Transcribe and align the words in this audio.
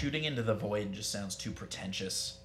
Shooting 0.00 0.24
into 0.24 0.42
the 0.42 0.54
void 0.54 0.94
just 0.94 1.12
sounds 1.12 1.36
too 1.36 1.50
pretentious. 1.50 2.38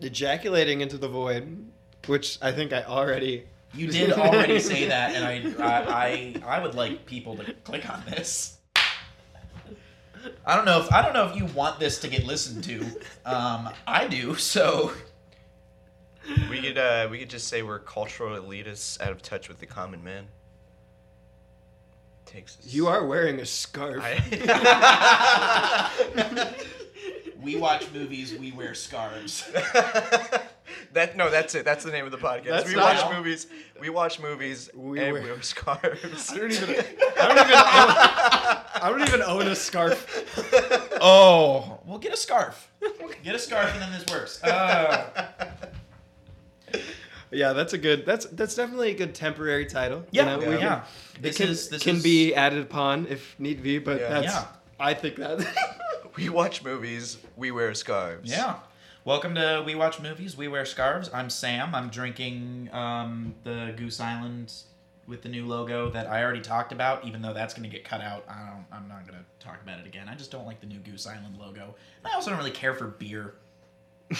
Ejaculating 0.00 0.82
into 0.82 0.98
the 0.98 1.08
void, 1.08 1.66
which 2.06 2.38
I 2.42 2.52
think 2.52 2.74
I 2.74 2.82
already. 2.82 3.44
You 3.72 3.86
did 3.86 4.12
already 4.12 4.58
say 4.72 4.88
that, 4.88 5.14
and 5.14 5.24
I, 5.24 5.64
I, 5.64 6.42
I, 6.44 6.56
I 6.58 6.62
would 6.62 6.74
like 6.74 7.06
people 7.06 7.34
to 7.36 7.54
click 7.64 7.88
on 7.88 8.02
this. 8.06 8.58
I 10.46 10.54
don't 10.54 10.66
know 10.66 10.80
if 10.80 10.92
I 10.92 11.00
don't 11.00 11.14
know 11.14 11.28
if 11.28 11.36
you 11.36 11.46
want 11.46 11.80
this 11.80 11.98
to 12.00 12.08
get 12.08 12.26
listened 12.26 12.62
to. 12.64 12.84
Um, 13.24 13.70
I 13.86 14.06
do. 14.06 14.34
So 14.34 14.92
We 16.50 16.60
could 16.60 16.76
uh, 16.76 17.08
we 17.10 17.18
could 17.18 17.30
just 17.30 17.48
say 17.48 17.62
we're 17.62 17.78
cultural 17.78 18.38
elitists 18.38 19.00
out 19.00 19.12
of 19.12 19.22
touch 19.22 19.48
with 19.48 19.60
the 19.60 19.66
common 19.66 20.04
man. 20.04 20.26
Takes 22.28 22.58
us. 22.58 22.66
You 22.72 22.86
are 22.88 23.06
wearing 23.06 23.40
a 23.40 23.46
scarf. 23.46 24.02
I... 24.04 24.20
we 27.42 27.56
watch 27.56 27.90
movies. 27.92 28.34
We 28.34 28.52
wear 28.52 28.74
scarves. 28.74 29.50
that 30.92 31.16
no, 31.16 31.30
that's 31.30 31.54
it. 31.54 31.64
That's 31.64 31.84
the 31.84 31.90
name 31.90 32.04
of 32.04 32.10
the 32.10 32.18
podcast. 32.18 32.44
That's 32.48 32.68
we 32.68 32.74
not- 32.74 33.02
watch 33.02 33.16
movies. 33.16 33.46
We 33.80 33.88
watch 33.88 34.20
movies 34.20 34.68
We 34.74 35.00
and 35.00 35.14
wear- 35.14 35.22
wear 35.22 35.40
scarves. 35.42 36.30
I 36.30 36.36
don't 36.36 36.52
even. 36.52 36.68
I 37.18 37.28
don't 37.28 37.38
even. 37.38 37.54
Own, 37.54 38.58
I 38.80 38.88
don't 38.90 39.02
even 39.08 39.22
own 39.22 39.46
a 39.48 39.56
scarf. 39.56 40.06
Oh, 41.00 41.80
well, 41.86 41.98
get 41.98 42.12
a 42.12 42.16
scarf. 42.16 42.70
Get 43.24 43.34
a 43.34 43.38
scarf, 43.38 43.72
and 43.72 43.80
then 43.82 43.92
this 43.92 44.04
works. 44.12 44.42
Uh, 44.44 45.26
Yeah, 47.30 47.52
that's 47.52 47.72
a 47.72 47.78
good. 47.78 48.06
That's 48.06 48.26
that's 48.26 48.54
definitely 48.54 48.90
a 48.90 48.94
good 48.94 49.14
temporary 49.14 49.66
title. 49.66 50.04
yeah, 50.10 50.36
you 50.36 50.40
know, 50.40 50.48
we 50.50 50.56
yeah. 50.58 50.80
can- 50.80 51.22
This 51.22 51.36
it 51.36 51.42
can, 51.42 51.50
is 51.52 51.68
this 51.68 51.82
can 51.82 51.96
is, 51.96 52.02
be 52.02 52.34
added 52.34 52.62
upon 52.62 53.06
if 53.08 53.38
need 53.38 53.62
be, 53.62 53.78
but 53.78 54.00
Yeah. 54.00 54.08
that's. 54.08 54.26
Yeah. 54.26 54.46
I 54.80 54.94
think 54.94 55.16
that. 55.16 55.44
we 56.16 56.28
watch 56.28 56.62
movies. 56.62 57.18
We 57.36 57.50
wear 57.50 57.74
scarves. 57.74 58.30
Yeah. 58.30 58.56
Welcome 59.04 59.34
to 59.36 59.62
We 59.64 59.74
Watch 59.74 60.00
Movies, 60.00 60.36
We 60.36 60.48
Wear 60.48 60.66
Scarves. 60.66 61.08
I'm 61.14 61.30
Sam. 61.30 61.74
I'm 61.74 61.88
drinking 61.88 62.68
um, 62.72 63.34
the 63.42 63.72
Goose 63.76 64.00
Island 64.00 64.52
with 65.06 65.22
the 65.22 65.30
new 65.30 65.46
logo 65.46 65.88
that 65.90 66.08
I 66.08 66.22
already 66.22 66.42
talked 66.42 66.72
about, 66.72 67.06
even 67.06 67.22
though 67.22 67.32
that's 67.32 67.54
going 67.54 67.68
to 67.68 67.74
get 67.74 67.84
cut 67.84 68.02
out. 68.02 68.24
I 68.28 68.50
don't, 68.50 68.64
I'm 68.70 68.86
not 68.86 69.06
going 69.08 69.18
to 69.18 69.24
talk 69.44 69.62
about 69.62 69.80
it 69.80 69.86
again. 69.86 70.08
I 70.10 70.14
just 70.14 70.30
don't 70.30 70.44
like 70.44 70.60
the 70.60 70.66
new 70.66 70.78
Goose 70.80 71.06
Island 71.06 71.38
logo. 71.38 71.74
And 72.04 72.12
I 72.12 72.14
also 72.16 72.28
don't 72.30 72.38
really 72.38 72.50
care 72.50 72.74
for 72.74 72.88
beer. 72.88 73.34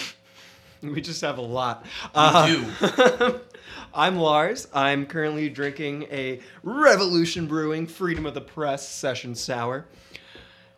we 0.83 1.01
just 1.01 1.21
have 1.23 1.39
a 1.39 1.43
lot. 1.43 1.83
We 1.84 2.11
uh, 2.15 2.47
do. 2.47 3.41
I'm 3.95 4.17
Lars. 4.17 4.69
I'm 4.73 5.07
currently 5.07 5.48
drinking 5.48 6.05
a 6.11 6.41
Revolution 6.62 7.47
Brewing 7.47 7.87
Freedom 7.87 8.27
of 8.27 8.34
the 8.34 8.41
Press 8.41 8.89
Session 8.89 9.34
Sour, 9.34 9.87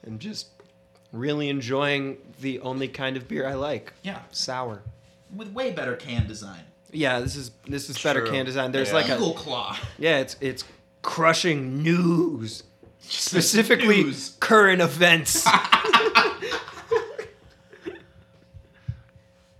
and 0.02 0.20
just 0.20 0.48
really 1.12 1.48
enjoying 1.48 2.18
the 2.40 2.60
only 2.60 2.88
kind 2.88 3.16
of 3.16 3.26
beer 3.28 3.46
I 3.46 3.54
like. 3.54 3.92
Yeah. 4.02 4.20
Sour. 4.30 4.82
With 5.34 5.52
way 5.52 5.72
better 5.72 5.96
can 5.96 6.26
design. 6.26 6.60
Yeah, 6.92 7.20
this 7.20 7.36
is 7.36 7.50
this 7.68 7.88
is 7.90 8.02
better 8.02 8.20
True. 8.20 8.30
can 8.30 8.44
design. 8.46 8.72
There's 8.72 8.88
Yeah. 8.88 8.94
like 8.94 9.08
a 9.08 9.14
Eagle 9.16 9.34
Claw. 9.34 9.76
yeah, 9.98 10.18
it's 10.18 10.36
it's 10.40 10.64
crushing 11.02 11.82
news, 11.82 12.62
specifically 13.00 14.04
news. 14.04 14.36
current 14.40 14.80
events. 14.82 15.46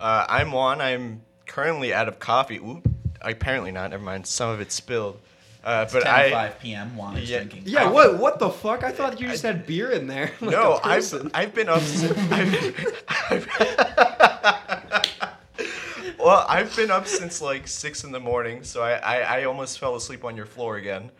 Uh, 0.01 0.25
I'm 0.29 0.53
Juan. 0.53 0.81
I'm 0.81 1.23
currently 1.47 1.93
out 1.93 2.09
of 2.09 2.19
coffee. 2.19 2.57
Ooh, 2.59 2.83
apparently 3.21 3.71
not. 3.71 3.91
Never 3.91 4.03
mind. 4.03 4.27
Some 4.27 4.49
of 4.51 4.61
it 4.61 4.73
spilled. 4.73 5.21
Uh, 5.63 5.85
but 5.93 6.05
10 6.05 6.07
I 6.07 6.31
5 6.31 6.59
p.m. 6.61 6.97
Juan 6.97 7.19
is 7.19 7.29
Yeah. 7.29 7.39
drinking. 7.39 7.65
yeah, 7.67 7.81
coffee. 7.85 7.95
what 7.95 8.19
what 8.19 8.39
the 8.39 8.49
fuck? 8.49 8.83
I 8.83 8.93
thought 8.93 9.21
you 9.21 9.29
just 9.29 9.43
had 9.43 9.67
beer 9.67 9.91
in 9.91 10.07
there. 10.07 10.33
like 10.41 10.53
no. 10.53 10.81
a 10.83 10.87
I've. 10.87 11.31
I've 11.35 11.55
been 11.55 11.69
up 11.69 11.83
since. 11.83 12.17
I've, 12.31 13.05
I've- 13.31 13.47
well, 16.19 16.47
I've 16.49 16.75
been 16.75 16.91
up 16.91 17.07
since 17.07 17.43
like 17.43 17.69
six 17.69 18.05
in 18.05 18.13
the 18.13 18.21
morning, 18.21 18.65
so 18.65 18.83
I, 18.83 18.93
I, 18.95 19.17
I 19.41 19.45
almost 19.45 19.79
fell 19.79 19.97
asleep 19.97 20.25
on 20.25 20.35
your 20.35 20.47
floor 20.47 20.77
again. 20.77 21.11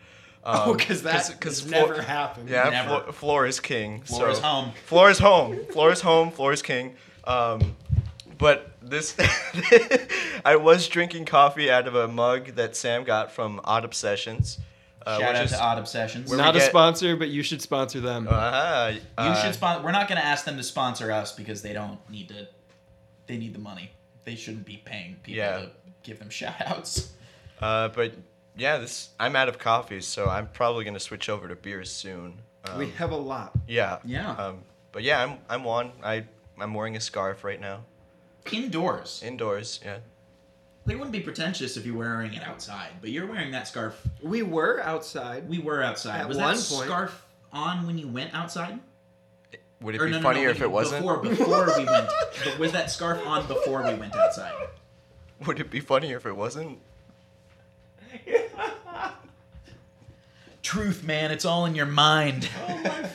Um, 0.43 0.69
Oh, 0.69 0.73
because 0.73 1.03
that 1.03 1.27
has 1.43 1.61
floor- 1.61 1.89
never 1.89 2.01
happened. 2.01 2.49
Yeah, 2.49 2.67
Never. 2.69 2.87
Floor, 2.87 3.11
floor 3.13 3.45
is 3.45 3.59
king. 3.59 4.01
Floor 4.01 4.29
is 4.29 4.39
home. 4.39 4.71
Floor 4.87 5.11
is 5.11 5.19
home. 5.19 5.65
Floor 5.67 5.91
is 5.91 6.01
home. 6.01 6.31
Floor 6.31 6.51
is 6.51 6.63
king. 6.63 6.95
Um, 7.25 7.75
but 8.39 8.70
this, 8.81 9.15
I 10.45 10.55
was 10.55 10.87
drinking 10.87 11.25
coffee 11.25 11.69
out 11.69 11.87
of 11.87 11.95
a 11.95 12.07
mug 12.07 12.55
that 12.55 12.75
Sam 12.75 13.03
got 13.03 13.31
from 13.31 13.59
Odd 13.63 13.85
Obsessions. 13.85 14.59
Uh, 15.05 15.19
Shout 15.19 15.35
out 15.35 15.45
is, 15.45 15.51
to 15.51 15.61
Odd 15.63 15.77
Obsessions. 15.79 16.29
Where 16.29 16.37
we 16.37 16.43
Not 16.43 16.55
a 16.55 16.59
get- 16.59 16.69
sponsor, 16.69 17.15
but 17.15 17.29
you 17.29 17.41
should 17.43 17.61
sponsor 17.61 17.99
them. 17.99 18.27
Uh, 18.29 18.91
You 18.93 19.01
uh, 19.17 19.41
should 19.41 19.53
sponsor. 19.55 19.83
We're 19.83 19.91
not 19.91 20.07
going 20.07 20.19
to 20.19 20.25
ask 20.25 20.45
them 20.45 20.57
to 20.57 20.63
sponsor 20.63 21.11
us 21.11 21.31
because 21.31 21.61
they 21.61 21.73
don't 21.73 21.97
need 22.09 22.29
to. 22.29 22.47
They 23.27 23.37
need 23.37 23.53
the 23.53 23.59
money. 23.59 23.91
They 24.25 24.35
shouldn't 24.35 24.65
be 24.65 24.77
paying 24.77 25.15
people 25.23 25.37
Yeah. 25.37 25.57
to 25.61 25.71
give 26.03 26.19
them 26.19 26.29
shout 26.39 26.55
outs. 26.65 27.13
Uh, 27.59 27.87
but 27.89 28.13
yeah, 28.57 28.77
this 28.77 29.09
I'm 29.19 29.35
out 29.35 29.47
of 29.49 29.57
coffee, 29.57 30.01
so 30.01 30.27
I'm 30.27 30.47
probably 30.49 30.83
gonna 30.85 30.99
switch 30.99 31.29
over 31.29 31.47
to 31.47 31.55
beers 31.55 31.91
soon. 31.91 32.39
Um, 32.65 32.77
we 32.77 32.89
have 32.91 33.11
a 33.11 33.15
lot. 33.15 33.53
yeah. 33.67 33.97
Yeah. 34.05 34.31
Um, 34.31 34.59
but 34.91 35.01
yeah, 35.03 35.23
I'm 35.23 35.37
I'm 35.49 35.63
Juan. 35.63 35.91
I 36.03 36.25
I'm 36.59 36.73
wearing 36.75 36.95
a 36.95 36.99
scarf 36.99 37.43
right 37.43 37.59
now, 37.61 37.85
Indoors. 38.51 39.21
indoors. 39.25 39.79
Yeah. 39.83 39.97
It 40.87 40.95
wouldn't 40.95 41.11
be 41.11 41.19
pretentious 41.19 41.77
if 41.77 41.85
you 41.85 41.93
were 41.93 42.05
wearing 42.05 42.33
it 42.33 42.43
outside, 42.43 42.89
but 43.01 43.11
you're 43.11 43.27
wearing 43.27 43.51
that 43.51 43.67
scarf. 43.67 44.01
We 44.21 44.41
were 44.41 44.81
outside. 44.81 45.47
We 45.47 45.59
were 45.59 45.83
outside. 45.83 46.21
At 46.21 46.27
was 46.27 46.37
one 46.37 46.55
that 46.55 46.67
point. 46.69 46.85
scarf 46.87 47.25
on 47.53 47.85
when 47.85 47.97
you 47.99 48.07
went 48.07 48.33
outside? 48.33 48.79
Would 49.81 49.95
it 49.95 50.01
Or 50.01 50.05
be 50.05 50.11
no, 50.11 50.17
no, 50.17 50.23
funnier 50.23 50.45
no, 50.45 50.51
if 50.51 50.61
it 50.61 50.71
wasn't? 50.71 51.01
Before, 51.01 51.17
before 51.17 51.65
we 51.77 51.85
went. 51.85 52.09
but 52.43 52.57
was 52.59 52.71
that 52.71 52.89
scarf 52.91 53.25
on 53.27 53.45
before 53.47 53.83
we 53.83 53.93
went 53.93 54.15
outside? 54.15 54.53
Would 55.45 55.59
it 55.59 55.69
be 55.71 55.79
funnier 55.79 56.17
if 56.17 56.25
it 56.25 56.35
wasn't? 56.35 56.79
Truth, 60.61 61.03
man, 61.03 61.31
it's 61.31 61.45
all 61.45 61.65
in 61.65 61.73
your 61.75 61.87
mind. 61.87 62.47
Oh 62.67 62.67
my 62.67 62.83
fucking 62.83 63.01
god. 63.01 63.10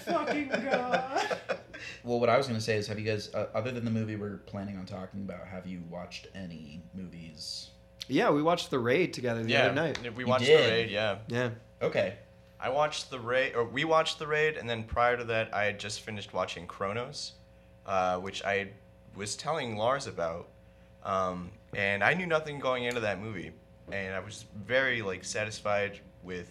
Well, 2.07 2.21
what 2.21 2.31
I 2.31 2.37
was 2.39 2.47
going 2.47 2.57
to 2.59 2.65
say 2.65 2.77
is, 2.77 2.87
have 2.87 3.01
you 3.01 3.05
guys, 3.05 3.35
uh, 3.35 3.49
other 3.53 3.73
than 3.73 3.85
the 3.85 3.91
movie 3.91 4.15
we're 4.15 4.37
planning 4.47 4.77
on 4.79 4.87
talking 4.87 5.23
about, 5.23 5.45
have 5.49 5.67
you 5.67 5.83
watched 5.91 6.29
any 6.37 6.81
movies? 6.95 7.71
Yeah, 8.07 8.31
we 8.31 8.43
watched 8.45 8.71
The 8.71 8.79
Raid 8.79 9.13
together 9.13 9.43
the 9.43 9.51
yeah. 9.51 9.65
other 9.65 9.75
night. 9.75 9.99
We 10.15 10.23
You 10.23 10.29
watched 10.29 10.45
did? 10.45 10.65
the 10.65 10.71
raid. 10.71 10.91
Yeah. 10.91 11.17
Yeah. 11.27 11.51
Okay. 11.83 12.15
I 12.61 12.69
watched 12.69 13.11
the 13.11 13.19
raid, 13.19 13.57
or 13.57 13.65
we 13.65 13.83
watched 13.85 14.21
the 14.21 14.27
raid, 14.29 14.57
and 14.57 14.71
then 14.71 14.85
prior 14.85 15.17
to 15.17 15.25
that, 15.25 15.53
I 15.53 15.65
had 15.65 15.81
just 15.81 16.03
finished 16.03 16.33
watching 16.33 16.69
Cronos, 16.69 17.33
uh, 17.87 18.19
which 18.19 18.45
I 18.45 18.69
was 19.17 19.35
telling 19.35 19.77
Lars 19.77 20.07
about, 20.07 20.49
um, 21.03 21.51
and 21.75 22.05
I 22.05 22.15
knew 22.15 22.27
nothing 22.27 22.61
going 22.61 22.85
into 22.85 23.01
that 23.01 23.21
movie, 23.21 23.53
and 23.91 24.15
I 24.15 24.21
was 24.21 24.45
very 24.65 25.03
like 25.03 25.25
satisfied 25.25 25.99
with 26.23 26.51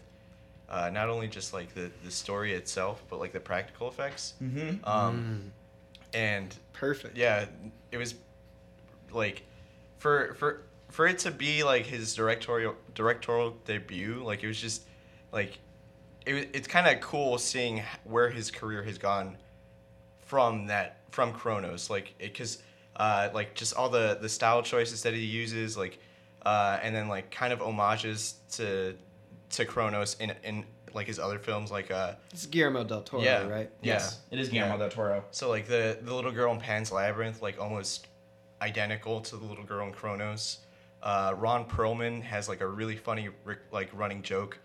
uh, 0.69 0.89
not 0.89 1.09
only 1.09 1.27
just 1.27 1.53
like 1.53 1.73
the 1.73 1.91
the 2.03 2.11
story 2.11 2.53
itself, 2.53 3.03
but 3.09 3.19
like 3.19 3.31
the 3.33 3.39
practical 3.39 3.87
effects, 3.87 4.33
Mm-hmm. 4.41 4.83
um, 4.87 5.51
and 6.13 6.55
Perfect. 6.73 7.17
yeah, 7.17 7.45
it 7.91 7.97
was 7.97 8.15
like 9.11 9.43
for 9.97 10.33
for 10.35 10.61
for 10.89 11.07
it 11.07 11.19
to 11.19 11.31
be 11.31 11.63
like 11.63 11.85
his 11.85 12.15
directorial 12.15 12.75
directorial 12.93 13.51
debut. 13.65 14.21
Like 14.23 14.43
it 14.43 14.47
was 14.47 14.59
just 14.59 14.83
like 15.31 15.59
it, 16.25 16.33
was- 16.33 16.45
it's 16.53 16.67
kind 16.67 16.87
of 16.87 17.01
cool 17.01 17.37
seeing 17.37 17.83
where 18.03 18.29
his 18.29 18.49
career 18.51 18.83
has 18.83 18.97
gone 18.97 19.37
from 20.25 20.67
that 20.67 20.97
from 21.11 21.31
Cronos. 21.33 21.89
Like 21.89 22.15
because 22.17 22.61
uh, 22.95 23.29
like 23.33 23.55
just 23.55 23.75
all 23.75 23.89
the 23.89 24.17
the 24.21 24.29
style 24.29 24.61
choices 24.63 25.03
that 25.03 25.13
he 25.13 25.19
uses, 25.25 25.77
like 25.77 25.99
uh, 26.45 26.79
and 26.81 26.95
then 26.95 27.07
like 27.07 27.29
kind 27.31 27.51
of 27.53 27.59
homages 27.59 28.35
to 28.53 28.95
to 29.55 29.65
Cronos 29.65 30.15
in 30.19 30.33
in 30.43 30.65
like 30.93 31.07
his 31.07 31.19
other 31.19 31.39
films, 31.39 31.71
like 31.71 31.91
uh 31.91 32.13
It's 32.31 32.45
Guillermo 32.45 32.83
del 32.83 33.01
Toro, 33.03 33.21
Yeah. 33.23 33.47
right? 33.47 33.69
Yes, 33.81 34.19
it 34.31 34.39
is 34.39 34.49
Guillermo 34.49 34.73
Yeah. 34.75 34.79
del 34.79 34.89
Toro. 34.89 35.25
So 35.31 35.49
like 35.49 35.67
the 35.67 35.97
the 36.01 36.13
little 36.13 36.31
girl 36.31 36.53
in 36.53 36.59
Pan's 36.59 36.91
Labyrinth, 36.91 37.41
like 37.41 37.59
almost 37.59 38.07
identical 38.61 39.21
to 39.21 39.37
the 39.37 39.45
little 39.45 39.63
girl 39.65 39.85
in 39.87 39.93
Cronos. 39.93 40.59
Uh, 41.03 41.33
Ron 41.37 41.65
Perlman 41.69 42.21
has 42.23 42.47
like 42.49 42.61
a 42.61 42.67
really 42.67 42.95
funny 42.95 43.29
ri- 43.43 43.57
like 43.71 43.89
running 43.93 44.21
joke, 44.23 44.57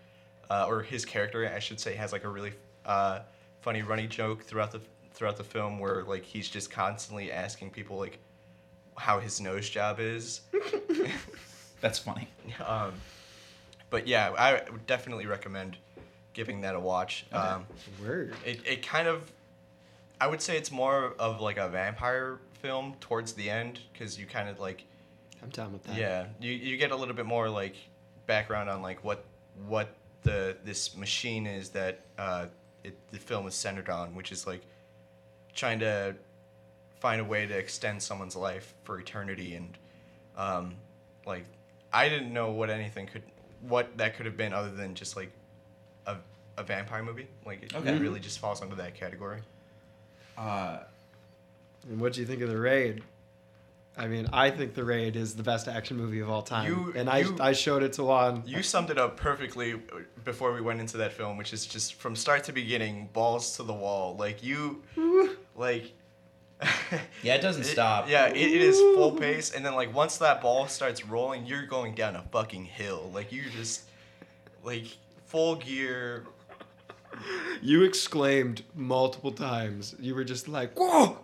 uh, 0.49 0.65
or 0.67 0.81
his 0.81 1.05
character 1.05 1.45
I 1.53 1.59
should 1.59 1.79
say 1.79 1.95
has 1.95 2.11
like 2.11 2.23
a 2.23 2.29
really 2.29 2.53
uh, 2.85 3.19
funny 3.61 3.81
running 3.83 4.09
joke 4.09 4.43
throughout 4.43 4.71
the 4.71 4.81
throughout 5.13 5.37
the 5.37 5.43
film 5.43 5.77
where 5.77 6.03
like 6.03 6.23
he's 6.23 6.49
just 6.49 6.71
constantly 6.71 7.31
asking 7.31 7.69
people 7.71 7.97
like 7.97 8.17
how 8.97 9.19
his 9.19 9.39
nose 9.41 9.69
job 9.69 9.99
is. 9.99 10.41
That's 11.81 11.99
funny. 11.99 12.27
um, 12.65 12.93
but 13.91 14.07
yeah, 14.07 14.31
I 14.31 14.63
would 14.71 14.87
definitely 14.87 15.27
recommend 15.27 15.77
giving 16.33 16.61
that 16.61 16.73
a 16.73 16.79
watch. 16.79 17.27
Okay. 17.31 17.37
Um, 17.37 17.67
Word. 18.03 18.33
it, 18.43 18.61
it 18.65 18.87
kind 18.87 19.07
of 19.07 19.31
i 20.21 20.27
would 20.27 20.41
say 20.41 20.55
it's 20.55 20.71
more 20.71 21.15
of 21.17 21.41
like 21.41 21.57
a 21.57 21.67
vampire 21.67 22.37
film 22.61 22.93
towards 22.99 23.33
the 23.33 23.49
end 23.49 23.79
because 23.91 24.19
you 24.19 24.27
kind 24.27 24.47
of 24.47 24.59
like 24.59 24.85
I'm 25.41 25.49
down 25.49 25.73
with 25.73 25.83
that. 25.85 25.97
yeah 25.97 26.27
you, 26.39 26.51
you 26.51 26.77
get 26.77 26.91
a 26.91 26.95
little 26.95 27.15
bit 27.15 27.25
more 27.25 27.49
like 27.49 27.75
background 28.27 28.69
on 28.69 28.83
like 28.83 29.03
what 29.03 29.25
what 29.67 29.95
the 30.21 30.55
this 30.63 30.95
machine 30.95 31.47
is 31.47 31.69
that 31.69 32.01
uh, 32.19 32.45
it, 32.83 32.95
the 33.09 33.17
film 33.17 33.47
is 33.47 33.55
centered 33.55 33.89
on 33.89 34.13
which 34.13 34.31
is 34.31 34.45
like 34.45 34.61
trying 35.55 35.79
to 35.79 36.15
find 36.99 37.19
a 37.19 37.25
way 37.25 37.47
to 37.47 37.57
extend 37.57 38.01
someone's 38.01 38.35
life 38.35 38.75
for 38.83 38.99
eternity 38.99 39.55
and 39.55 39.75
um, 40.37 40.75
like 41.25 41.45
I 41.91 42.07
didn't 42.09 42.31
know 42.31 42.51
what 42.51 42.69
anything 42.69 43.07
could 43.07 43.23
what 43.67 43.97
that 43.97 44.15
could 44.15 44.25
have 44.25 44.37
been 44.37 44.53
other 44.53 44.71
than 44.71 44.95
just 44.95 45.15
like 45.15 45.31
a, 46.07 46.17
a 46.57 46.63
vampire 46.63 47.03
movie. 47.03 47.27
Like 47.45 47.63
it 47.63 47.75
Okay. 47.75 47.97
really 47.97 48.19
just 48.19 48.39
falls 48.39 48.61
under 48.61 48.75
that 48.75 48.95
category. 48.95 49.41
Uh, 50.37 50.79
And 51.89 51.99
what 51.99 52.13
do 52.13 52.21
you 52.21 52.27
think 52.27 52.41
of 52.41 52.49
the 52.49 52.57
raid? 52.59 53.03
I 53.97 54.07
mean, 54.07 54.27
I 54.31 54.49
think 54.51 54.73
the 54.73 54.85
raid 54.85 55.15
is 55.17 55.35
the 55.35 55.43
best 55.43 55.67
action 55.67 55.97
movie 55.97 56.21
of 56.21 56.29
all 56.29 56.41
time, 56.41 56.67
You- 56.71 56.93
and 56.95 57.09
I 57.09 57.19
you- 57.19 57.37
I 57.41 57.51
showed 57.51 57.83
it 57.83 57.91
to 57.93 58.03
Juan. 58.03 58.41
You 58.45 58.63
summed 58.63 58.89
it 58.89 58.97
up 58.97 59.17
perfectly 59.17 59.73
before 60.23 60.53
we 60.53 60.61
went 60.61 60.79
into 60.79 60.95
that 60.97 61.11
film, 61.11 61.37
which 61.37 61.51
is 61.51 61.65
just 61.65 61.95
from 61.95 62.15
start 62.15 62.45
to 62.45 62.53
beginning, 62.53 63.09
balls 63.11 63.57
to 63.57 63.63
the 63.63 63.73
wall. 63.73 64.15
Like 64.15 64.41
you, 64.43 64.81
like. 65.55 65.91
Yeah, 67.23 67.35
it 67.35 67.41
doesn't 67.41 67.63
It- 67.63 67.67
stop. 67.67 68.09
Yeah, 68.09 68.27
it, 68.27 68.35
it 68.37 68.61
is 68.61 68.77
full 68.79 69.11
pace, 69.13 69.51
and 69.51 69.65
then 69.65 69.73
like 69.75 69.93
once 69.93 70.17
that 70.17 70.41
ball 70.41 70.67
starts 70.67 71.05
rolling, 71.05 71.45
you're 71.45 71.65
going 71.65 71.93
down 71.95 72.15
a 72.15 72.23
fucking 72.31 72.65
hill. 72.65 73.09
Like 73.13 73.31
you're 73.31 73.45
just, 73.49 73.83
like 74.63 74.85
full 75.27 75.55
gear. 75.55 76.25
You 77.61 77.83
exclaimed 77.83 78.63
multiple 78.75 79.31
times. 79.31 79.95
You 79.99 80.15
were 80.15 80.23
just 80.23 80.47
like, 80.47 80.77
"Whoa, 80.79 81.19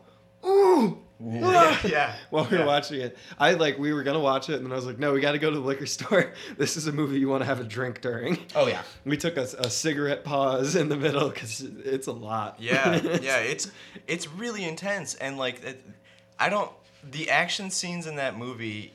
ooh!" 0.45 0.99
Yeah, 1.19 1.77
yeah. 1.85 2.15
While 2.29 2.45
we 2.45 2.51
were 2.51 2.63
yeah. 2.63 2.65
watching 2.65 3.01
it, 3.01 3.17
I 3.39 3.53
like 3.53 3.77
we 3.79 3.93
were 3.93 4.03
gonna 4.03 4.19
watch 4.19 4.49
it, 4.49 4.55
and 4.55 4.65
then 4.65 4.71
I 4.71 4.75
was 4.75 4.85
like, 4.85 4.99
"No, 4.99 5.13
we 5.13 5.21
got 5.21 5.31
to 5.31 5.39
go 5.39 5.49
to 5.49 5.55
the 5.57 5.65
liquor 5.65 5.85
store. 5.97 6.33
This 6.57 6.77
is 6.77 6.87
a 6.87 6.91
movie 6.91 7.19
you 7.19 7.27
want 7.27 7.41
to 7.41 7.45
have 7.45 7.59
a 7.59 7.63
drink 7.63 8.01
during." 8.01 8.37
Oh 8.55 8.67
yeah. 8.67 8.83
We 9.05 9.17
took 9.17 9.37
a, 9.37 9.43
a 9.59 9.69
cigarette 9.69 10.23
pause 10.23 10.75
in 10.75 10.89
the 10.89 10.95
middle 10.95 11.29
because 11.29 11.61
it's 11.61 12.07
a 12.07 12.11
lot. 12.11 12.57
Yeah, 12.59 12.95
yeah. 13.21 13.37
It's 13.47 13.71
it's 14.07 14.27
really 14.27 14.63
intense, 14.65 15.15
and 15.15 15.37
like 15.37 15.63
it, 15.63 15.83
I 16.39 16.49
don't. 16.49 16.71
The 17.11 17.29
action 17.29 17.69
scenes 17.69 18.05
in 18.05 18.17
that 18.17 18.37
movie, 18.37 18.91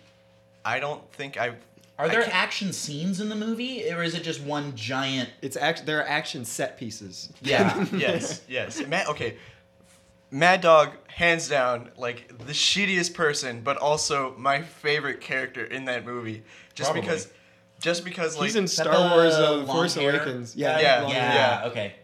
I 0.64 0.78
don't 0.78 1.10
think 1.12 1.36
I've. 1.36 1.56
Are 1.98 2.08
there 2.08 2.22
can't- 2.22 2.34
action 2.34 2.72
scenes 2.72 3.20
in 3.20 3.28
the 3.28 3.36
movie, 3.36 3.90
or 3.90 4.02
is 4.02 4.14
it 4.14 4.22
just 4.22 4.42
one 4.42 4.74
giant? 4.74 5.30
It's 5.40 5.56
act. 5.56 5.86
There 5.86 5.98
are 6.00 6.08
action 6.08 6.44
set 6.44 6.76
pieces. 6.76 7.32
Yeah. 7.42 7.86
yes, 7.92 8.42
yes. 8.48 8.84
Mad, 8.86 9.06
okay, 9.08 9.36
Mad 10.32 10.62
Dog, 10.62 10.92
hands 11.08 11.46
down, 11.46 11.90
like 11.98 12.26
the 12.38 12.54
shittiest 12.54 13.12
person, 13.12 13.60
but 13.60 13.76
also 13.76 14.34
my 14.38 14.62
favorite 14.62 15.20
character 15.20 15.62
in 15.62 15.84
that 15.84 16.06
movie. 16.06 16.42
Just 16.74 16.90
Probably. 16.90 17.02
because, 17.02 17.28
just 17.80 18.02
because 18.02 18.36
like 18.38 18.46
He's 18.46 18.56
in 18.56 18.64
Is 18.64 18.74
that 18.76 18.86
Star 18.86 19.14
Wars: 19.14 19.36
the 19.36 19.46
uh, 19.46 19.56
long 19.56 19.66
Force 19.66 19.94
hair 19.94 20.16
Awakens. 20.16 20.56
Yeah, 20.56 20.80
Yeah, 20.80 21.06
yeah. 21.08 21.34
yeah. 21.34 21.68
Okay. 21.68 21.94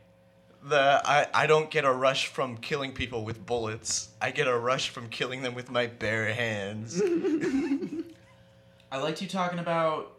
the 0.62 1.00
I 1.06 1.26
I 1.32 1.46
don't 1.46 1.70
get 1.70 1.86
a 1.86 1.92
rush 1.92 2.26
from 2.26 2.58
killing 2.58 2.92
people 2.92 3.24
with 3.24 3.46
bullets. 3.46 4.10
I 4.20 4.30
get 4.30 4.46
a 4.46 4.58
rush 4.58 4.90
from 4.90 5.08
killing 5.08 5.40
them 5.40 5.54
with 5.54 5.70
my 5.70 5.86
bare 5.86 6.34
hands. 6.34 7.00
I 8.92 8.98
liked 8.98 9.22
you 9.22 9.28
talking 9.28 9.58
about. 9.58 10.12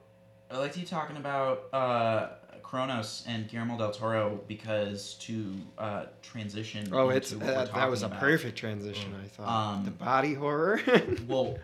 I 0.50 0.58
liked 0.58 0.78
you 0.78 0.86
talking 0.86 1.18
about 1.18 1.66
uh, 1.72 2.30
Cronos 2.69 3.24
and 3.27 3.48
Guillermo 3.50 3.80
del 3.80 3.92
Toro 3.92 4.39
because 4.48 5.16
to 5.21 5.56
uh, 5.80 6.06
transition. 6.21 6.88
Oh, 6.92 7.10
it's 7.10 7.31
into 7.31 7.44
what 7.45 7.56
we're 7.56 7.62
uh, 7.62 7.66
that 7.74 7.89
was 7.89 8.04
a 8.04 8.06
about- 8.06 8.19
perfect 8.19 8.57
transition. 8.60 9.12
I 9.24 9.27
thought 9.27 9.48
Um, 9.77 9.86
the 9.86 9.92
body 9.92 10.36
horror. 10.36 10.80
Well, 11.27 11.57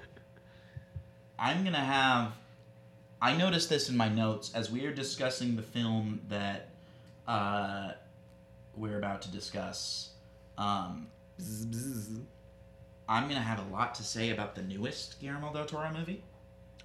I'm 1.37 1.63
gonna 1.63 1.77
have. 1.77 2.31
I 3.21 3.35
noticed 3.37 3.69
this 3.69 3.89
in 3.89 3.95
my 3.97 4.09
notes 4.09 4.51
as 4.55 4.71
we 4.71 4.85
are 4.87 4.93
discussing 4.93 5.55
the 5.55 5.61
film 5.61 6.21
that 6.29 6.69
uh, 7.27 7.91
we're 8.75 8.97
about 8.97 9.21
to 9.23 9.31
discuss. 9.31 10.09
Um, 10.57 11.07
Bzz, 11.39 11.65
bzz. 11.67 12.21
I'm 13.07 13.27
gonna 13.27 13.41
have 13.41 13.59
a 13.59 13.71
lot 13.71 13.93
to 13.95 14.03
say 14.03 14.31
about 14.31 14.55
the 14.55 14.63
newest 14.63 15.19
Guillermo 15.19 15.53
del 15.53 15.65
Toro 15.65 15.91
movie. 15.93 16.23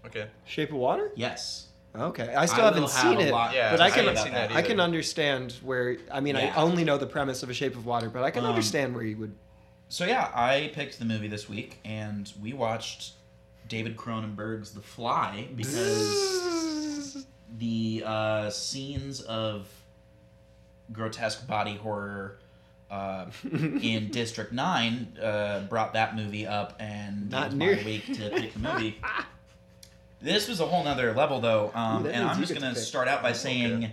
Okay. 0.04 0.26
Shape 0.44 0.70
of 0.70 0.76
Water. 0.76 1.10
Yes, 1.14 1.68
Okay, 1.94 2.32
I 2.34 2.46
still 2.46 2.60
I 2.62 2.64
haven't 2.66 2.82
have 2.82 2.90
seen 2.90 3.20
it, 3.20 3.32
lot 3.32 3.52
Yeah, 3.52 3.70
but 3.72 3.80
I 3.80 3.86
I 3.86 3.90
can 3.90 4.14
that 4.14 4.52
I 4.52 4.62
can 4.62 4.78
understand 4.80 5.52
where. 5.62 5.96
I 6.10 6.20
mean, 6.20 6.36
Yeah. 6.36 6.52
I 6.56 6.62
only 6.62 6.84
know 6.84 6.96
the 6.98 7.06
premise 7.06 7.42
of 7.42 7.50
A 7.50 7.54
Shape 7.54 7.74
of 7.74 7.84
Water, 7.84 8.08
but 8.08 8.22
I 8.22 8.30
can 8.30 8.44
Um, 8.44 8.50
understand 8.50 8.94
where 8.94 9.02
you 9.04 9.16
would. 9.16 9.34
So 9.88 10.04
yeah, 10.04 10.30
I 10.34 10.70
picked 10.72 10.98
the 11.00 11.04
movie 11.04 11.26
this 11.26 11.48
week, 11.48 11.78
and 11.84 12.32
we 12.40 12.52
watched 12.52 13.14
David 13.68 13.96
Cronenberg's 13.96 14.70
The 14.72 14.80
Fly 14.82 15.48
because 15.56 17.26
the 17.58 18.04
uh, 18.06 18.50
scenes 18.50 19.20
of 19.22 19.66
grotesque 20.92 21.46
body 21.48 21.76
horror 21.76 22.38
uh, 22.90 23.26
in 23.82 24.08
District 24.12 24.52
Nine 24.52 25.16
uh, 25.20 25.60
brought 25.68 25.92
that 25.94 26.14
movie 26.14 26.46
up, 26.46 26.76
and 26.78 27.30
Not 27.30 27.42
it 27.42 27.46
was 27.46 27.54
near- 27.56 27.76
my 27.76 27.82
week 27.82 28.06
to 28.14 28.30
pick 28.30 28.52
the 28.54 28.58
movie. 28.60 29.00
This 30.22 30.48
was 30.48 30.60
a 30.60 30.66
whole 30.66 30.84
nother 30.84 31.12
level, 31.14 31.40
though, 31.40 31.70
um, 31.74 32.04
Ooh, 32.04 32.08
and 32.10 32.24
I'm 32.28 32.38
just 32.40 32.52
gonna 32.54 32.74
start 32.74 33.08
out 33.08 33.22
by 33.22 33.32
saying. 33.32 33.84
Okay. 33.84 33.92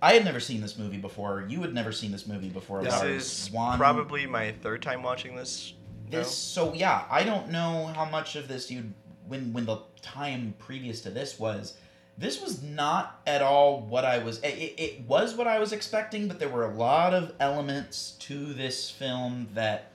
I 0.00 0.12
had 0.12 0.24
never 0.24 0.38
seen 0.38 0.60
this 0.60 0.78
movie 0.78 0.98
before. 0.98 1.44
You 1.48 1.60
had 1.62 1.74
never 1.74 1.90
seen 1.90 2.12
this 2.12 2.26
movie 2.26 2.50
before. 2.50 2.82
This 2.84 3.02
is 3.02 3.50
Juan- 3.52 3.78
probably 3.78 4.26
my 4.26 4.52
third 4.62 4.80
time 4.80 5.02
watching 5.02 5.34
this. 5.34 5.72
now. 6.10 6.20
this 6.20 6.34
so 6.34 6.72
yeah 6.72 7.04
i 7.10 7.22
don't 7.24 7.50
know 7.50 7.86
how 7.94 8.04
much 8.04 8.34
of 8.36 8.46
this 8.48 8.70
you 8.70 8.84
when 9.26 9.52
when 9.52 9.66
the 9.66 9.78
time 10.00 10.54
previous 10.58 11.00
to 11.02 11.10
this 11.10 11.38
was 11.38 11.76
this 12.16 12.40
was 12.40 12.62
not 12.62 13.20
at 13.26 13.42
all 13.42 13.80
what 13.80 14.04
i 14.06 14.16
was 14.18 14.38
it, 14.38 14.54
it, 14.54 14.80
it 14.80 15.00
was 15.02 15.34
what 15.34 15.46
i 15.46 15.58
was 15.58 15.72
expecting 15.74 16.26
but 16.28 16.38
there 16.38 16.48
were 16.48 16.64
a 16.64 16.74
lot 16.74 17.12
of 17.12 17.34
elements 17.40 18.12
to 18.20 18.54
this 18.54 18.90
film 18.90 19.48
that 19.52 19.90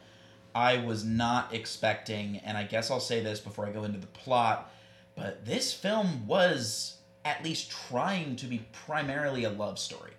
i 0.55 0.77
was 0.77 1.03
not 1.03 1.53
expecting 1.53 2.37
and 2.45 2.57
i 2.57 2.63
guess 2.63 2.91
i'll 2.91 2.99
say 2.99 3.21
this 3.23 3.39
before 3.39 3.65
i 3.65 3.71
go 3.71 3.83
into 3.83 3.99
the 3.99 4.07
plot 4.07 4.71
but 5.15 5.45
this 5.45 5.73
film 5.73 6.25
was 6.27 6.97
at 7.25 7.43
least 7.43 7.71
trying 7.89 8.35
to 8.35 8.45
be 8.45 8.65
primarily 8.85 9.43
a 9.45 9.49
love 9.49 9.77
story 9.79 10.11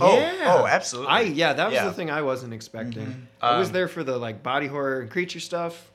Oh, 0.00 0.16
Yeah. 0.20 0.54
oh, 0.56 0.66
absolutely. 0.68 1.12
I 1.12 1.20
yeah, 1.22 1.52
that 1.54 1.64
was 1.66 1.74
Yeah. 1.74 1.84
the 1.86 1.92
thing 1.92 2.12
I 2.12 2.22
wasn't 2.22 2.54
expecting. 2.54 3.06
Mhm. 3.08 3.26
I 3.42 3.58
was 3.58 3.68
Um, 3.70 3.72
there 3.72 3.88
for 3.88 4.04
the 4.04 4.16
like 4.18 4.40
body 4.40 4.68
horror 4.68 5.00
and 5.00 5.10
creature 5.10 5.40
stuff. 5.40 5.90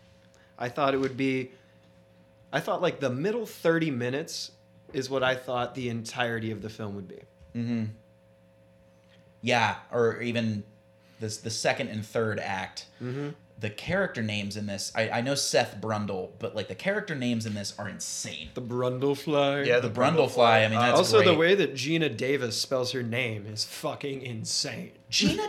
I 0.60 0.68
thought 0.68 0.94
it 0.94 0.98
would 0.98 1.16
be. 1.16 1.52
I 2.52 2.60
thought 2.60 2.82
like 2.82 3.00
the 3.00 3.10
middle 3.10 3.46
thirty 3.46 3.92
minutes 3.92 4.52
is 4.92 5.10
what 5.10 5.24
I 5.24 5.34
thought 5.36 5.76
the 5.76 5.88
entirety 5.88 6.52
of 6.52 6.62
the 6.62 6.68
film 6.70 6.96
would 6.96 7.08
be. 7.08 7.22
Mm-hmm. 7.56 7.86
Yeah, 9.42 9.76
or 9.92 10.22
even 10.22 10.64
this 11.22 11.38
the 11.38 11.50
second 11.50 11.88
and 11.88 12.06
third 12.06 12.38
act. 12.38 12.88
Mm-hmm. 13.02 13.30
The 13.58 13.70
character 13.70 14.22
names 14.22 14.58
in 14.58 14.66
this, 14.66 14.92
I, 14.96 15.10
I 15.10 15.22
know 15.22 15.34
Seth 15.34 15.78
Brundle, 15.80 16.32
but 16.40 16.58
like 16.58 16.68
the 16.68 16.76
character 16.76 17.16
names 17.16 17.46
in 17.46 17.54
this 17.54 17.74
are 17.80 17.88
insane. 17.88 18.50
The 18.54 18.62
Brundlefly. 18.62 19.66
Yeah, 19.66 19.80
The 19.80 19.88
the 19.88 20.02
Brundlefly, 20.02 20.66
I 20.66 20.68
mean, 20.68 20.78
Uh, 20.78 20.88
that's 20.88 20.98
also, 20.98 21.24
the 21.24 21.34
way 21.36 21.56
that 21.56 21.74
Geena 21.74 22.16
Davis 22.16 22.60
spells 22.60 22.92
her 22.92 23.02
name 23.02 23.46
is 23.46 23.64
fucking 23.64 24.24
insane. 24.24 24.92
Geena, 25.10 25.48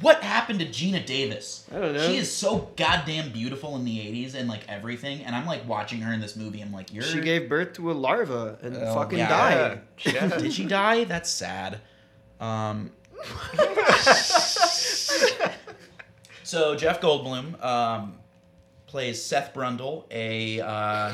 what 0.00 0.22
happened 0.22 0.60
to 0.60 0.66
Geena 0.66 1.04
Davis? 1.04 1.66
I 1.70 1.78
don't 1.78 1.92
know. 1.92 2.08
She 2.08 2.16
is 2.16 2.34
so 2.34 2.70
goddamn 2.76 3.32
beautiful 3.32 3.76
in 3.76 3.84
the 3.84 3.98
'80s 3.98 4.34
and 4.34 4.48
like 4.48 4.62
everything, 4.68 5.22
and 5.24 5.36
I'm 5.36 5.44
like 5.44 5.68
watching 5.68 6.00
her 6.00 6.12
in 6.14 6.20
this 6.20 6.36
movie. 6.36 6.62
I'm 6.62 6.72
like, 6.72 6.90
you're. 6.92 7.02
She 7.04 7.20
gave 7.20 7.50
birth 7.50 7.74
to 7.74 7.90
a 7.90 7.92
larva 7.92 8.58
and 8.62 8.74
Oh, 8.76 8.94
fucking 8.94 9.18
yeah. 9.18 9.28
died. 9.28 9.80
Yeah. 10.06 10.28
Did 10.38 10.52
she 10.54 10.64
die? 10.64 11.04
That's 11.04 11.28
sad. 11.28 11.80
Um. 12.40 12.92
so 16.52 16.74
Jeff 16.76 17.00
Goldblum 17.00 17.62
um, 17.64 18.14
plays 18.86 19.22
Seth 19.24 19.54
Brundle, 19.54 20.04
a 20.10 20.60
uh, 20.60 21.12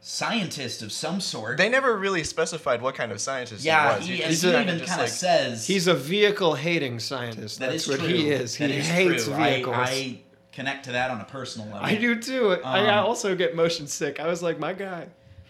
scientist 0.00 0.82
of 0.82 0.92
some 0.92 1.20
sort. 1.20 1.56
They 1.58 1.68
never 1.68 1.96
really 1.96 2.24
specified 2.24 2.82
what 2.82 2.94
kind 2.94 3.10
of 3.10 3.20
scientist 3.20 3.64
yeah, 3.64 3.94
he 3.94 3.98
was. 3.98 4.06
he, 4.08 4.16
He 4.16 4.22
and 4.22 4.30
just 4.30 4.44
he 4.44 4.50
kinda 4.50 4.62
even 4.66 4.78
just, 4.78 4.90
kind 4.90 5.00
of 5.00 5.06
like- 5.08 5.12
says 5.14 5.66
He's 5.66 5.86
a 5.86 5.94
vehicle 5.94 6.54
hating 6.54 7.00
scientist. 7.00 7.58
that 7.58 7.70
That's 7.70 7.84
is 7.84 7.88
what 7.88 7.98
true. 8.00 8.08
he 8.08 8.30
is. 8.30 8.56
That 8.58 8.70
he 8.70 8.76
is 8.76 8.88
hates 8.88 9.24
true. 9.24 9.34
vehicles. 9.34 9.76
I, 9.76 9.82
I 9.90 10.18
connect 10.52 10.84
to 10.84 10.92
that 10.92 11.10
on 11.10 11.20
a 11.20 11.24
personal 11.24 11.66
level. 11.68 11.84
I 11.84 11.96
do 11.96 12.20
too. 12.20 12.52
I 12.64 12.86
Um, 12.88 13.04
also 13.06 13.34
get 13.34 13.56
motion 13.56 13.86
sick. 13.88 14.20
I 14.20 14.26
was 14.28 14.42
like, 14.42 14.58
my 14.60 14.74
guy. 14.74 15.08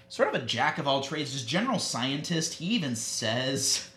sort 0.09 0.35
of 0.35 0.41
a 0.43 0.47
jack 0.47 0.79
of 0.79 0.87
all 0.89 1.03
trades, 1.03 1.33
just 1.33 1.47
general 1.49 1.79
scientist. 1.79 2.55
He 2.55 2.67
even 2.69 2.97
says, 2.97 3.89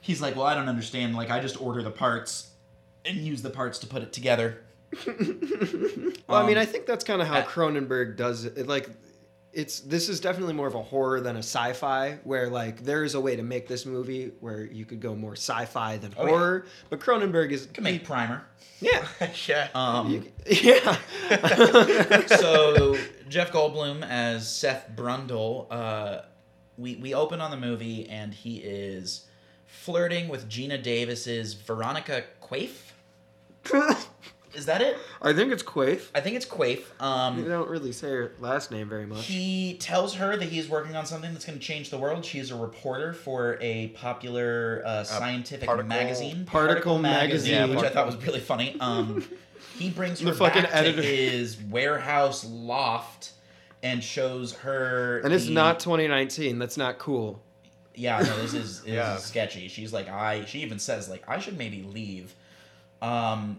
he's 0.00 0.20
like, 0.22 0.36
well, 0.36 0.46
I 0.46 0.54
don't 0.54 0.68
understand. 0.68 1.16
Like, 1.16 1.30
I 1.30 1.40
just 1.40 1.60
order 1.60 1.82
the 1.82 1.90
parts 1.90 2.50
and 3.04 3.16
use 3.16 3.42
the 3.42 3.50
parts 3.50 3.78
to 3.80 3.86
put 3.86 4.02
it 4.02 4.12
together. 4.12 4.62
Well, 6.28 6.42
I 6.42 6.46
mean, 6.46 6.56
Um, 6.56 6.62
I 6.62 6.64
think 6.66 6.86
that's 6.86 7.04
kind 7.04 7.20
of 7.20 7.28
how 7.28 7.42
Cronenberg 7.42 8.16
does 8.16 8.44
it. 8.44 8.66
Like, 8.66 8.88
it's 9.52 9.80
this 9.80 10.08
is 10.08 10.18
definitely 10.20 10.54
more 10.54 10.66
of 10.66 10.74
a 10.74 10.82
horror 10.82 11.20
than 11.20 11.36
a 11.36 11.40
sci-fi, 11.40 12.18
where 12.24 12.48
like 12.48 12.84
there 12.84 13.04
is 13.04 13.14
a 13.14 13.20
way 13.20 13.36
to 13.36 13.42
make 13.42 13.68
this 13.68 13.84
movie 13.84 14.32
where 14.40 14.64
you 14.64 14.86
could 14.86 15.00
go 15.00 15.14
more 15.14 15.32
sci-fi 15.34 15.98
than 15.98 16.14
Oh, 16.16 16.24
yeah. 16.24 16.30
horror. 16.30 16.66
But 16.88 17.00
Cronenberg 17.00 17.50
is 17.50 17.66
Can 17.66 17.84
make 17.84 18.04
primer. 18.04 18.44
yeah, 18.80 19.06
yeah. 19.46 19.68
Um, 19.74 20.10
You- 20.10 20.32
yeah. 20.46 20.96
so 22.26 22.96
Jeff 23.28 23.52
Goldblum 23.52 24.06
as 24.08 24.48
Seth 24.50 24.90
Brundle. 24.94 25.66
Uh, 25.70 26.22
we 26.78 26.96
we 26.96 27.12
open 27.14 27.40
on 27.42 27.50
the 27.50 27.56
movie 27.58 28.08
and 28.08 28.32
he 28.32 28.56
is 28.58 29.26
flirting 29.66 30.28
with 30.28 30.48
Geena 30.48 30.82
Davis's 30.82 31.52
Veronica 31.54 32.24
Quaife. 32.40 32.91
Is 34.54 34.66
that 34.66 34.82
it? 34.82 34.98
I 35.22 35.32
think 35.32 35.50
it's 35.50 35.62
Quaif. 35.62 36.08
I 36.14 36.20
think 36.20 36.36
it's 36.36 36.44
Quaif. 36.44 36.82
They 36.98 37.04
Um, 37.04 37.42
don't 37.48 37.70
really 37.70 37.90
say 37.90 38.08
her 38.10 38.32
last 38.38 38.70
name 38.70 38.86
very 38.86 39.06
much. 39.06 39.24
he 39.24 39.78
tells 39.80 40.14
her 40.16 40.36
that 40.36 40.44
he's 40.50 40.68
working 40.68 40.94
on 40.94 41.06
something 41.06 41.32
that's 41.32 41.46
going 41.46 41.58
to 41.58 41.64
change 41.64 41.88
the 41.88 41.96
world. 41.96 42.22
She 42.22 42.38
is 42.38 42.50
a 42.50 42.56
reporter 42.56 43.14
for 43.14 43.56
a 43.62 43.88
popular 43.88 44.82
uh, 44.84 45.04
scientific 45.04 45.66
particle- 45.66 45.88
magazine, 45.88 46.44
Particle 46.44 46.98
magazine. 46.98 47.70
which 47.70 47.78
I 47.84 47.88
thought 47.88 48.04
was 48.04 48.16
really 48.26 48.40
funny. 48.40 48.76
Um, 48.78 49.24
he 49.78 49.88
brings 49.88 50.20
her 50.20 50.26
The 50.30 50.36
fucking 50.36 50.64
back 50.64 50.74
editor. 50.74 51.00
to 51.00 51.08
his 51.08 51.56
warehouse 51.70 52.44
loft 52.44 53.32
and 53.82 54.04
shows 54.04 54.52
her. 54.56 55.20
And 55.24 55.32
it's 55.32 55.46
the- 55.46 55.52
not 55.52 55.80
2019. 55.80 56.58
That's 56.58 56.76
not 56.76 56.98
cool. 56.98 57.42
Yeah, 57.94 58.18
no, 58.20 58.36
this 58.42 58.52
is, 58.52 58.82
this 58.82 58.86
Yeah. 58.92 59.16
is 59.16 59.22
sketchy. 59.22 59.68
She's 59.68 59.94
like, 59.94 60.10
I. 60.10 60.44
She 60.44 60.60
even 60.60 60.78
says 60.78 61.08
like, 61.08 61.22
I 61.26 61.38
should 61.38 61.56
maybe 61.56 61.82
leave. 61.82 62.34
Um, 63.02 63.58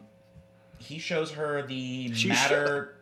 he 0.79 0.97
shows 0.97 1.31
her 1.31 1.61
the 1.61 2.11
She 2.13 2.29
matter 2.29 2.95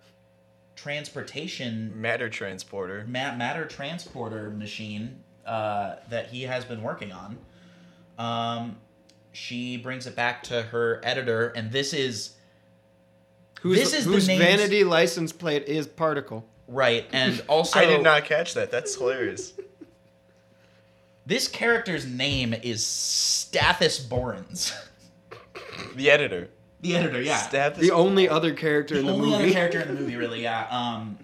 transportation 0.76 1.94
Matter 2.02 2.30
transporter. 2.30 3.06
ma- 3.08 3.36
matter 3.36 3.66
transporter 3.66 4.50
machine 4.50 5.20
uh, 5.46 5.96
that 6.10 6.28
he 6.30 6.44
has 6.44 6.66
been 6.66 6.82
working 6.82 7.12
on. 7.12 7.38
Um, 8.18 8.78
she 9.32 9.78
brings 9.78 10.08
it 10.08 10.16
back 10.16 10.44
to 10.44 10.62
her 10.64 11.00
editor, 11.04 11.50
and 11.50 11.72
this 11.72 11.94
is 11.94 12.32
Whose, 13.62 13.78
This 13.78 13.94
is 13.94 14.06
the 14.06 14.12
whose 14.14 14.28
names- 14.28 14.42
vanity 14.44 14.84
license 14.84 15.32
plate 15.32 15.66
is 15.68 15.86
Particle. 15.86 16.44
right. 16.68 17.06
And 17.14 17.44
also, 17.48 17.80
I 17.80 17.86
did 17.86 18.02
not 18.02 18.26
catch 18.26 18.56
that. 18.56 18.72
That's 18.72 18.96
hilarious. 18.96 19.54
This 21.28 21.48
character's 21.48 22.06
name 22.08 22.56
is 22.56 22.84
Stathis 22.84 24.04
Borans. 24.04 24.74
The 25.96 26.10
editor. 26.10 26.50
the 26.82 26.96
editor, 26.96 27.22
yeah. 27.22 27.38
Stab 27.38 27.76
The 27.76 27.92
only 27.92 28.28
other 28.30 28.54
character 28.54 28.96
in 28.98 29.06
the 29.06 29.14
in 29.14 29.18
the 29.20 29.26
only 29.26 29.38
movie. 29.38 29.44
other 29.44 29.54
character 29.54 29.82
in 29.82 29.88
the 29.94 30.02
movie, 30.02 30.16
really, 30.16 30.42
yeah. 30.44 30.68
Um, 30.70 31.18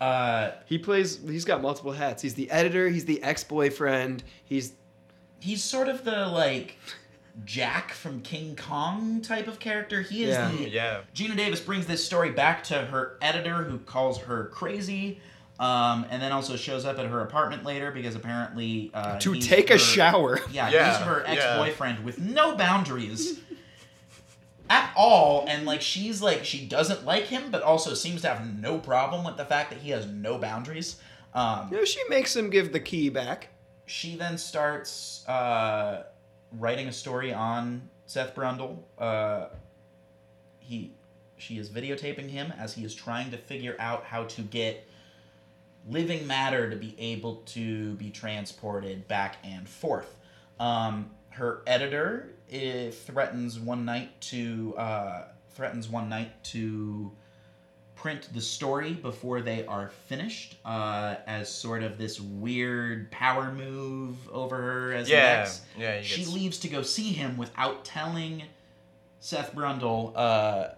uh, 0.00 0.50
He 0.66 0.78
plays. 0.78 1.18
He's 1.26 1.44
got 1.44 1.62
multiple 1.62 1.92
hats. 1.92 2.22
He's 2.22 2.34
the 2.34 2.50
editor. 2.50 2.88
He's 2.88 3.04
the 3.04 3.22
ex-boyfriend. 3.22 4.22
He's 4.44 4.72
he's 5.40 5.62
sort 5.62 5.88
of 5.88 6.04
the 6.04 6.26
like 6.26 6.76
Jack 7.44 7.92
from 7.92 8.20
King 8.22 8.56
Kong 8.56 9.20
type 9.20 9.46
of 9.46 9.58
character. 9.60 10.02
He 10.02 10.24
is 10.24 10.30
Yeah. 10.30 10.50
the 10.50 10.68
Yeah. 10.70 11.00
Geena 11.14 11.36
Davis 11.36 11.60
brings 11.60 11.86
this 11.86 12.04
story 12.04 12.30
back 12.30 12.64
to 12.64 12.74
her 12.74 13.16
editor, 13.22 13.62
who 13.64 13.78
calls 13.78 14.18
her 14.22 14.46
crazy, 14.46 15.20
um, 15.60 16.06
and 16.10 16.20
then 16.20 16.32
also 16.32 16.56
shows 16.56 16.84
up 16.84 16.98
at 16.98 17.06
her 17.06 17.20
apartment 17.20 17.64
later 17.64 17.90
because 17.90 18.14
apparently 18.16 18.90
uh, 18.94 19.18
to 19.20 19.32
he's 19.32 19.46
take 19.46 19.70
a 19.70 19.78
shower. 19.78 20.40
Yeah, 20.50 20.68
Yeah, 20.70 20.96
he's 20.96 21.06
her 21.06 21.22
ex-boyfriend 21.26 22.04
with 22.04 22.18
no 22.18 22.56
boundaries 22.56 23.38
at 24.68 24.92
all, 24.96 25.44
and 25.48 25.64
like 25.66 25.80
she's 25.80 26.22
like 26.22 26.44
she 26.44 26.66
doesn't 26.66 27.04
like 27.04 27.24
him, 27.24 27.50
but 27.50 27.62
also 27.62 27.94
seems 27.94 28.22
to 28.22 28.28
have 28.28 28.58
no 28.60 28.78
problem 28.78 29.24
with 29.24 29.36
the 29.36 29.44
fact 29.44 29.70
that 29.70 29.80
he 29.80 29.90
has 29.90 30.06
no 30.06 30.38
boundaries. 30.38 30.96
Um, 31.34 31.68
know, 31.70 31.84
she 31.84 32.02
makes 32.08 32.34
him 32.34 32.50
give 32.50 32.72
the 32.72 32.80
key 32.80 33.08
back. 33.10 33.48
she 33.86 34.16
then 34.16 34.38
starts 34.38 35.26
uh, 35.28 36.04
writing 36.52 36.88
a 36.88 36.92
story 36.92 37.32
on 37.32 37.88
Seth 38.06 38.34
Brundle. 38.34 38.78
Uh, 38.98 39.46
he, 40.58 40.92
she 41.36 41.58
is 41.58 41.68
videotaping 41.70 42.28
him 42.28 42.52
as 42.58 42.74
he 42.74 42.84
is 42.84 42.94
trying 42.94 43.30
to 43.30 43.36
figure 43.36 43.76
out 43.78 44.04
how 44.04 44.24
to 44.24 44.42
get 44.42 44.86
living 45.88 46.26
matter 46.26 46.68
to 46.68 46.76
be 46.76 46.96
able 46.98 47.36
to 47.46 47.94
be 47.94 48.10
transported 48.10 49.06
back 49.06 49.36
and 49.44 49.68
forth. 49.68 50.18
Um, 50.58 51.10
her 51.28 51.62
editor 51.66 52.30
eh, 52.50 52.90
threatens 52.90 53.58
one 53.58 53.84
night 53.84 54.20
to 54.22 54.74
uh, 54.76 55.24
threatens 55.50 55.88
one 55.88 56.08
night 56.08 56.42
to 56.44 57.10
print 57.94 58.28
the 58.34 58.40
story 58.40 58.92
before 58.92 59.40
they 59.40 59.64
are 59.66 59.88
finished 60.06 60.56
uh, 60.66 61.14
as 61.26 61.48
sort 61.52 61.82
of 61.82 61.96
this 61.96 62.20
weird 62.20 63.10
power 63.10 63.50
move 63.52 64.16
over 64.30 64.56
her 64.56 64.92
as 64.92 65.08
Yeah. 65.08 65.36
the 65.36 65.40
ex. 65.42 65.60
Yeah. 65.78 65.98
he 66.00 66.04
She 66.06 66.20
gets- 66.20 66.32
leaves 66.32 66.58
to 66.58 66.68
go 66.68 66.82
see 66.82 67.12
him 67.12 67.36
without 67.38 67.84
telling 67.86 68.42
Seth 69.18 69.54
Brundle. 69.54 70.12
Uh, 70.14 70.68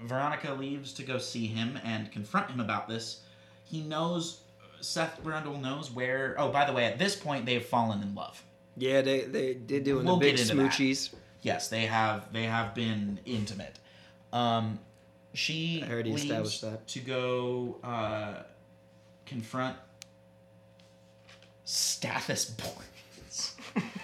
Veronica 0.00 0.52
leaves 0.54 0.92
to 0.94 1.02
go 1.02 1.18
see 1.18 1.46
him 1.46 1.78
and 1.84 2.10
confront 2.12 2.50
him 2.50 2.60
about 2.60 2.88
this. 2.88 3.20
He 3.64 3.80
knows, 3.82 4.40
Seth 4.80 5.22
Brundle 5.22 5.60
knows 5.60 5.90
where. 5.90 6.34
Oh, 6.38 6.50
by 6.50 6.64
the 6.64 6.72
way, 6.72 6.84
at 6.86 6.98
this 6.98 7.14
point, 7.16 7.46
they've 7.46 7.64
fallen 7.64 8.00
in 8.02 8.14
love. 8.14 8.42
Yeah, 8.76 9.02
they 9.02 9.20
they 9.22 9.54
did 9.54 9.84
doing 9.84 10.04
We'll 10.06 10.16
the 10.16 10.20
big 10.26 10.36
get 10.36 10.50
into 10.50 10.62
that. 10.62 11.08
Yes, 11.42 11.68
they 11.68 11.86
have. 11.86 12.32
They 12.32 12.44
have 12.44 12.74
been 12.74 13.18
intimate. 13.26 13.78
Um, 14.32 14.78
she 15.34 15.82
I 15.86 15.90
already 15.92 16.10
leaves 16.10 16.22
established 16.24 16.60
that. 16.62 16.86
to 16.88 17.00
go 17.00 17.78
uh, 17.84 18.42
confront 19.26 19.76
Stathis 21.66 22.50
Boyens. 22.56 23.52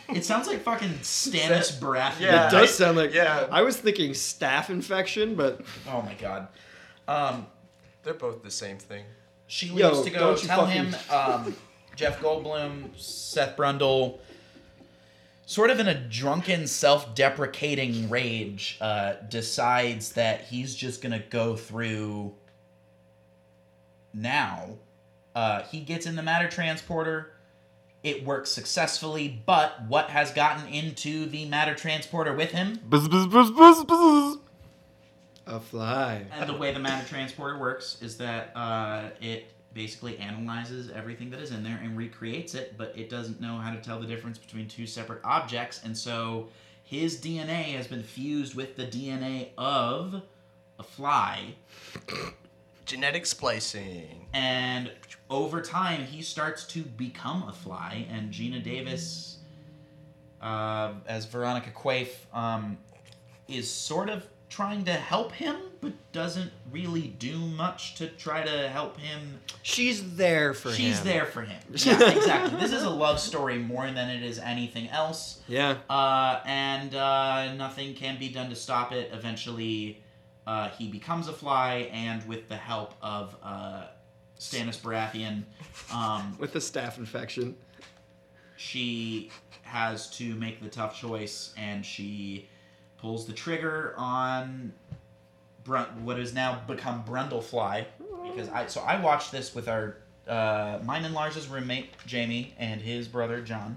it 0.14 0.24
sounds 0.24 0.46
like 0.46 0.62
fucking 0.62 0.90
Stannis 1.02 1.78
Baratheon. 1.78 2.20
Yeah. 2.20 2.48
it 2.48 2.50
does 2.50 2.74
sound 2.74 2.96
like. 2.96 3.12
yeah. 3.14 3.46
I 3.50 3.62
was 3.62 3.76
thinking 3.76 4.12
staph 4.12 4.70
infection, 4.70 5.34
but 5.34 5.60
Oh 5.88 6.02
my 6.02 6.14
god. 6.14 6.48
Um, 7.06 7.46
They're 8.02 8.14
both 8.14 8.42
the 8.42 8.50
same 8.50 8.78
thing. 8.78 9.04
she 9.46 9.66
Yo, 9.68 9.90
leaves 9.90 10.02
to 10.02 10.10
go 10.10 10.34
tell 10.36 10.66
fucking- 10.66 10.92
him 10.92 10.94
um, 11.10 11.56
Jeff 11.96 12.20
Goldblum, 12.20 12.96
Seth 12.98 13.56
Brundle, 13.56 14.18
sort 15.48 15.70
of 15.70 15.80
in 15.80 15.88
a 15.88 15.94
drunken, 15.94 16.66
self-deprecating 16.66 18.10
rage, 18.10 18.76
uh, 18.82 19.14
decides 19.30 20.12
that 20.12 20.42
he's 20.42 20.74
just 20.74 21.00
gonna 21.00 21.22
go 21.30 21.56
through 21.56 22.34
now. 24.12 24.76
Uh, 25.34 25.62
he 25.62 25.80
gets 25.80 26.04
in 26.04 26.16
the 26.16 26.22
matter 26.22 26.50
transporter. 26.50 27.32
It 28.02 28.26
works 28.26 28.50
successfully, 28.50 29.42
but 29.46 29.86
what 29.88 30.10
has 30.10 30.32
gotten 30.32 30.68
into 30.68 31.24
the 31.24 31.46
matter 31.46 31.74
transporter 31.74 32.34
with 32.34 32.50
him? 32.50 32.80
a 35.46 35.60
fly. 35.60 36.26
And 36.30 36.46
the 36.46 36.58
way 36.58 36.74
the 36.74 36.78
matter 36.78 37.08
transporter 37.08 37.58
works 37.58 37.96
is 38.02 38.18
that 38.18 38.54
uh, 38.54 39.08
it 39.22 39.50
basically 39.74 40.18
analyzes 40.18 40.90
everything 40.90 41.30
that 41.30 41.40
is 41.40 41.50
in 41.50 41.62
there 41.62 41.78
and 41.82 41.96
recreates 41.96 42.54
it, 42.54 42.76
but 42.76 42.92
it 42.96 43.10
doesn't 43.10 43.40
know 43.40 43.58
how 43.58 43.72
to 43.72 43.80
tell 43.80 44.00
the 44.00 44.06
difference 44.06 44.38
between 44.38 44.66
two 44.66 44.86
separate 44.86 45.20
objects. 45.24 45.80
And 45.84 45.96
so 45.96 46.48
his 46.84 47.20
DNA 47.20 47.76
has 47.76 47.86
been 47.86 48.02
fused 48.02 48.54
with 48.54 48.76
the 48.76 48.84
DNA 48.86 49.50
of 49.58 50.22
a 50.78 50.82
fly. 50.82 51.54
Genetic 52.86 53.26
splicing. 53.26 54.26
And 54.32 54.90
over 55.28 55.60
time, 55.60 56.04
he 56.04 56.22
starts 56.22 56.64
to 56.68 56.82
become 56.82 57.46
a 57.46 57.52
fly. 57.52 58.06
And 58.10 58.32
Geena 58.32 58.62
Davis, 58.62 59.38
uh, 60.40 60.94
as 61.06 61.26
Veronica 61.26 61.70
Quaife, 61.70 62.26
um, 62.32 62.78
is 63.48 63.70
sort 63.70 64.08
of 64.08 64.26
trying 64.48 64.84
to 64.86 64.92
help 64.92 65.32
him, 65.32 65.56
but 65.80 65.92
doesn't 66.12 66.50
really 66.70 67.08
do 67.18 67.36
much 67.38 67.94
to 67.96 68.08
try 68.08 68.42
to 68.42 68.68
help 68.68 68.98
him. 68.98 69.40
She's 69.62 70.16
there 70.16 70.54
for 70.54 70.70
She's 70.70 70.78
him. 70.78 70.84
She's 70.92 71.02
there 71.02 71.24
for 71.26 71.42
him. 71.42 71.60
Yeah, 71.72 72.10
exactly. 72.10 72.58
This 72.60 72.72
is 72.72 72.82
a 72.82 72.90
love 72.90 73.20
story 73.20 73.58
more 73.58 73.86
than 73.90 74.08
it 74.10 74.22
is 74.22 74.38
anything 74.38 74.88
else. 74.88 75.40
Yeah. 75.46 75.76
Uh, 75.88 76.40
and 76.44 76.94
uh, 76.94 77.54
nothing 77.54 77.94
can 77.94 78.18
be 78.18 78.28
done 78.28 78.50
to 78.50 78.56
stop 78.56 78.92
it. 78.92 79.10
Eventually, 79.12 80.02
uh, 80.46 80.68
he 80.70 80.88
becomes 80.88 81.28
a 81.28 81.32
fly, 81.32 81.90
and 81.92 82.26
with 82.26 82.48
the 82.48 82.56
help 82.56 82.94
of 83.02 83.36
uh, 83.42 83.84
Stannis 84.38 84.80
Baratheon, 84.80 85.44
um, 85.94 86.36
With 86.40 86.52
the 86.52 86.58
staph 86.58 86.98
infection. 86.98 87.56
she 88.56 89.30
has 89.62 90.08
to 90.10 90.34
make 90.36 90.62
the 90.62 90.68
tough 90.68 90.98
choice, 90.98 91.52
and 91.56 91.84
she 91.84 92.48
pulls 92.98 93.26
the 93.26 93.32
trigger 93.32 93.94
on 93.96 94.72
Brun- 95.68 96.04
what 96.04 96.18
has 96.18 96.34
now 96.34 96.60
become 96.66 97.04
Brundlefly. 97.04 97.84
Because 98.24 98.48
I 98.48 98.66
so 98.66 98.80
I 98.80 99.00
watched 99.00 99.30
this 99.30 99.54
with 99.54 99.68
our 99.68 99.98
uh, 100.26 100.80
mine 100.82 101.04
and 101.04 101.14
Lars's 101.14 101.46
roommate 101.46 101.90
Jamie 102.06 102.54
and 102.58 102.80
his 102.80 103.06
brother 103.06 103.40
John. 103.42 103.76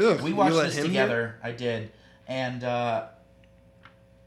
Ugh, 0.00 0.20
We 0.22 0.32
watched 0.32 0.56
this 0.56 0.76
together. 0.76 1.36
I 1.42 1.52
did, 1.52 1.90
and 2.26 2.64
uh, 2.64 3.06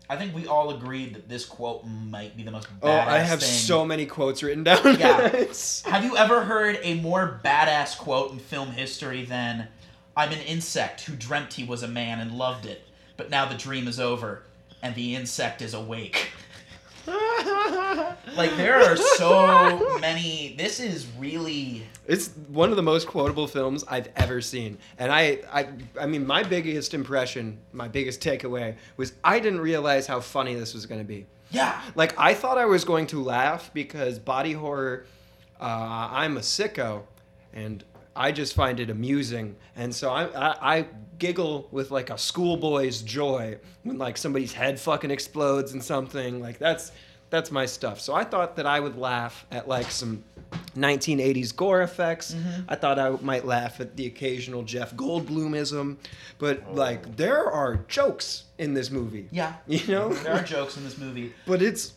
I 0.10 0.18
think 0.18 0.36
we 0.36 0.46
all 0.46 0.70
agreed 0.76 1.16
that 1.16 1.28
this 1.28 1.46
quote 1.46 1.86
might 1.86 2.38
be 2.38 2.44
the 2.44 2.52
most. 2.52 2.68
Oh, 2.84 2.92
I 2.92 3.20
have 3.20 3.40
thing. 3.40 3.50
so 3.50 3.86
many 3.86 4.06
quotes 4.06 4.44
written 4.44 4.64
down. 4.64 5.00
Yeah. 5.00 5.30
Have 5.86 6.04
you 6.04 6.16
ever 6.16 6.44
heard 6.44 6.80
a 6.84 6.96
more 7.02 7.40
badass 7.44 7.98
quote 7.98 8.32
in 8.32 8.40
film 8.40 8.72
history 8.72 9.26
than 9.26 9.68
"I'm 10.16 10.32
an 10.32 10.42
insect 10.42 11.02
who 11.02 11.16
dreamt 11.16 11.54
he 11.54 11.64
was 11.64 11.82
a 11.82 11.88
man 11.88 12.20
and 12.20 12.34
loved 12.34 12.66
it, 12.66 12.84
but 13.18 13.30
now 13.30 13.46
the 13.46 13.56
dream 13.56 13.88
is 13.88 14.00
over 14.00 14.44
and 14.84 14.94
the 14.96 15.16
insect 15.16 15.62
is 15.62 15.74
awake." 15.74 16.30
like 18.36 18.56
there 18.58 18.82
are 18.82 18.96
so 18.98 19.98
many. 20.00 20.56
This 20.58 20.80
is 20.80 21.08
really 21.18 21.84
It's 22.08 22.30
one 22.48 22.70
of 22.70 22.76
the 22.76 22.84
most 22.84 23.08
quotable 23.08 23.48
films 23.48 23.84
I've 23.88 24.10
ever 24.16 24.42
seen. 24.42 24.78
And 24.98 25.12
I, 25.12 25.40
I 25.52 25.68
I 26.00 26.06
mean 26.06 26.26
my 26.26 26.44
biggest 26.44 26.94
impression, 26.94 27.58
my 27.74 27.88
biggest 27.88 28.22
takeaway 28.22 28.76
was 28.98 29.14
I 29.24 29.40
didn't 29.40 29.62
realize 29.62 30.08
how 30.08 30.20
funny 30.20 30.56
this 30.56 30.74
was 30.74 30.86
going 30.86 31.02
to 31.02 31.08
be. 31.08 31.26
yeah. 31.52 31.82
Like 31.96 32.14
I 32.18 32.34
thought 32.34 32.58
I 32.58 32.66
was 32.66 32.86
going 32.86 33.08
to 33.08 33.24
laugh 33.24 33.72
because 33.74 34.20
body 34.20 34.54
horror 34.54 35.06
uh, 35.60 36.10
I'm 36.12 36.38
a 36.38 36.42
sicko 36.42 37.04
and 37.54 37.84
I 38.16 38.32
just 38.32 38.54
find 38.56 38.80
it 38.80 38.90
amusing. 38.90 39.56
And 39.76 39.94
so 39.94 40.10
I, 40.10 40.24
I 40.26 40.78
I 40.78 40.88
giggle 41.18 41.68
with 41.72 41.92
like 41.92 42.10
a 42.10 42.18
schoolboy's 42.18 43.02
joy 43.02 43.58
when 43.84 43.98
like 43.98 44.18
somebody's 44.18 44.54
head 44.54 44.80
fucking 44.80 45.12
explodes 45.12 45.74
and 45.74 45.84
something. 45.84 46.42
Like 46.42 46.58
that's 46.58 46.92
that's 47.30 47.52
my 47.52 47.66
stuff. 47.66 48.00
So 48.00 48.14
I 48.14 48.24
thought 48.24 48.56
that 48.56 48.66
I 48.66 48.80
would 48.80 48.98
laugh 48.98 49.46
at 49.52 49.68
like 49.68 49.92
some 49.92 50.24
1980s 50.78 51.56
gore 51.56 51.82
effects. 51.82 52.34
Mm-hmm. 52.34 52.62
I 52.70 52.76
thought 52.76 53.00
I 53.00 53.10
might 53.22 53.46
laugh 53.46 53.80
at 53.80 53.96
the 53.96 54.06
occasional 54.06 54.64
Jeff 54.64 54.96
Goldblumism, 54.96 55.98
but 56.38 56.76
like 56.76 57.16
there 57.16 57.50
are 57.52 57.78
jokes 57.88 58.44
in 58.58 58.74
this 58.74 58.92
movie. 58.92 59.28
Yeah. 59.32 59.54
You 59.68 59.86
know? 59.88 60.14
There 60.14 60.34
are 60.34 60.44
jokes 60.44 60.78
in 60.78 60.84
this 60.84 60.98
movie. 60.98 61.34
But 61.46 61.62
it's 61.62 61.94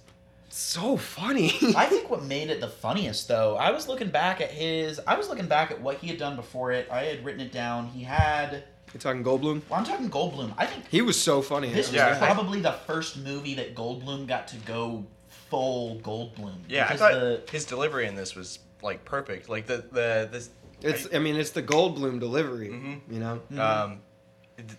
so 0.49 0.97
funny. 0.97 1.53
I 1.77 1.87
think 1.87 2.11
what 2.11 2.25
made 2.25 2.51
it 2.51 2.61
the 2.61 2.69
funniest 2.69 3.29
though, 3.29 3.57
I 3.57 3.71
was 3.71 3.87
looking 3.87 4.09
back 4.09 4.41
at 4.41 4.51
his 4.51 5.01
I 5.07 5.17
was 5.17 5.29
looking 5.29 5.47
back 5.47 5.71
at 5.71 5.81
what 5.81 5.99
he 5.99 6.09
had 6.09 6.19
done 6.19 6.37
before 6.37 6.73
it. 6.73 6.89
I 6.91 7.05
had 7.05 7.25
written 7.25 7.41
it 7.41 7.53
down. 7.53 7.89
He 7.89 8.03
had 8.03 8.65
You're 8.93 9.01
talking 9.01 9.23
Goldblum? 9.25 9.63
well, 9.69 9.79
I'm 9.81 9.85
talking 9.85 10.11
Goldblum. 10.11 10.53
I 10.57 10.67
think 10.67 10.85
He 10.89 11.03
was 11.03 11.21
so 11.21 11.43
funny. 11.43 11.69
in 11.69 11.75
this 11.75 11.89
it. 11.89 11.93
was 11.93 11.97
Yeah, 11.97 12.19
probably 12.19 12.61
the 12.61 12.73
first 12.73 13.17
movie 13.19 13.55
that 13.55 13.75
Goldblum 13.75 14.27
got 14.27 14.49
to 14.49 14.57
go 14.59 15.05
full 15.51 15.99
Goldblum. 16.01 16.55
Yeah, 16.69 16.85
I 16.85 16.93
Because 16.93 17.01
thought 17.01 17.13
the- 17.13 17.43
his 17.51 17.65
delivery 17.65 18.07
in 18.07 18.15
this 18.15 18.35
was 18.35 18.59
like 18.83 19.05
perfect. 19.05 19.49
Like 19.49 19.67
the 19.67 19.79
the 19.93 20.29
this. 20.31 20.51
It's. 20.81 21.09
I 21.13 21.19
mean, 21.19 21.37
it's 21.37 21.51
the 21.51 21.63
Goldblum 21.63 22.21
delivery. 22.21 22.69
Mhm. 22.69 23.01
You 23.11 23.21
know. 23.21 23.41
Um, 23.63 24.01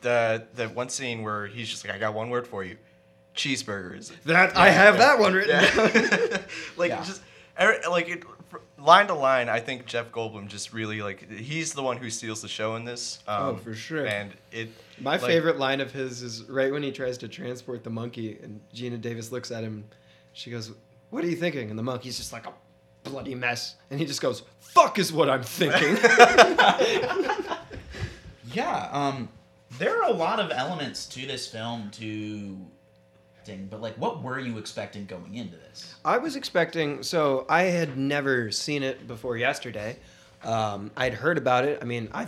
the 0.02 0.46
the 0.56 0.68
one 0.70 0.90
scene 0.90 1.22
where 1.24 1.48
he's 1.48 1.70
just 1.70 1.86
like, 1.86 1.94
I 1.94 1.98
got 2.00 2.14
one 2.14 2.30
word 2.30 2.48
for 2.48 2.64
you, 2.64 2.78
cheeseburgers. 3.36 4.12
That 4.26 4.56
I 4.58 4.70
have 4.70 4.98
that 4.98 5.20
one 5.20 5.34
written 5.34 5.60
down. 5.62 6.40
Like 6.78 6.90
Yeah. 6.92 7.04
just 7.04 7.22
every- 7.58 7.80
like 7.90 8.08
it, 8.10 8.24
fr- 8.24 8.30
line 8.78 9.08
to 9.08 9.14
line. 9.14 9.50
I 9.50 9.60
think 9.60 9.86
Jeff 9.86 10.12
Goldblum 10.12 10.48
just 10.48 10.74
really 10.74 11.02
like 11.02 11.30
he's 11.32 11.74
the 11.74 11.84
one 11.84 11.98
who 11.98 12.10
steals 12.10 12.42
the 12.42 12.48
show 12.48 12.76
in 12.76 12.86
this. 12.86 13.20
Um, 13.28 13.44
Oh, 13.44 13.56
for 13.58 13.74
sure. 13.74 14.06
And 14.08 14.32
it. 14.52 14.70
My 15.00 15.12
like- 15.12 15.22
favorite 15.22 15.58
line 15.60 15.82
of 15.82 15.92
his 15.92 16.22
is 16.22 16.44
right 16.44 16.72
when 16.72 16.84
he 16.84 16.92
tries 16.92 17.18
to 17.20 17.28
transport 17.28 17.84
the 17.84 17.90
monkey, 17.90 18.38
and 18.42 18.60
Geena 18.74 19.00
Davis 19.00 19.32
looks 19.32 19.52
at 19.52 19.64
him. 19.64 19.86
She 20.34 20.52
goes, 20.52 20.72
"What 21.10 21.24
are 21.24 21.28
you 21.28 21.36
thinking?" 21.36 21.70
And 21.70 21.78
the 21.80 21.84
monkey's 21.84 22.18
just 22.18 22.32
like 22.34 22.46
a 22.48 22.54
bloody 23.04 23.36
mess, 23.36 23.76
and 23.90 24.00
he 24.00 24.06
just 24.06 24.22
goes, 24.22 24.44
"Fuck 24.60 25.00
is 25.00 25.12
what 25.14 25.30
I'm 25.30 25.44
thinking." 25.44 25.98
Yeah, 28.52 28.90
um, 28.92 29.30
there 29.78 30.02
are 30.02 30.10
a 30.10 30.14
lot 30.14 30.40
of 30.40 30.50
elements 30.52 31.06
to 31.10 31.26
this 31.28 31.48
film 31.48 31.92
to 31.92 32.58
thing, 33.46 33.68
but 33.70 33.82
like, 33.82 33.96
what 33.96 34.24
were 34.24 34.40
you 34.40 34.58
expecting 34.58 35.06
going 35.06 35.36
into 35.36 35.58
this? 35.58 35.96
I 36.06 36.18
was 36.18 36.36
expecting. 36.36 37.04
So 37.04 37.46
I 37.50 37.64
had 37.64 37.98
never 37.98 38.52
seen 38.52 38.84
it 38.84 39.08
before 39.08 39.38
yesterday. 39.38 39.98
Um, 40.44 40.92
I'd 40.96 41.14
heard 41.14 41.38
about 41.38 41.66
it. 41.66 41.80
I 41.82 41.86
mean, 41.86 42.10
I 42.14 42.28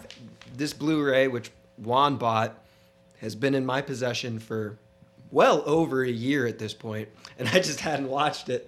this 0.55 0.73
Blu-ray, 0.73 1.27
which 1.27 1.51
Juan 1.77 2.17
bought, 2.17 2.57
has 3.19 3.35
been 3.35 3.55
in 3.55 3.65
my 3.65 3.81
possession 3.81 4.39
for 4.39 4.77
well 5.31 5.63
over 5.65 6.03
a 6.03 6.09
year 6.09 6.45
at 6.45 6.59
this 6.59 6.73
point, 6.73 7.07
and 7.39 7.47
I 7.49 7.59
just 7.59 7.79
hadn't 7.79 8.09
watched 8.09 8.49
it. 8.49 8.67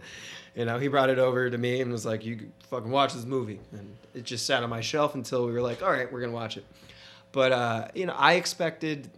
You 0.55 0.65
know, 0.65 0.77
he 0.77 0.88
brought 0.88 1.09
it 1.09 1.19
over 1.19 1.50
to 1.50 1.57
me 1.57 1.81
and 1.81 1.91
was 1.91 2.05
like, 2.05 2.23
"You 2.23 2.51
fucking 2.69 2.91
watch 2.91 3.13
this 3.13 3.25
movie," 3.25 3.59
and 3.71 3.95
it 4.13 4.23
just 4.23 4.45
sat 4.45 4.63
on 4.63 4.69
my 4.69 4.81
shelf 4.81 5.15
until 5.15 5.45
we 5.45 5.51
were 5.51 5.62
like, 5.62 5.81
"All 5.81 5.91
right, 5.91 6.12
we're 6.12 6.21
gonna 6.21 6.31
watch 6.31 6.57
it." 6.57 6.65
But 7.31 7.51
uh, 7.51 7.88
you 7.93 8.05
know, 8.05 8.13
I 8.15 8.33
expected 8.33 9.09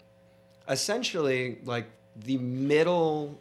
essentially 0.67 1.60
like 1.65 1.86
the 2.15 2.38
middle 2.38 3.39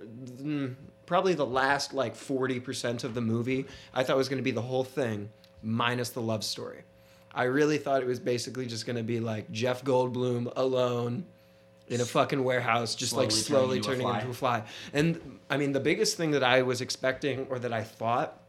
mm, 0.00 0.74
probably 1.06 1.34
the 1.34 1.46
last 1.46 1.94
like 1.94 2.14
40% 2.14 3.04
of 3.04 3.14
the 3.14 3.20
movie 3.20 3.66
i 3.92 4.02
thought 4.02 4.16
was 4.16 4.28
going 4.28 4.38
to 4.38 4.44
be 4.44 4.50
the 4.50 4.62
whole 4.62 4.84
thing 4.84 5.28
minus 5.62 6.10
the 6.10 6.20
love 6.20 6.44
story 6.44 6.82
i 7.34 7.44
really 7.44 7.78
thought 7.78 8.02
it 8.02 8.06
was 8.06 8.20
basically 8.20 8.66
just 8.66 8.86
going 8.86 8.96
to 8.96 9.02
be 9.02 9.20
like 9.20 9.50
jeff 9.50 9.84
goldblum 9.84 10.52
alone 10.56 11.24
in 11.88 12.00
a 12.00 12.04
fucking 12.04 12.42
warehouse 12.42 12.94
just 12.94 13.14
like 13.14 13.30
Slowly 13.30 13.80
slowly 13.80 13.80
turning 13.80 14.00
turning 14.00 14.08
into 14.08 14.18
a 14.18 14.20
into 14.20 14.30
a 14.30 14.34
fly 14.34 14.62
and 14.92 15.38
i 15.48 15.56
mean 15.56 15.72
the 15.72 15.80
biggest 15.80 16.16
thing 16.16 16.32
that 16.32 16.42
i 16.42 16.62
was 16.62 16.80
expecting 16.80 17.46
or 17.48 17.58
that 17.58 17.72
i 17.72 17.82
thought 17.82 18.40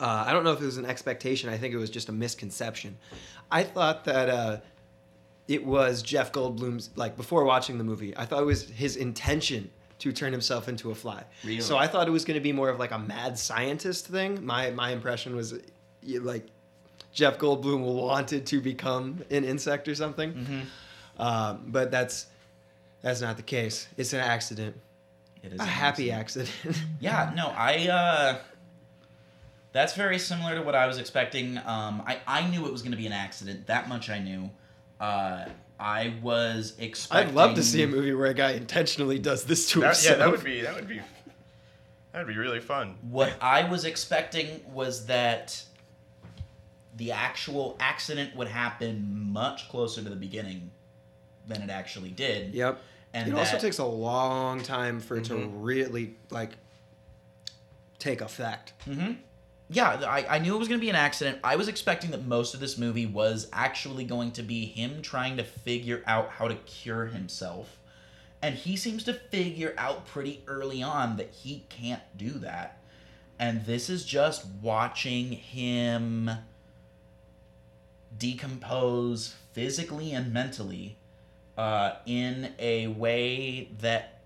uh, 0.00 0.24
I 0.26 0.32
don't 0.32 0.44
know 0.44 0.52
if 0.52 0.60
it 0.60 0.64
was 0.64 0.76
an 0.76 0.86
expectation. 0.86 1.48
I 1.48 1.56
think 1.56 1.72
it 1.72 1.78
was 1.78 1.90
just 1.90 2.08
a 2.08 2.12
misconception. 2.12 2.96
I 3.50 3.62
thought 3.62 4.04
that 4.04 4.28
uh, 4.28 4.58
it 5.48 5.64
was 5.64 6.02
Jeff 6.02 6.32
Goldblum's 6.32 6.90
like 6.96 7.16
before 7.16 7.44
watching 7.44 7.78
the 7.78 7.84
movie. 7.84 8.16
I 8.16 8.24
thought 8.24 8.42
it 8.42 8.46
was 8.46 8.68
his 8.70 8.96
intention 8.96 9.70
to 10.00 10.12
turn 10.12 10.32
himself 10.32 10.68
into 10.68 10.90
a 10.90 10.94
fly. 10.94 11.24
Really? 11.44 11.60
So 11.60 11.76
I 11.76 11.86
thought 11.86 12.08
it 12.08 12.10
was 12.10 12.24
going 12.24 12.34
to 12.34 12.42
be 12.42 12.52
more 12.52 12.68
of 12.68 12.78
like 12.78 12.90
a 12.90 12.98
mad 12.98 13.38
scientist 13.38 14.06
thing. 14.08 14.44
My 14.44 14.70
my 14.70 14.90
impression 14.90 15.36
was 15.36 15.54
like 16.02 16.46
Jeff 17.12 17.38
Goldblum 17.38 17.80
wanted 17.80 18.46
to 18.46 18.60
become 18.60 19.22
an 19.30 19.44
insect 19.44 19.86
or 19.88 19.94
something. 19.94 20.32
Mm-hmm. 20.34 21.22
Um, 21.22 21.64
but 21.68 21.90
that's 21.90 22.26
that's 23.02 23.20
not 23.20 23.36
the 23.36 23.42
case. 23.42 23.86
It's 23.96 24.12
an 24.12 24.20
accident. 24.20 24.76
It 25.42 25.52
is 25.52 25.60
A 25.60 25.64
happy 25.64 26.10
accident. 26.10 26.50
accident. 26.64 26.88
Yeah, 27.00 27.32
no, 27.36 27.48
I. 27.54 27.88
uh 27.88 28.38
That's 29.72 29.94
very 29.94 30.18
similar 30.18 30.54
to 30.54 30.62
what 30.62 30.74
I 30.74 30.86
was 30.86 30.98
expecting. 30.98 31.58
Um, 31.58 32.02
I 32.06 32.20
I 32.26 32.46
knew 32.48 32.64
it 32.66 32.72
was 32.72 32.80
going 32.82 32.92
to 32.92 32.98
be 32.98 33.06
an 33.06 33.12
accident. 33.12 33.66
That 33.66 33.88
much 33.88 34.08
I 34.08 34.18
knew. 34.18 34.50
Uh, 35.00 35.46
I 35.78 36.14
was 36.22 36.74
expecting. 36.78 37.28
I'd 37.28 37.34
love 37.34 37.56
to 37.56 37.62
see 37.62 37.82
a 37.82 37.86
movie 37.86 38.12
where 38.14 38.26
a 38.28 38.34
guy 38.34 38.52
intentionally 38.52 39.18
does 39.18 39.44
this 39.44 39.68
to 39.70 39.80
That, 39.80 39.86
himself. 39.88 40.18
yeah, 40.18 40.24
that 40.24 40.30
would 40.30 40.44
be 40.44 40.60
that 40.62 40.74
would 40.74 40.88
be 40.88 41.00
that 42.12 42.18
would 42.24 42.32
be 42.32 42.38
really 42.38 42.60
fun. 42.60 42.96
What 43.02 43.32
I 43.40 43.68
was 43.68 43.84
expecting 43.84 44.60
was 44.72 45.06
that 45.06 45.62
the 46.96 47.10
actual 47.10 47.76
accident 47.80 48.36
would 48.36 48.46
happen 48.48 49.30
much 49.32 49.68
closer 49.68 50.00
to 50.02 50.08
the 50.08 50.14
beginning 50.16 50.70
than 51.48 51.60
it 51.62 51.70
actually 51.70 52.10
did. 52.10 52.54
Yep. 52.54 52.80
And 53.12 53.28
it 53.28 53.34
also 53.34 53.58
takes 53.58 53.78
a 53.78 53.84
long 53.84 54.62
time 54.62 55.00
for 55.00 55.16
it 55.16 55.24
to 55.26 55.34
Mhm. 55.34 55.50
really 55.54 56.14
like 56.30 56.52
take 57.98 58.20
effect. 58.20 58.72
hmm 58.84 59.12
Yeah, 59.70 60.02
I, 60.06 60.26
I 60.36 60.38
knew 60.38 60.54
it 60.54 60.58
was 60.58 60.68
going 60.68 60.78
to 60.78 60.84
be 60.84 60.90
an 60.90 60.96
accident. 60.96 61.38
I 61.42 61.56
was 61.56 61.68
expecting 61.68 62.10
that 62.10 62.26
most 62.26 62.52
of 62.54 62.60
this 62.60 62.76
movie 62.76 63.06
was 63.06 63.48
actually 63.52 64.04
going 64.04 64.32
to 64.32 64.42
be 64.42 64.66
him 64.66 65.00
trying 65.00 65.38
to 65.38 65.44
figure 65.44 66.02
out 66.06 66.30
how 66.30 66.48
to 66.48 66.54
cure 66.54 67.06
himself. 67.06 67.78
And 68.42 68.54
he 68.54 68.76
seems 68.76 69.04
to 69.04 69.14
figure 69.14 69.74
out 69.78 70.06
pretty 70.06 70.42
early 70.46 70.82
on 70.82 71.16
that 71.16 71.30
he 71.30 71.64
can't 71.70 72.02
do 72.16 72.30
that. 72.30 72.78
And 73.38 73.64
this 73.64 73.88
is 73.88 74.04
just 74.04 74.44
watching 74.60 75.32
him 75.32 76.30
decompose 78.16 79.34
physically 79.52 80.12
and 80.12 80.32
mentally 80.32 80.98
uh, 81.56 81.94
in 82.04 82.52
a 82.58 82.88
way 82.88 83.70
that 83.80 84.20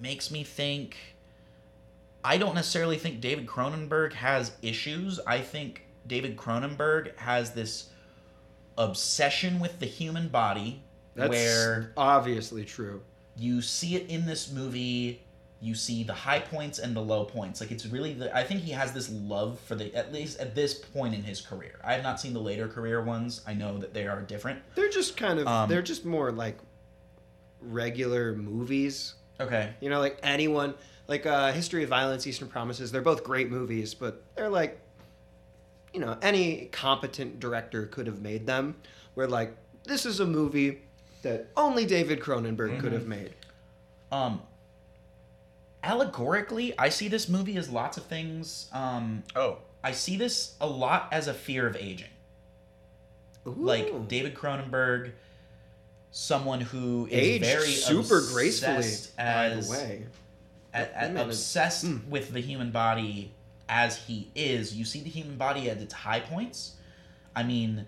makes 0.00 0.30
me 0.30 0.42
think. 0.44 0.96
I 2.24 2.36
don't 2.38 2.54
necessarily 2.54 2.98
think 2.98 3.20
David 3.20 3.46
Cronenberg 3.46 4.12
has 4.12 4.52
issues. 4.62 5.18
I 5.26 5.38
think 5.40 5.84
David 6.06 6.36
Cronenberg 6.36 7.16
has 7.16 7.52
this 7.52 7.88
obsession 8.78 9.60
with 9.60 9.78
the 9.78 9.86
human 9.86 10.28
body 10.28 10.82
That's 11.14 11.30
where 11.30 11.92
obviously 11.96 12.64
true. 12.64 13.02
you 13.36 13.60
see 13.62 13.96
it 13.96 14.08
in 14.08 14.26
this 14.26 14.50
movie 14.52 15.22
you 15.62 15.74
see 15.74 16.02
the 16.02 16.14
high 16.14 16.38
points 16.38 16.78
and 16.78 16.96
the 16.96 17.00
low 17.00 17.24
points 17.24 17.60
like 17.60 17.70
it's 17.70 17.84
really 17.84 18.14
the 18.14 18.34
i 18.34 18.42
think 18.42 18.62
he 18.62 18.70
has 18.72 18.94
this 18.94 19.10
love 19.10 19.60
for 19.60 19.74
the 19.74 19.94
at 19.94 20.10
least 20.10 20.40
at 20.40 20.54
this 20.54 20.72
point 20.72 21.14
in 21.14 21.22
his 21.22 21.42
career 21.42 21.78
i 21.84 21.92
have 21.92 22.02
not 22.02 22.18
seen 22.18 22.32
the 22.32 22.40
later 22.40 22.66
career 22.66 23.02
ones 23.02 23.42
i 23.46 23.52
know 23.52 23.76
that 23.76 23.92
they 23.92 24.06
are 24.06 24.22
different 24.22 24.58
They're 24.74 24.88
just 24.88 25.18
kind 25.18 25.38
of 25.38 25.46
Um, 25.46 25.68
they're 25.68 25.82
just 25.82 26.06
more 26.06 26.32
like 26.32 26.56
regular 27.60 28.34
movies. 28.34 29.14
okay 29.38 29.74
You 29.80 29.90
know, 29.90 30.00
like 30.00 30.18
anyone 30.22 30.74
like 31.10 31.26
uh 31.26 31.52
History 31.52 31.82
of 31.82 31.90
Violence, 31.90 32.26
Eastern 32.26 32.48
Promises, 32.48 32.90
they're 32.90 33.02
both 33.02 33.22
great 33.24 33.50
movies, 33.50 33.92
but 33.92 34.22
they're 34.36 34.48
like 34.48 34.80
you 35.92 35.98
know, 36.00 36.16
any 36.22 36.66
competent 36.72 37.40
director 37.40 37.86
could 37.86 38.06
have 38.06 38.22
made 38.22 38.46
them. 38.46 38.76
Where 39.14 39.26
like 39.26 39.54
this 39.84 40.06
is 40.06 40.20
a 40.20 40.24
movie 40.26 40.80
that 41.22 41.48
only 41.56 41.84
David 41.84 42.20
Cronenberg 42.20 42.78
could 42.80 42.92
Mm-hmm. 42.92 42.92
have 42.94 43.06
made. 43.06 43.34
um 44.12 44.40
allegorically 45.82 46.78
i 46.78 46.90
see 46.90 47.08
this 47.08 47.26
movie 47.26 47.56
as 47.56 47.70
lots 47.70 47.96
of 47.96 48.04
things 48.04 48.68
um 48.72 49.22
Oh, 49.34 49.56
i 49.82 49.92
see 49.92 50.16
this 50.18 50.54
a 50.60 50.66
lot 50.66 51.08
as 51.10 51.26
a 51.26 51.32
fear 51.32 51.66
of 51.66 51.74
aging 51.76 52.10
like 53.46 54.06
David 54.08 54.34
Cronenberg 54.34 55.12
someone 56.10 56.60
who 56.60 57.06
is 57.06 57.12
Aged 57.14 57.44
very 57.46 57.68
super 57.72 58.20
gracefully, 58.30 58.76
obsessed 58.76 59.16
by 59.16 59.22
as 59.46 59.66
the 59.68 59.72
way. 59.72 60.06
At, 60.72 60.92
That 60.94 61.16
at- 61.16 61.26
obsessed 61.26 61.84
Mm. 61.86 62.08
with 62.08 62.32
the 62.32 62.40
human 62.40 62.70
body 62.70 63.32
as 63.68 63.96
he 63.96 64.30
is. 64.34 64.74
You 64.74 64.84
see 64.84 65.00
the 65.00 65.10
human 65.10 65.36
body 65.36 65.70
at 65.70 65.78
its 65.78 65.94
high 65.94 66.20
points. 66.20 66.74
I 67.34 67.42
mean, 67.42 67.86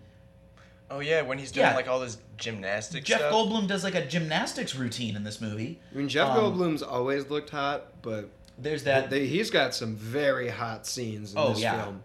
Oh 0.91 1.01
yeah, 1.01 1.23
when 1.23 1.39
he's 1.39 1.51
doing 1.53 1.67
Yeah. 1.67 1.75
like 1.75 1.89
all 1.89 2.01
this 2.01 2.19
gymnastics 2.37 3.07
Jeff 3.09 3.19
stuff. 3.21 3.33
Goldblum 3.33 3.67
does 3.67 3.83
like 3.83 3.95
a 3.95 4.05
gymnastics 4.05 4.75
routine 4.75 5.17
in 5.17 5.25
this 5.25 5.41
movie. 5.41 5.81
I 5.91 5.97
mean, 5.97 6.09
Jeff 6.09 6.29
Um, 6.29 6.37
Goldblum's 6.37 6.83
always 6.83 7.31
looked 7.31 7.49
hot, 7.49 8.03
but 8.03 8.29
There's 8.59 8.85
that. 8.85 9.09
they, 9.09 9.27
he's 9.27 9.51
got 9.51 9.75
some 9.75 9.97
very 9.97 10.49
hot 10.51 10.87
scenes 10.87 11.33
in 11.33 11.39
Oh, 11.39 11.51
this 11.55 11.61
yeah. 11.63 11.83
film. 11.83 12.03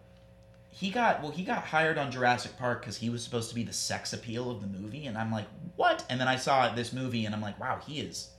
he 0.69 0.89
got 0.89 1.21
well. 1.21 1.31
He 1.31 1.43
got 1.43 1.65
hired 1.65 1.97
on 1.97 2.11
Jurassic 2.11 2.55
Park 2.57 2.81
because 2.81 2.95
he 2.97 3.09
was 3.09 3.23
supposed 3.23 3.49
to 3.49 3.55
be 3.55 3.63
the 3.63 3.73
sex 3.73 4.13
appeal 4.13 4.49
of 4.51 4.61
the 4.61 4.67
movie, 4.67 5.05
and 5.07 5.17
I'm 5.17 5.31
like, 5.33 5.47
what? 5.75 6.05
And 6.09 6.17
then 6.21 6.27
I 6.29 6.35
saw 6.37 6.73
this 6.73 6.93
movie, 6.93 7.25
and 7.25 7.33
I'm 7.35 7.41
like, 7.41 7.59
wow, 7.59 7.81
he 7.85 7.99
is, 7.99 8.29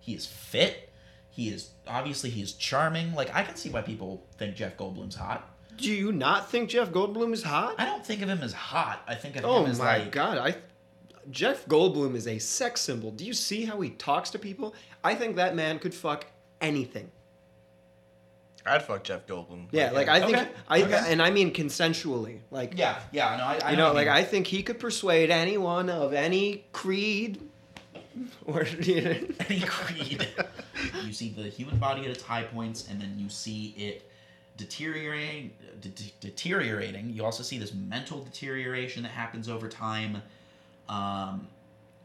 he 0.00 0.12
is 0.14 0.26
fit. 0.26 0.90
He 1.36 1.50
is 1.50 1.68
obviously 1.86 2.30
he 2.30 2.40
is 2.40 2.54
charming. 2.54 3.14
Like 3.14 3.34
I 3.34 3.42
can 3.42 3.56
see 3.56 3.68
why 3.68 3.82
people 3.82 4.26
think 4.38 4.56
Jeff 4.56 4.78
Goldblum's 4.78 5.16
hot. 5.16 5.46
Do 5.76 5.92
you 5.92 6.10
not 6.10 6.50
think 6.50 6.70
Jeff 6.70 6.90
Goldblum 6.90 7.34
is 7.34 7.42
hot? 7.42 7.74
I 7.76 7.84
don't 7.84 8.04
think 8.04 8.22
of 8.22 8.30
him 8.30 8.42
as 8.42 8.54
hot. 8.54 9.02
I 9.06 9.14
think 9.16 9.36
of 9.36 9.44
Oh 9.44 9.64
him 9.64 9.70
as 9.70 9.78
my 9.78 9.98
like 9.98 10.12
god, 10.12 10.38
I 10.38 10.56
Jeff 11.30 11.66
Goldblum 11.66 12.14
is 12.14 12.26
a 12.26 12.38
sex 12.38 12.80
symbol. 12.80 13.10
Do 13.10 13.26
you 13.26 13.34
see 13.34 13.66
how 13.66 13.78
he 13.82 13.90
talks 13.90 14.30
to 14.30 14.38
people? 14.38 14.74
I 15.04 15.14
think 15.14 15.36
that 15.36 15.54
man 15.54 15.78
could 15.78 15.92
fuck 15.92 16.24
anything. 16.62 17.10
I'd 18.64 18.82
fuck 18.82 19.04
Jeff 19.04 19.26
Goldblum. 19.26 19.66
Yeah, 19.72 19.90
like 19.90 20.08
I 20.08 20.20
think 20.20 20.38
Okay, 20.38 20.48
I 20.68 20.82
okay. 20.84 21.04
and 21.08 21.20
I 21.20 21.30
mean 21.30 21.52
consensually. 21.52 22.38
Like 22.50 22.78
yeah, 22.78 22.98
yeah. 23.12 23.36
No, 23.36 23.44
I, 23.44 23.58
I 23.62 23.70
you 23.72 23.76
know, 23.76 23.92
like 23.92 24.06
what 24.06 24.16
I 24.16 24.24
think 24.24 24.46
he 24.46 24.62
could 24.62 24.80
persuade 24.80 25.30
anyone 25.30 25.90
of 25.90 26.14
any 26.14 26.64
creed 26.72 27.42
or 28.46 28.64
you 28.80 29.02
know, 29.02 29.16
any 29.48 29.60
creed. 29.60 30.26
you 31.04 31.12
see 31.12 31.30
the 31.30 31.44
human 31.44 31.78
body 31.78 32.02
at 32.02 32.10
its 32.10 32.22
high 32.22 32.42
points, 32.44 32.88
and 32.90 33.00
then 33.00 33.14
you 33.18 33.28
see 33.28 33.74
it 33.76 34.10
deteriorating. 34.56 35.50
De- 35.80 35.88
de- 35.90 36.12
deteriorating. 36.20 37.10
You 37.10 37.24
also 37.24 37.42
see 37.42 37.58
this 37.58 37.74
mental 37.74 38.22
deterioration 38.24 39.02
that 39.02 39.10
happens 39.12 39.48
over 39.48 39.68
time, 39.68 40.22
um, 40.88 41.46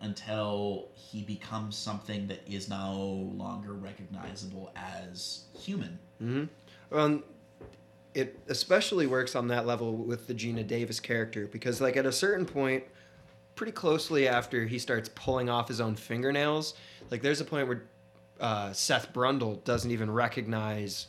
until 0.01 0.87
he 0.93 1.21
becomes 1.21 1.75
something 1.77 2.27
that 2.27 2.41
is 2.49 2.67
no 2.69 3.31
longer 3.37 3.73
recognizable 3.73 4.71
as 4.75 5.43
human. 5.57 5.99
Mhm. 6.21 6.49
Um, 6.91 7.23
it 8.13 8.37
especially 8.49 9.07
works 9.07 9.35
on 9.35 9.47
that 9.47 9.65
level 9.65 9.95
with 9.95 10.27
the 10.27 10.33
Geena 10.33 10.67
Davis 10.67 10.99
character 10.99 11.47
because, 11.47 11.79
like, 11.79 11.95
at 11.95 12.05
a 12.05 12.11
certain 12.11 12.45
point, 12.45 12.83
pretty 13.61 13.71
closely 13.71 14.27
after 14.27 14.65
he 14.65 14.79
starts 14.79 15.07
pulling 15.13 15.47
off 15.47 15.67
his 15.67 15.79
own 15.79 15.93
fingernails, 15.95 16.73
like, 17.11 17.21
there's 17.21 17.41
a 17.41 17.45
point 17.45 17.67
where 17.67 17.83
uh, 18.39 18.73
Seth 18.73 19.13
Brundle 19.13 19.63
doesn't 19.65 19.91
even 19.91 20.09
recognize 20.09 21.05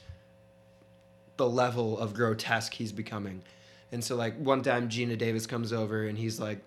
the 1.38 1.48
level 1.48 1.98
of 1.98 2.12
grotesque 2.12 2.74
he's 2.74 2.92
becoming. 2.92 3.42
And 3.90 4.04
so, 4.04 4.16
like, 4.16 4.36
one 4.36 4.60
time 4.60 4.90
Geena 4.90 5.16
Davis 5.16 5.46
comes 5.46 5.72
over 5.72 6.04
and 6.04 6.18
he's 6.18 6.38
like, 6.38 6.58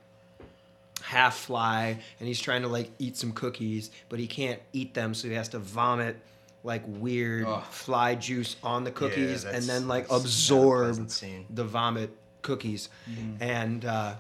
half 1.03 1.35
fly 1.37 1.99
and 2.19 2.27
he's 2.27 2.41
trying 2.41 2.63
to 2.63 2.67
like 2.67 2.89
eat 2.97 3.15
some 3.15 3.31
cookies 3.31 3.91
but 4.09 4.17
he 4.17 4.25
can't 4.25 4.59
eat 4.73 4.95
them 4.95 5.13
so 5.13 5.27
he 5.27 5.35
has 5.35 5.49
to 5.49 5.59
vomit 5.59 6.17
like 6.63 6.81
weird 6.87 7.45
Ugh. 7.45 7.63
fly 7.69 8.15
juice 8.15 8.55
on 8.63 8.83
the 8.85 8.89
Yeah, 8.89 8.95
cookies 8.95 9.45
and 9.45 9.63
then 9.65 9.87
like 9.87 10.07
that's 10.07 10.11
not 10.11 10.17
a 10.17 10.21
absorb 10.21 11.09
the 11.53 11.63
vomit 11.63 12.09
cookies 12.41 12.89
Mm-hmm. 13.07 13.43
and 13.43 13.85
uh 13.85 14.15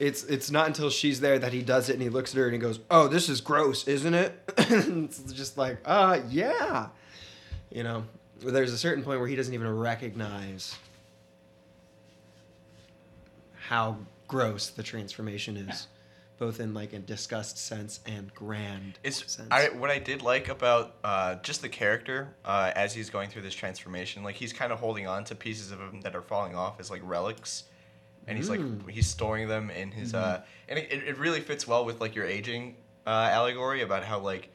it's 0.00 0.24
it's 0.24 0.50
not 0.50 0.66
until 0.66 0.90
she's 0.90 1.20
there 1.20 1.38
that 1.38 1.52
he 1.52 1.62
does 1.62 1.88
it 1.88 1.92
and 1.92 2.02
he 2.02 2.08
looks 2.08 2.32
at 2.34 2.38
her 2.38 2.46
and 2.46 2.54
he 2.54 2.58
goes 2.58 2.80
oh 2.90 3.06
this 3.06 3.28
is 3.28 3.40
gross 3.40 3.86
isn't 3.86 4.14
it? 4.14 4.32
It's 4.56 5.32
just 5.32 5.56
like 5.56 5.78
uh 5.84 6.20
yeah. 6.28 6.88
You 7.70 7.84
know 7.84 8.04
there's 8.40 8.72
a 8.72 8.78
certain 8.78 9.04
point 9.04 9.20
where 9.20 9.28
he 9.28 9.36
doesn't 9.36 9.54
even 9.54 9.68
recognize 9.68 10.76
how 13.68 13.98
gross 14.26 14.70
the 14.70 14.82
transformation 14.82 15.56
is 15.56 15.86
both 16.38 16.58
in 16.58 16.72
like 16.72 16.94
a 16.94 16.98
disgust 16.98 17.58
sense 17.58 18.00
and 18.06 18.34
grand 18.34 18.98
It's 19.04 19.30
sense. 19.30 19.48
I 19.50 19.68
what 19.68 19.90
I 19.90 19.98
did 19.98 20.22
like 20.22 20.48
about 20.48 20.94
uh, 21.04 21.34
just 21.36 21.60
the 21.60 21.68
character 21.68 22.28
uh, 22.46 22.72
as 22.74 22.94
he's 22.94 23.10
going 23.10 23.28
through 23.28 23.42
this 23.42 23.54
transformation. 23.54 24.24
Like 24.24 24.36
he's 24.36 24.54
kind 24.54 24.72
of 24.72 24.80
holding 24.80 25.06
on 25.06 25.24
to 25.24 25.34
pieces 25.34 25.70
of 25.70 25.78
him 25.80 26.00
that 26.00 26.16
are 26.16 26.22
falling 26.22 26.56
off 26.56 26.80
as 26.80 26.90
like 26.90 27.02
relics, 27.04 27.64
and 28.26 28.36
he's 28.36 28.48
Mm. 28.48 28.84
like 28.86 28.90
he's 28.94 29.06
storing 29.06 29.48
them 29.48 29.70
in 29.70 29.90
his. 29.90 30.14
Uh, 30.14 30.42
and 30.68 30.78
it, 30.78 30.92
it 30.92 31.18
really 31.18 31.40
fits 31.40 31.66
well 31.66 31.84
with 31.84 32.00
like 32.00 32.14
your 32.14 32.24
aging 32.26 32.76
uh, 33.06 33.28
allegory 33.32 33.82
about 33.82 34.04
how 34.04 34.18
like, 34.18 34.50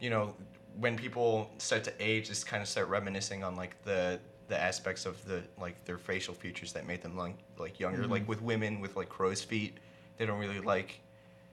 you 0.00 0.10
know, 0.10 0.34
when 0.78 0.96
people 0.96 1.50
start 1.58 1.84
to 1.84 1.92
age, 2.00 2.26
just 2.28 2.46
kind 2.46 2.62
of 2.62 2.68
start 2.68 2.88
reminiscing 2.88 3.42
on 3.44 3.56
like 3.56 3.82
the 3.84 4.20
the 4.48 4.60
aspects 4.60 5.06
of 5.06 5.24
the 5.26 5.42
like 5.60 5.84
their 5.86 5.98
facial 5.98 6.34
features 6.34 6.72
that 6.72 6.86
made 6.86 7.02
them 7.02 7.16
like 7.16 7.36
like 7.58 7.80
younger. 7.80 8.06
Like 8.06 8.28
with 8.28 8.42
women 8.42 8.80
with 8.80 8.94
like 8.96 9.08
crow's 9.08 9.42
feet, 9.42 9.78
they 10.18 10.26
don't 10.26 10.38
really 10.38 10.60
like 10.60 11.00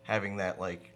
having 0.04 0.38
that 0.38 0.60
like 0.60 0.92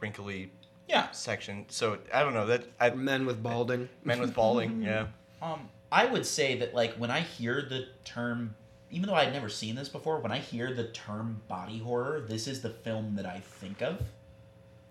wrinkly 0.00 0.50
Yeah. 0.88 1.10
section. 1.12 1.64
So 1.68 1.98
I 2.12 2.22
don't 2.22 2.34
know 2.34 2.46
that 2.46 2.64
I, 2.80 2.90
men 2.90 3.26
with 3.26 3.42
balding 3.42 3.88
men 4.04 4.20
with 4.20 4.34
balding. 4.34 4.82
yeah, 4.84 5.06
Um, 5.40 5.68
I 5.92 6.06
would 6.06 6.26
say 6.26 6.58
that 6.58 6.74
like 6.74 6.94
when 6.94 7.10
I 7.10 7.20
hear 7.20 7.62
the 7.62 7.86
term, 8.04 8.54
even 8.90 9.08
though 9.08 9.14
I'd 9.14 9.32
never 9.32 9.48
seen 9.48 9.74
this 9.74 9.88
before, 9.88 10.18
when 10.20 10.32
I 10.32 10.38
hear 10.38 10.72
the 10.72 10.84
term 10.88 11.40
body 11.48 11.78
horror, 11.78 12.20
this 12.26 12.46
is 12.48 12.62
the 12.62 12.70
film 12.70 13.16
that 13.16 13.26
I 13.26 13.40
think 13.40 13.82
of. 13.82 14.00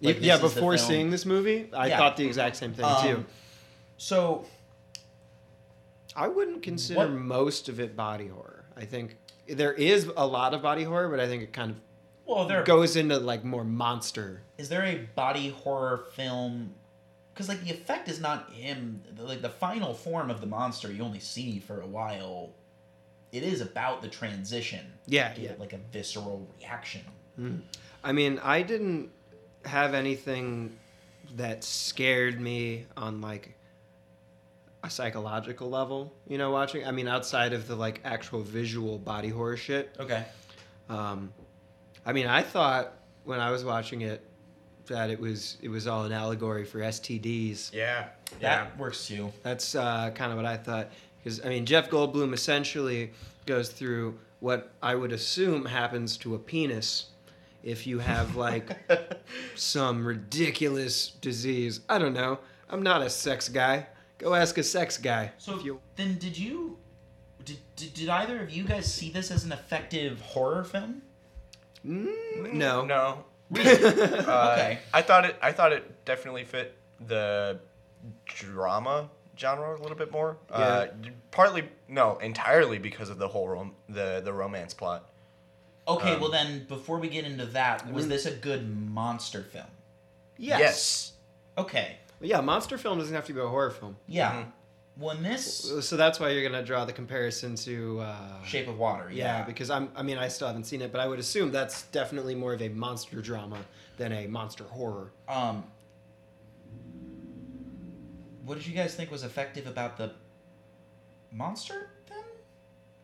Like, 0.01 0.21
yeah 0.21 0.37
this 0.37 0.45
is 0.45 0.53
the 0.53 0.59
before 0.59 0.77
seeing 0.77 1.09
this 1.09 1.25
movie 1.25 1.69
i 1.73 1.87
Yeah. 1.87 1.97
thought 1.97 2.17
the 2.17 2.25
exact 2.27 2.55
same 2.55 2.71
thing 2.71 2.85
too 3.01 3.15
Um, 3.15 3.25
So 3.97 4.45
I 6.15 6.27
wouldn't 6.27 6.61
consider 6.63 6.99
What- 6.99 7.11
most 7.11 7.67
of 7.69 7.79
it 7.79 7.95
body 7.95 8.27
horror. 8.27 8.65
I 8.75 8.85
think 8.85 9.17
there 9.47 9.73
is 9.73 10.09
a 10.15 10.25
lot 10.27 10.53
of 10.53 10.61
body 10.61 10.83
horror, 10.83 11.09
but 11.09 11.19
I 11.19 11.27
think 11.27 11.41
it 11.43 11.51
kind 11.53 11.71
of 11.71 11.77
well, 12.25 12.45
there 12.45 12.61
goes 12.63 12.95
into 12.95 13.17
like 13.17 13.43
more 13.43 13.63
monster. 13.63 14.43
is 14.57 14.69
there 14.69 14.83
a 14.83 14.97
body 15.15 15.49
horror 15.49 16.05
film? 16.13 16.75
Because 17.33 17.47
like 17.49 17.63
the 17.63 17.71
effect 17.71 18.07
is 18.09 18.19
not 18.19 18.51
him. 18.51 19.01
Like 19.17 19.41
the 19.41 19.49
final 19.49 19.93
form 19.93 20.29
of 20.29 20.41
the 20.41 20.47
monster, 20.47 20.91
you 20.91 21.03
only 21.03 21.19
see 21.19 21.59
for 21.59 21.81
a 21.81 21.87
while. 21.87 22.51
It 23.37 23.43
is 23.43 23.61
about 23.61 24.01
the 24.01 24.07
transition. 24.07 24.85
Yeah, 25.05 25.33
yeah. 25.37 25.51
like 25.59 25.73
a 25.73 25.77
visceral 25.91 26.47
reaction. 26.59 27.01
I 28.03 28.11
mean, 28.13 28.39
I 28.43 28.63
didn't 28.63 29.11
have 29.63 29.93
anything 29.93 30.75
that 31.35 31.63
scared 31.63 32.41
me 32.41 32.87
on 32.95 33.21
like 33.21 33.55
a 34.83 34.89
psychological 34.89 35.69
level, 35.69 36.13
you 36.27 36.39
know, 36.39 36.49
watching. 36.49 36.85
I 36.85 36.91
mean, 36.91 37.07
outside 37.07 37.53
of 37.53 37.67
the 37.67 37.75
like 37.75 38.01
actual 38.03 38.41
visual 38.41 38.97
body 38.97 39.29
horror 39.29 39.57
shit. 39.57 39.95
Okay. 39.99 40.25
Um, 40.89 41.31
I 42.05 42.13
mean, 42.13 42.25
I 42.25 42.41
thought 42.41 42.93
when 43.23 43.39
I 43.39 43.51
was 43.51 43.63
watching 43.63 44.01
it 44.01 44.23
that 44.87 45.09
it 45.09 45.19
was 45.19 45.57
it 45.61 45.69
was 45.69 45.85
all 45.85 46.05
an 46.05 46.11
allegory 46.11 46.65
for 46.65 46.79
STDs. 46.79 47.73
yeah, 48.39 48.59
That 48.65 48.77
works 48.79 49.07
too. 49.07 49.31
That's 49.43 49.75
uh, 49.75 50.11
kind 50.15 50.31
of 50.31 50.37
what 50.37 50.45
I 50.45 50.57
thought. 50.57 50.89
Because, 51.27 51.45
I 51.45 51.49
mean, 51.49 51.65
Jeff 51.65 51.89
Goldblum 51.89 52.33
essentially 52.33 53.11
goes 53.45 53.67
through 53.67 54.17
what 54.39 54.71
I 54.81 54.95
would 54.95 55.11
assume 55.11 55.65
happens 55.65 56.15
to 56.19 56.35
a 56.35 56.39
penis 56.39 57.07
if 57.63 57.85
you 57.85 57.99
have, 57.99 58.37
like, 58.37 58.77
some 59.55 60.05
ridiculous 60.07 61.09
disease. 61.19 61.81
I 61.89 61.97
don't 61.99 62.13
know. 62.13 62.39
I'm 62.69 62.81
not 62.81 63.01
a 63.01 63.09
sex 63.09 63.49
guy. 63.49 63.87
Go 64.19 64.35
ask 64.35 64.57
a 64.57 64.63
sex 64.63 64.97
guy. 64.97 65.33
So 65.37 65.57
If 65.57 65.65
you- 65.65 65.81
then, 65.97 66.17
did 66.17 66.37
you? 66.37 66.77
Did, 67.43 67.57
did, 67.75 67.93
did 67.93 68.07
either 68.07 68.41
of 68.41 68.49
you 68.49 68.63
guys 68.63 68.89
see 68.91 69.09
this 69.11 69.29
as 69.29 69.43
an 69.43 69.51
effective 69.51 70.21
horror 70.21 70.63
film? 70.63 71.01
Mm, 71.85 72.53
no. 72.53 72.85
no. 72.85 73.25
Uh, 73.53 74.53
Okay. 74.55 74.79
I 74.93 75.01
thought 75.01 75.25
it. 75.25 75.35
I 75.41 75.51
thought 75.51 75.73
it 75.73 76.05
definitely 76.05 76.45
fit 76.45 76.77
the 77.05 77.59
drama 78.25 79.09
genre 79.37 79.75
a 79.77 79.81
little 79.81 79.97
bit 79.97 80.11
more. 80.11 80.37
Uh, 80.49 80.87
partly, 81.31 81.63
no, 81.87 82.17
entirely 82.17 82.77
because 82.79 83.09
of 83.09 83.17
the 83.19 83.27
whole 83.27 83.47
rom- 83.47 83.75
the 83.89 84.21
the 84.23 84.33
romance 84.33 84.73
plot. 84.73 85.09
Okay, 85.87 86.13
Um, 86.15 86.21
well 86.21 86.31
then, 86.31 86.65
before 86.67 86.99
we 86.99 87.07
get 87.07 87.23
into 87.25 87.45
that, 87.47 87.91
was 87.93 88.07
this 88.09 88.25
a 88.25 88.31
good 88.31 88.67
monster 88.89 89.43
film? 89.43 89.65
Yes. 90.37 90.59
Yes. 90.59 91.11
Okay, 91.57 91.97
Yeah, 92.19 92.41
monster 92.41 92.77
film 92.77 92.99
doesn't 92.99 93.13
have 93.15 93.25
to 93.25 93.33
be 93.33 93.39
a 93.39 93.47
horror 93.47 93.71
film. 93.71 93.95
yeah. 94.07 94.31
Mhm. 94.33 94.51
When 94.97 95.21
this 95.21 95.71
So 95.87 95.95
that's 95.95 96.19
why 96.19 96.29
you're 96.29 96.41
going 96.41 96.59
to 96.59 96.65
draw 96.65 96.83
the 96.83 96.91
comparison 96.91 97.55
to. 97.57 97.99
Uh, 98.01 98.43
Shape 98.43 98.67
of 98.67 98.79
Water, 98.79 99.09
Yeah, 99.11 99.39
yeah, 99.39 99.43
because 99.43 99.69
I'm. 99.69 99.91
I 99.95 100.01
mean, 100.01 100.17
I 100.17 100.27
still 100.27 100.47
haven't 100.47 100.63
seen 100.63 100.81
it, 100.81 100.91
but 100.91 100.99
I 100.99 101.07
would 101.07 101.19
assume 101.19 101.51
that's 101.51 101.83
definitely 101.83 102.33
more 102.33 102.53
of 102.53 102.61
a 102.63 102.69
monster 102.69 103.21
drama 103.21 103.59
than 103.97 104.11
a 104.11 104.25
monster 104.25 104.63
horror. 104.63 105.11
um, 105.29 105.63
what 108.47 108.57
did 108.57 108.65
you 108.65 108.73
guys 108.73 108.95
think 108.95 109.11
was 109.11 109.23
effective 109.23 109.67
about 109.67 109.97
the 109.97 110.11
monster 111.31 111.89
then? 112.09 112.23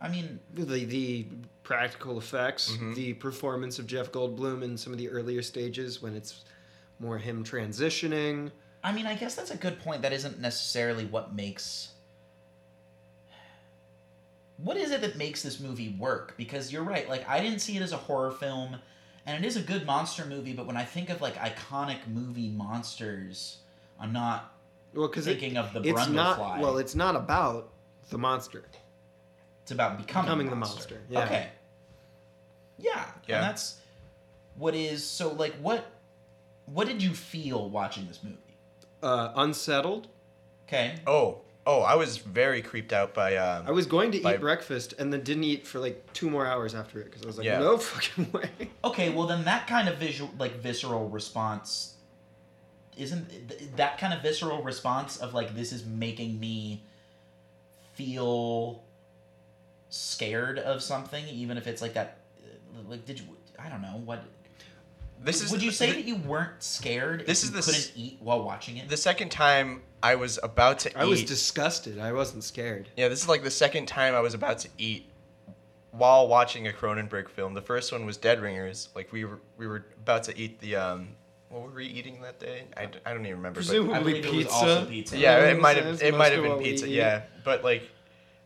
I 0.02 0.08
mean, 0.08 0.40
the 0.54 0.86
the 0.86 1.28
practical 1.64 2.18
effects, 2.18 2.72
Mhm. 2.72 2.96
the 2.96 3.14
performance 3.14 3.78
of 3.80 3.86
Jeff 3.88 4.12
Goldblum 4.12 4.64
in 4.64 4.78
some 4.78 4.92
of 4.94 5.00
the 5.00 5.10
earlier 5.10 5.42
stages 5.42 6.02
when 6.02 6.16
it's 6.16 6.44
more 7.00 7.18
him 7.18 7.44
transitioning. 7.44 8.52
I 8.84 8.92
mean, 8.94 9.06
I 9.06 9.16
guess 9.16 9.36
that's 9.36 9.52
a 9.52 9.58
good 9.58 9.80
point. 9.80 10.02
That 10.02 10.14
isn't 10.14 10.40
necessarily 10.40 11.06
what 11.06 11.34
makes. 11.36 11.90
What 14.58 14.78
is 14.78 14.92
it 14.92 15.02
that 15.02 15.18
makes 15.18 15.42
this 15.42 15.60
movie 15.60 15.96
work? 16.00 16.36
Because 16.38 16.72
you're 16.72 16.84
right. 16.84 17.08
Like, 17.10 17.28
I 17.28 17.42
didn't 17.42 17.60
see 17.60 17.76
it 17.76 17.82
as 17.82 17.92
a 17.92 17.98
horror 17.98 18.32
film, 18.32 18.78
and 19.26 19.44
it 19.44 19.48
is 19.48 19.58
a 19.58 19.62
good 19.62 19.86
monster 19.86 20.26
movie. 20.26 20.54
But 20.54 20.68
when 20.68 20.78
I 20.78 20.86
think 20.86 21.10
of 21.10 21.22
like 21.22 21.36
iconic 21.36 22.08
movie 22.08 22.50
monsters, 22.50 23.58
I'm 24.00 24.14
not 24.14 24.53
Well, 24.94 25.08
because 25.08 25.28
it, 25.28 25.42
of 25.58 25.74
the 25.74 25.82
it's 25.82 26.08
not 26.10 26.40
Brundlefly. 26.40 26.60
well, 26.60 26.78
it's 26.78 26.96
not 26.96 27.16
about 27.16 27.72
the 28.10 28.18
monster. 28.18 28.64
It's 29.64 29.72
about 29.72 29.98
becoming, 29.98 30.26
Becoming 30.26 30.46
the 30.48 30.50
the 30.52 30.56
monster. 30.58 30.96
monster, 30.96 31.02
yeah. 31.10 31.24
Okay. 31.26 31.48
Yeah. 32.78 33.06
Yeah. 33.28 33.36
And 33.38 33.44
that's 33.46 33.80
what 34.56 34.76
is 34.76 35.04
so 35.06 35.32
like 35.34 35.54
what 35.56 35.86
what 36.66 36.88
did 36.88 37.02
you 37.02 37.14
feel 37.14 37.70
watching 37.70 38.08
this 38.08 38.20
movie? 38.24 38.38
Uh, 39.02 39.32
unsettled. 39.36 40.08
Okay. 40.68 40.96
Oh, 41.06 41.40
oh, 41.66 41.82
I 41.82 41.96
was 41.96 42.18
very 42.18 42.62
creeped 42.62 42.94
out 42.94 43.14
by. 43.14 43.36
Um, 43.36 43.66
I 43.68 43.72
was 43.72 43.86
going 43.86 44.12
to 44.12 44.20
By- 44.22 44.36
eat 44.36 44.40
breakfast 44.40 44.94
and 44.98 45.12
then 45.12 45.22
didn't 45.24 45.44
eat 45.44 45.68
for 45.68 45.80
like 45.80 46.12
two 46.14 46.30
more 46.30 46.46
hours 46.46 46.74
after 46.76 47.00
it 47.00 47.06
because 47.06 47.24
I 47.24 47.26
was 47.28 47.38
like, 47.38 47.46
Yeah. 47.46 47.60
no 47.60 47.78
fucking 47.78 48.32
way. 48.34 48.50
Okay, 48.84 49.10
well 49.10 49.28
then 49.28 49.44
that 49.46 49.68
kind 49.68 49.88
of 49.90 49.98
visual 49.98 50.30
like 50.40 50.56
visceral 50.62 51.10
response 51.10 51.93
isn't 52.98 53.30
th- 53.50 53.62
that 53.76 53.98
kind 53.98 54.14
of 54.14 54.22
visceral 54.22 54.62
response 54.64 55.18
of 55.18 55.34
like 55.34 55.56
this 55.56 55.72
is 55.72 55.86
making 55.86 56.40
me 56.40 56.84
feel 57.94 58.84
scared 59.90 60.58
of 60.60 60.82
something 60.82 61.28
even 61.28 61.58
if 61.58 61.68
it's 61.68 61.82
like 61.82 61.94
that 61.94 62.18
uh, 62.44 62.80
like 62.90 63.06
did 63.06 63.20
you 63.20 63.26
I 63.60 63.70
don't 63.70 63.82
know 63.82 64.02
what 64.04 64.24
this 65.22 65.42
is 65.42 65.52
would 65.52 65.62
you 65.62 65.72
say 65.72 65.88
the, 65.92 65.94
that 66.02 66.06
you 66.06 66.16
weren't 66.16 66.62
scared 66.64 67.26
This 67.28 67.44
if 67.44 67.50
is 67.50 67.56
you 67.56 67.56
the 67.62 67.66
couldn't 67.66 67.80
s- 67.82 67.92
eat 67.96 68.18
while 68.20 68.44
watching 68.44 68.78
it 68.78 68.90
the 68.90 68.98
second 68.98 69.30
time 69.30 69.82
I 70.02 70.16
was 70.16 70.38
about 70.44 70.80
to 70.80 71.00
I 71.00 71.06
was 71.06 71.24
disgusted. 71.24 71.98
I 71.98 72.12
wasn't 72.12 72.44
scared. 72.44 72.90
Yeah, 72.98 73.08
this 73.08 73.22
is 73.22 73.30
like 73.30 73.42
the 73.42 73.50
second 73.52 73.86
time 73.88 74.14
I 74.16 74.20
was 74.20 74.34
about 74.34 74.60
to 74.60 74.70
eat 74.78 75.10
while 75.92 76.28
watching 76.28 76.68
a 76.68 76.72
Cronenberg 76.72 77.30
film. 77.30 77.54
The 77.54 77.62
first 77.62 77.94
one 77.94 78.06
was 78.06 78.18
Dead 78.18 78.42
Ringers. 78.42 78.90
Like 78.96 79.14
we 79.14 79.24
were 79.24 79.40
we 79.56 79.66
were 79.66 79.86
about 80.02 80.24
to 80.24 80.38
eat 80.38 80.60
the 80.60 80.76
um 80.76 81.10
what 81.54 81.64
were 81.64 81.70
we 81.78 81.86
eating 81.86 82.22
that 82.22 82.40
day? 82.40 82.64
I, 82.76 82.88
d- 82.88 83.00
I 83.06 83.14
don't 83.14 83.22
even 83.26 83.38
remember. 83.38 83.60
but- 83.62 83.68
Presumably 83.68 83.96
I 83.96 84.00
believe 84.00 84.26
it 84.26 84.34
was 84.34 84.38
pizza. 84.46 84.54
also 84.56 84.86
pizza. 84.86 85.18
yeah, 85.18 85.40
Yeah, 85.40 85.52
it 85.52 85.60
might 85.62 85.78
have 85.78 86.02
it 86.02 86.16
might 86.16 86.32
have 86.34 86.44
been 86.44 86.58
pizza. 86.60 86.86
eat. 86.88 86.92
Yeah, 86.94 87.22
but 87.44 87.64
like 87.64 87.84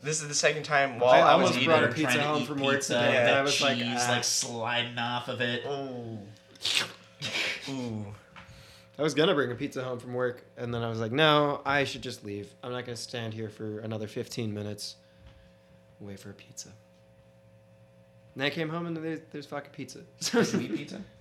this 0.03 0.21
is 0.21 0.27
the 0.27 0.33
second 0.35 0.63
time 0.63 0.99
while 0.99 1.11
I 1.11 1.19
I, 1.19 1.21
was 1.21 1.31
almost 1.33 1.55
eating. 1.55 1.69
brought 1.69 1.83
a 1.83 1.87
Trying 1.87 1.95
pizza 2.05 2.17
to 2.19 2.23
home 2.23 2.41
eat 2.43 2.47
from 2.47 2.61
work 2.61 2.75
pizza, 2.75 2.93
today, 2.93 3.07
with 3.07 3.15
and 3.17 3.27
that 3.27 3.37
I 3.37 3.41
was 3.41 3.61
like, 3.61 3.77
cheese 3.77 3.87
ah. 3.97 4.11
like 4.11 4.23
sliding 4.23 4.97
off 4.99 5.27
of 5.29 5.41
it. 5.41 5.65
Ooh. 5.65 6.19
Ooh. 7.71 8.05
I 8.99 9.01
was 9.03 9.13
gonna 9.13 9.33
bring 9.35 9.51
a 9.51 9.55
pizza 9.55 9.83
home 9.83 9.99
from 9.99 10.13
work, 10.13 10.43
and 10.57 10.73
then 10.73 10.81
I 10.83 10.89
was 10.89 10.99
like, 10.99 11.11
no, 11.11 11.61
I 11.65 11.83
should 11.83 12.01
just 12.01 12.23
leave. 12.25 12.53
I'm 12.63 12.71
not 12.71 12.85
gonna 12.85 12.95
stand 12.95 13.33
here 13.33 13.49
for 13.49 13.79
another 13.79 14.07
15 14.07 14.53
minutes, 14.53 14.95
wait 15.99 16.19
for 16.19 16.31
a 16.31 16.33
pizza. 16.33 16.69
And 18.35 18.43
I 18.43 18.49
came 18.51 18.69
home 18.69 18.85
and 18.85 18.95
there's, 18.97 19.19
there's 19.31 19.45
fucking 19.47 19.71
pizza. 19.71 19.99
Did 20.19 20.53
you 20.53 20.59
eat 20.61 20.75
pizza? 20.75 21.01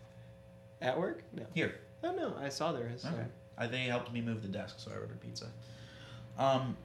At 0.80 0.98
work? 0.98 1.22
No. 1.32 1.44
Here. 1.54 1.74
Oh 2.04 2.12
no, 2.12 2.34
I 2.40 2.48
saw 2.48 2.72
there 2.72 2.90
is. 2.94 3.04
Okay. 3.04 3.24
I, 3.58 3.66
they 3.66 3.84
helped 3.84 4.12
me 4.12 4.20
move 4.20 4.42
the 4.42 4.48
desk, 4.48 4.76
so 4.78 4.90
I 4.90 4.96
ordered 4.98 5.20
pizza. 5.20 5.46
Um. 6.38 6.76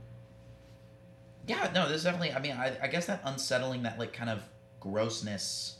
Yeah, 1.47 1.71
no, 1.73 1.87
this 1.87 1.97
is 1.97 2.03
definitely. 2.03 2.33
I 2.33 2.39
mean, 2.39 2.53
I, 2.53 2.77
I 2.83 2.87
guess 2.87 3.07
that 3.07 3.21
unsettling, 3.25 3.83
that 3.83 3.99
like 3.99 4.13
kind 4.13 4.29
of 4.29 4.41
grossness. 4.79 5.75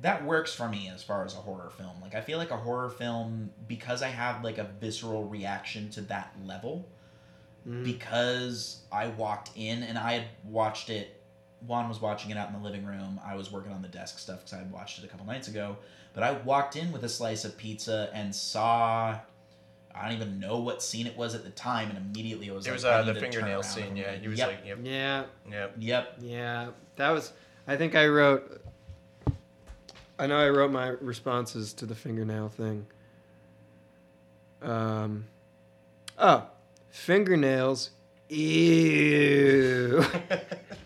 That 0.00 0.24
works 0.24 0.52
for 0.52 0.68
me 0.68 0.90
as 0.92 1.04
far 1.04 1.24
as 1.24 1.34
a 1.34 1.38
horror 1.38 1.70
film. 1.70 2.00
Like, 2.02 2.16
I 2.16 2.20
feel 2.22 2.38
like 2.38 2.50
a 2.50 2.56
horror 2.56 2.90
film 2.90 3.50
because 3.68 4.02
I 4.02 4.08
have 4.08 4.42
like 4.42 4.58
a 4.58 4.64
visceral 4.80 5.24
reaction 5.26 5.90
to 5.90 6.00
that 6.02 6.34
level. 6.44 6.88
Mhm. 7.68 7.84
Because 7.84 8.82
I 8.90 9.06
walked 9.08 9.50
in 9.54 9.84
and 9.84 9.96
I 9.96 10.14
had 10.14 10.24
watched 10.44 10.90
it. 10.90 11.21
Juan 11.66 11.88
was 11.88 12.00
watching 12.00 12.30
it 12.30 12.36
out 12.36 12.48
in 12.48 12.54
the 12.54 12.60
living 12.60 12.84
room. 12.84 13.20
I 13.24 13.34
was 13.34 13.52
working 13.52 13.72
on 13.72 13.82
the 13.82 13.88
desk 13.88 14.18
stuff 14.18 14.40
because 14.40 14.52
I 14.52 14.58
had 14.58 14.72
watched 14.72 14.98
it 14.98 15.04
a 15.04 15.08
couple 15.08 15.26
nights 15.26 15.48
ago. 15.48 15.76
But 16.14 16.22
I 16.22 16.32
walked 16.32 16.76
in 16.76 16.92
with 16.92 17.04
a 17.04 17.08
slice 17.08 17.44
of 17.44 17.56
pizza 17.56 18.10
and 18.12 18.34
saw. 18.34 19.18
I 19.94 20.08
don't 20.08 20.16
even 20.16 20.40
know 20.40 20.58
what 20.58 20.82
scene 20.82 21.06
it 21.06 21.16
was 21.16 21.34
at 21.34 21.44
the 21.44 21.50
time, 21.50 21.90
and 21.90 21.98
immediately 21.98 22.48
it 22.48 22.54
was. 22.54 22.66
It 22.66 22.70
like, 22.70 22.76
was 22.76 22.84
I 22.84 23.00
uh, 23.00 23.04
need 23.04 23.16
the 23.16 23.20
fingernail 23.20 23.62
scene. 23.62 23.96
Yeah, 23.96 24.14
he 24.14 24.28
was 24.28 24.38
yep, 24.38 24.48
like, 24.48 24.58
yep, 24.66 24.78
Yeah, 24.82 25.24
yep. 25.50 25.74
yep. 25.78 26.16
yeah. 26.20 26.68
That 26.96 27.10
was. 27.10 27.32
I 27.66 27.76
think 27.76 27.94
I 27.94 28.06
wrote. 28.06 28.60
I 30.18 30.26
know 30.26 30.36
I 30.36 30.50
wrote 30.50 30.70
my 30.70 30.88
responses 30.88 31.72
to 31.74 31.86
the 31.86 31.94
fingernail 31.94 32.48
thing. 32.48 32.86
Um. 34.62 35.24
Oh, 36.18 36.46
fingernails. 36.90 37.90
Ew. 38.28 40.04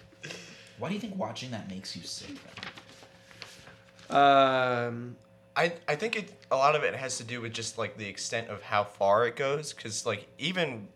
Why 0.78 0.88
do 0.88 0.94
you 0.94 1.00
think 1.00 1.16
watching 1.18 1.50
that 1.52 1.68
makes 1.70 1.96
you 1.96 2.02
sick? 2.02 2.36
Then? 4.10 4.16
um. 4.16 5.16
I, 5.58 5.72
I 5.88 5.96
think 5.96 6.16
it 6.16 6.32
a 6.50 6.56
lot 6.56 6.76
of 6.76 6.82
it 6.84 6.94
has 6.94 7.16
to 7.16 7.24
do 7.24 7.40
with 7.40 7.54
just 7.54 7.78
like 7.78 7.96
the 7.96 8.06
extent 8.06 8.48
of 8.48 8.60
how 8.60 8.84
far 8.84 9.26
it 9.26 9.36
goes 9.36 9.72
because 9.72 10.04
like 10.04 10.26
even 10.36 10.86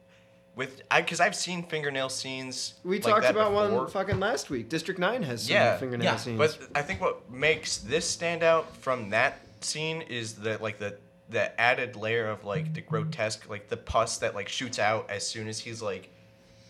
with 0.55 0.83
I 0.91 1.01
because 1.01 1.19
I've 1.19 1.35
seen 1.35 1.63
fingernail 1.63 2.11
scenes 2.11 2.75
We 2.85 2.97
like 3.01 3.05
talked 3.05 3.23
that 3.23 3.31
about 3.31 3.53
before. 3.53 3.79
one 3.85 3.91
fucking 3.91 4.21
last 4.21 4.51
week. 4.51 4.69
District 4.69 5.01
Nine 5.01 5.23
has 5.23 5.45
some 5.45 5.55
Yeah, 5.55 5.79
fingernail 5.79 6.05
yeah, 6.05 6.17
scenes. 6.17 6.37
But 6.37 6.59
I 6.75 6.83
think 6.83 7.01
what 7.01 7.31
makes 7.31 7.79
this 7.79 8.07
stand 8.07 8.43
out 8.43 8.77
from 8.77 9.09
that 9.11 9.39
scene 9.63 10.03
is 10.03 10.35
that 10.35 10.61
like 10.61 10.79
the 10.79 10.99
the 11.31 11.59
added 11.59 11.97
layer 11.97 12.29
of 12.29 12.45
like 12.45 12.75
the 12.75 12.83
grotesque, 12.83 13.49
like 13.49 13.71
the 13.71 13.79
pus 13.79 14.19
that 14.19 14.35
like 14.35 14.49
shoots 14.51 14.79
out 14.79 15.09
as 15.09 15.27
soon 15.27 15.49
as 15.49 15.59
he's 15.59 15.81
like 15.81 16.11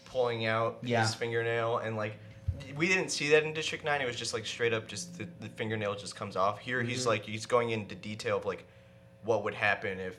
pulling 0.05 0.47
out 0.47 0.79
Yeah. 0.85 1.01
his 1.03 1.13
fingernail 1.17 1.79
and 1.79 1.97
like 1.97 2.15
we 2.77 2.87
didn't 2.89 3.11
see 3.11 3.29
that 3.31 3.43
in 3.45 3.53
District 3.53 3.85
Nine. 3.85 4.01
It 4.01 4.07
was 4.07 4.17
just 4.17 4.33
like 4.35 4.47
straight 4.47 4.73
up, 4.73 4.87
just 4.89 5.19
the, 5.19 5.27
the 5.41 5.49
fingernail 5.49 5.95
just 5.95 6.17
comes 6.17 6.37
off. 6.37 6.59
Here 6.61 6.83
he's 6.83 7.05
Mhm. 7.05 7.09
like 7.09 7.25
he's 7.25 7.47
going 7.47 7.71
into 7.71 7.95
detail 7.95 8.37
of 8.39 8.45
like 8.45 8.65
what 9.25 9.45
would 9.45 9.55
happen 9.55 9.99
if 10.01 10.17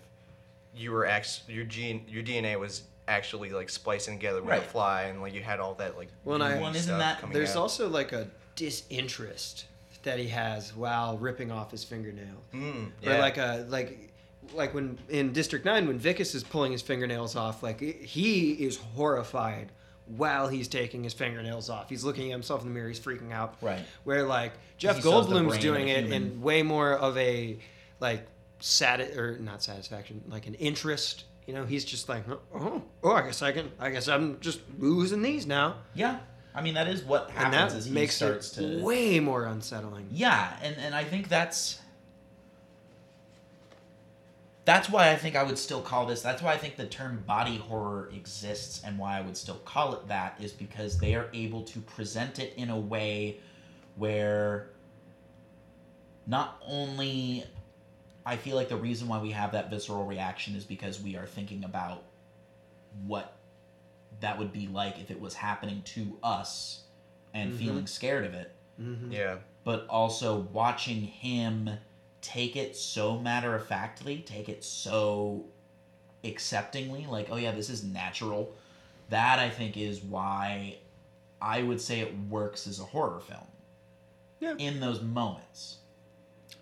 you 0.75 0.91
were 0.91 1.05
actually 1.05 1.53
your 1.55 1.65
gene 1.65 2.05
your 2.07 2.23
DNA 2.23 2.57
was 2.59 2.83
actually 3.07 3.49
like 3.49 3.69
splicing 3.69 4.17
together 4.17 4.41
with 4.41 4.49
Right. 4.51 4.61
a 4.63 4.65
fly 4.65 5.01
and 5.03 5.21
like 5.21 5.33
you 5.33 5.41
had 5.41 5.59
all 5.59 5.73
that 5.75 5.97
like 5.97 6.09
Well, 6.23 6.35
and 6.35 6.43
I- 6.43 6.53
gooey 6.53 6.61
Well, 6.61 6.69
isn't 6.71 6.83
stuff 6.83 6.99
that- 6.99 7.19
coming 7.19 7.33
There's 7.33 7.51
out. 7.51 7.57
also 7.57 7.89
like 7.89 8.11
a 8.13 8.27
disinterest 8.55 9.65
that 10.03 10.17
he 10.17 10.27
has 10.29 10.73
while 10.75 11.17
ripping 11.17 11.51
off 11.51 11.71
his 11.71 11.83
fingernail. 11.83 12.41
Mm, 12.53 12.87
Or 12.87 12.91
yeah. 13.11 13.19
like 13.19 13.37
a 13.37 13.65
like 13.69 14.09
like 14.53 14.73
when 14.73 14.97
in 15.09 15.31
District 15.33 15.63
Nine 15.65 15.87
when 15.87 15.99
Wikus 15.99 16.33
is 16.35 16.43
pulling 16.43 16.71
his 16.71 16.81
fingernails 16.81 17.35
off, 17.35 17.61
like 17.63 17.79
he 17.79 18.51
is 18.53 18.77
horrified 18.77 19.71
while 20.17 20.47
he's 20.47 20.67
taking 20.67 21.03
his 21.03 21.13
fingernails 21.13 21.69
off. 21.69 21.89
He's 21.89 22.03
looking 22.03 22.27
at 22.27 22.31
himself 22.31 22.61
in 22.61 22.67
the 22.67 22.73
mirror. 22.73 22.87
He's 22.87 22.99
freaking 22.99 23.31
out. 23.31 23.55
Right. 23.61 23.81
Where 24.03 24.23
like 24.25 24.53
Jeff 24.77 24.97
He 24.97 25.01
saws 25.01 25.27
the 25.27 25.35
Goldblum's 25.35 25.57
doing 25.59 25.87
it 25.87 26.05
human. 26.05 26.31
in 26.33 26.41
way 26.41 26.63
more 26.63 26.93
of 26.93 27.17
a 27.17 27.57
like 27.99 28.25
sati- 28.59 29.13
or 29.17 29.37
not 29.39 29.61
satisfaction, 29.63 30.23
like 30.27 30.47
an 30.47 30.53
interest. 30.55 31.25
You 31.47 31.55
know, 31.55 31.65
he's 31.65 31.83
just 31.83 32.07
like, 32.07 32.23
oh, 32.53 32.81
oh, 33.03 33.11
I 33.11 33.23
guess 33.23 33.41
I 33.41 33.51
can. 33.51 33.71
I 33.79 33.89
guess 33.89 34.07
I'm 34.07 34.39
just 34.39 34.61
losing 34.77 35.21
these 35.21 35.45
now, 35.47 35.77
Yeah. 35.95 36.19
I 36.53 36.61
mean, 36.61 36.73
that 36.75 36.87
is 36.87 37.01
what 37.03 37.29
and 37.29 37.37
happens 37.53 37.71
that 37.73 37.77
as 37.79 37.85
he 37.85 37.91
makes 37.93 38.15
starts 38.15 38.57
it 38.57 38.77
to. 38.79 38.83
way 38.83 39.19
more 39.21 39.45
unsettling. 39.45 40.07
Yeah, 40.11 40.53
and, 40.61 40.75
and 40.77 40.93
I 40.93 41.03
think 41.05 41.29
that's 41.29 41.79
that's 44.65 44.89
why 44.89 45.09
I 45.11 45.15
think 45.15 45.35
I 45.35 45.43
would 45.43 45.57
still 45.57 45.81
call 45.81 46.05
this. 46.05 46.21
That's 46.21 46.41
why 46.41 46.53
I 46.53 46.57
think 46.57 46.75
the 46.75 46.85
term 46.85 47.23
body 47.25 47.57
horror 47.57 48.09
exists, 48.13 48.81
and 48.85 48.97
why 48.99 49.17
I 49.17 49.21
would 49.21 49.35
still 49.37 49.55
call 49.65 49.93
it 49.95 50.07
that 50.07 50.37
is 50.39 50.51
because 50.51 50.99
they 50.99 51.15
are 51.15 51.27
able 51.33 51.63
to 51.63 51.79
present 51.81 52.37
it 52.39 52.53
in 52.57 52.69
a 52.69 52.79
way 52.79 53.39
where 53.95 54.69
not 56.27 56.61
only 56.65 57.43
I 58.25 58.37
feel 58.37 58.55
like 58.55 58.69
the 58.69 58.77
reason 58.77 59.07
why 59.07 59.19
we 59.19 59.31
have 59.31 59.53
that 59.53 59.69
visceral 59.71 60.05
reaction 60.05 60.55
is 60.55 60.63
because 60.63 61.01
we 61.01 61.15
are 61.15 61.25
thinking 61.25 61.63
about 61.63 62.03
what 63.05 63.37
that 64.19 64.37
would 64.37 64.53
be 64.53 64.67
like 64.67 64.99
if 64.99 65.09
it 65.09 65.19
was 65.19 65.33
happening 65.33 65.81
to 65.83 66.17
us 66.21 66.83
and 67.33 67.53
Mhm. 67.53 67.57
feeling 67.57 67.87
scared 67.87 68.25
of 68.25 68.33
it 68.35 68.55
Mm-hmm. 68.79 69.11
yeah. 69.11 69.37
but 69.63 69.87
also 69.87 70.39
watching 70.39 71.01
him 71.01 71.69
take 72.21 72.55
it 72.55 72.75
so 72.75 73.17
matter 73.19 73.55
of 73.55 73.65
factly, 73.65 74.19
take 74.19 74.47
it 74.49 74.63
so 74.63 75.45
acceptingly, 76.23 77.05
like, 77.09 77.29
oh 77.31 77.35
yeah, 77.37 77.51
this 77.51 77.69
is 77.69 77.83
natural. 77.83 78.53
That 79.09 79.39
I 79.39 79.49
think 79.49 79.75
is 79.77 80.01
why 80.01 80.77
I 81.41 81.63
would 81.63 81.81
say 81.81 81.99
it 81.99 82.13
works 82.29 82.67
as 82.67 82.79
a 82.79 82.83
horror 82.83 83.19
film. 83.19 83.39
Yeah. 84.39 84.55
In 84.57 84.79
those 84.79 85.01
moments. 85.01 85.77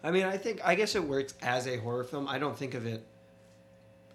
I 0.04 0.12
mean, 0.12 0.24
I 0.26 0.38
think 0.38 0.62
I 0.66 0.76
guess 0.76 0.96
it 0.96 1.04
works 1.04 1.34
as 1.42 1.68
a 1.68 1.78
horror 1.78 2.04
film. 2.04 2.28
I 2.28 2.40
don't 2.40 2.58
think 2.58 2.74
of 2.74 2.86
it 2.86 3.06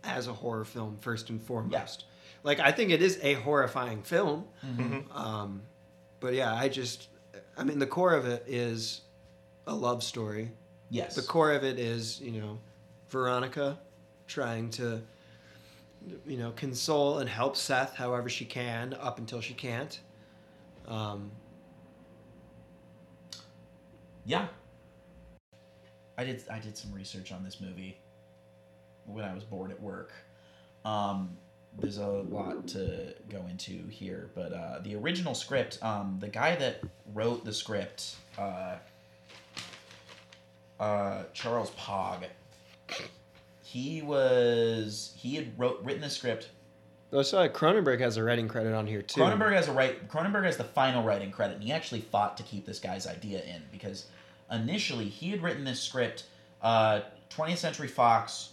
as 0.03 0.27
a 0.29 0.33
horror 0.33 0.65
film 0.65 0.97
first 1.01 1.31
and 1.31 1.41
foremost. 1.43 2.05
Like 2.43 2.61
I 2.61 2.73
think 2.73 2.91
it 2.91 3.01
is 3.03 3.19
a 3.23 3.35
horrifying 3.35 4.03
film, 4.03 4.45
Mhm. 4.67 5.15
um, 5.15 5.63
but 6.21 6.35
yeah, 6.35 6.53
I 6.55 6.69
just, 6.69 7.09
I 7.57 7.65
mean, 7.65 7.79
the 7.79 7.87
core 7.87 8.13
of 8.15 8.27
it 8.27 8.45
is 8.47 9.01
a 9.67 9.75
love 9.75 10.03
story. 10.03 10.51
Yes. 10.91 11.15
The 11.15 11.23
core 11.23 11.53
of 11.53 11.65
it 11.65 11.79
is, 11.79 12.21
you 12.21 12.41
know, 12.41 12.59
Veronica 13.09 13.79
trying 14.27 14.71
to, 14.71 15.03
you 16.27 16.37
know, 16.37 16.53
console 16.53 17.19
and 17.19 17.29
help 17.29 17.57
Seth 17.57 17.95
however 17.95 18.29
she 18.29 18.45
can 18.45 18.95
up 18.95 19.19
until 19.19 19.41
she 19.41 19.55
can't. 19.55 19.99
Um, 20.87 21.31
Yeah. 24.25 24.49
I 26.17 26.25
did 26.25 26.43
I 26.51 26.59
did 26.59 26.77
some 26.77 26.93
research 26.93 27.33
on 27.33 27.45
this 27.45 27.61
movie 27.61 27.99
when 29.07 29.25
I 29.25 29.35
was 29.35 29.45
bored 29.45 29.71
at 29.71 29.81
work. 29.81 30.13
Um, 30.85 31.37
there's 31.79 31.99
a 31.99 32.07
lot 32.07 32.69
to 32.69 33.15
go 33.29 33.45
into 33.51 33.87
here, 33.89 34.31
but 34.35 34.53
uh, 34.53 34.79
the 34.83 34.95
original 34.95 35.35
script, 35.35 35.79
um, 35.83 36.19
the 36.21 36.29
guy 36.29 36.55
that 36.57 36.81
wrote 37.13 37.45
the 37.45 37.53
script, 37.53 38.15
uh, 38.39 38.77
uh, 40.81 41.25
Charles 41.33 41.71
Pogue, 41.71 42.25
he 43.63 44.03
was 44.03 45.13
he 45.17 45.37
had 45.37 45.59
wrote 45.59 45.83
written 45.83 46.03
the 46.03 46.11
script 46.11 46.51
oh, 47.15 47.23
so 47.23 47.49
Cronenberg 47.49 48.01
has 48.01 48.17
a 48.17 48.25
writing 48.25 48.49
credit 48.49 48.75
on 48.75 48.87
here 48.87 49.03
too. 49.03 49.21
Cronenberg 49.21 49.53
has 49.53 49.69
a 49.69 49.73
right. 49.73 50.07
Cronenberg 50.09 50.45
has 50.45 50.57
the 50.57 50.65
final 50.65 51.03
writing 51.03 51.31
credit, 51.31 51.55
and 51.55 51.63
he 51.63 51.73
actually 51.73 52.01
fought 52.01 52.37
to 52.37 52.43
keep 52.43 52.67
this 52.67 52.79
guy's 52.79 53.07
idea 53.07 53.43
in 53.43 53.63
because 53.73 54.07
initially 54.51 55.07
he 55.07 55.31
had 55.31 55.43
written 55.43 55.65
this 55.65 55.81
script. 55.81 56.25
Uh, 56.61 57.03
20th 57.31 57.59
Century 57.59 57.89
Fox 57.89 58.51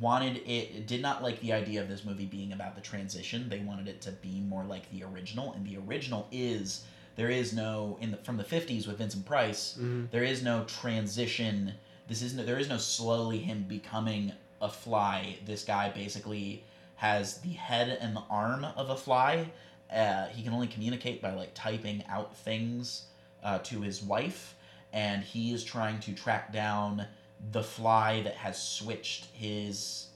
wanted 0.00 0.42
it 0.46 0.86
did 0.86 1.02
not 1.02 1.22
like 1.22 1.40
the 1.40 1.52
idea 1.52 1.80
of 1.80 1.88
this 1.88 2.04
movie 2.04 2.26
being 2.26 2.52
about 2.52 2.74
the 2.74 2.80
transition. 2.80 3.48
They 3.48 3.60
wanted 3.60 3.88
it 3.88 4.00
to 4.02 4.12
be 4.12 4.40
more 4.40 4.64
like 4.64 4.90
the 4.90 5.04
original, 5.04 5.52
and 5.52 5.66
the 5.66 5.78
original 5.78 6.28
is 6.30 6.84
there 7.20 7.28
is 7.28 7.52
no 7.52 7.98
in 8.00 8.12
the 8.12 8.16
from 8.18 8.38
the 8.38 8.44
50s 8.44 8.86
with 8.86 8.96
Vincent 8.96 9.26
Price. 9.26 9.76
Mhm. 9.78 10.10
There 10.10 10.24
is 10.24 10.42
no 10.42 10.64
transition. 10.64 11.74
This 12.08 12.22
is 12.22 12.32
no, 12.32 12.42
there 12.42 12.58
is 12.58 12.66
no 12.68 12.78
slowly 12.78 13.38
him 13.40 13.64
becoming 13.64 14.32
a 14.62 14.70
fly. 14.70 15.36
This 15.44 15.62
guy 15.62 15.90
basically 15.90 16.64
has 16.96 17.38
the 17.42 17.52
head 17.52 17.90
and 18.00 18.16
the 18.16 18.24
arm 18.30 18.64
of 18.64 18.88
a 18.88 18.96
fly. 18.96 19.52
Uh, 19.92 20.28
he 20.28 20.42
can 20.42 20.54
only 20.54 20.66
communicate 20.66 21.20
by 21.20 21.32
like 21.34 21.52
typing 21.52 22.02
out 22.08 22.34
things 22.34 23.02
uh, 23.44 23.58
to 23.58 23.82
his 23.82 24.02
wife, 24.02 24.54
and 24.94 25.22
he 25.22 25.52
is 25.52 25.62
trying 25.62 26.00
to 26.00 26.14
track 26.14 26.52
down 26.54 27.06
the 27.52 27.62
fly 27.62 28.22
that 28.22 28.34
has 28.36 28.56
switched 28.62 29.26
his 29.34 30.08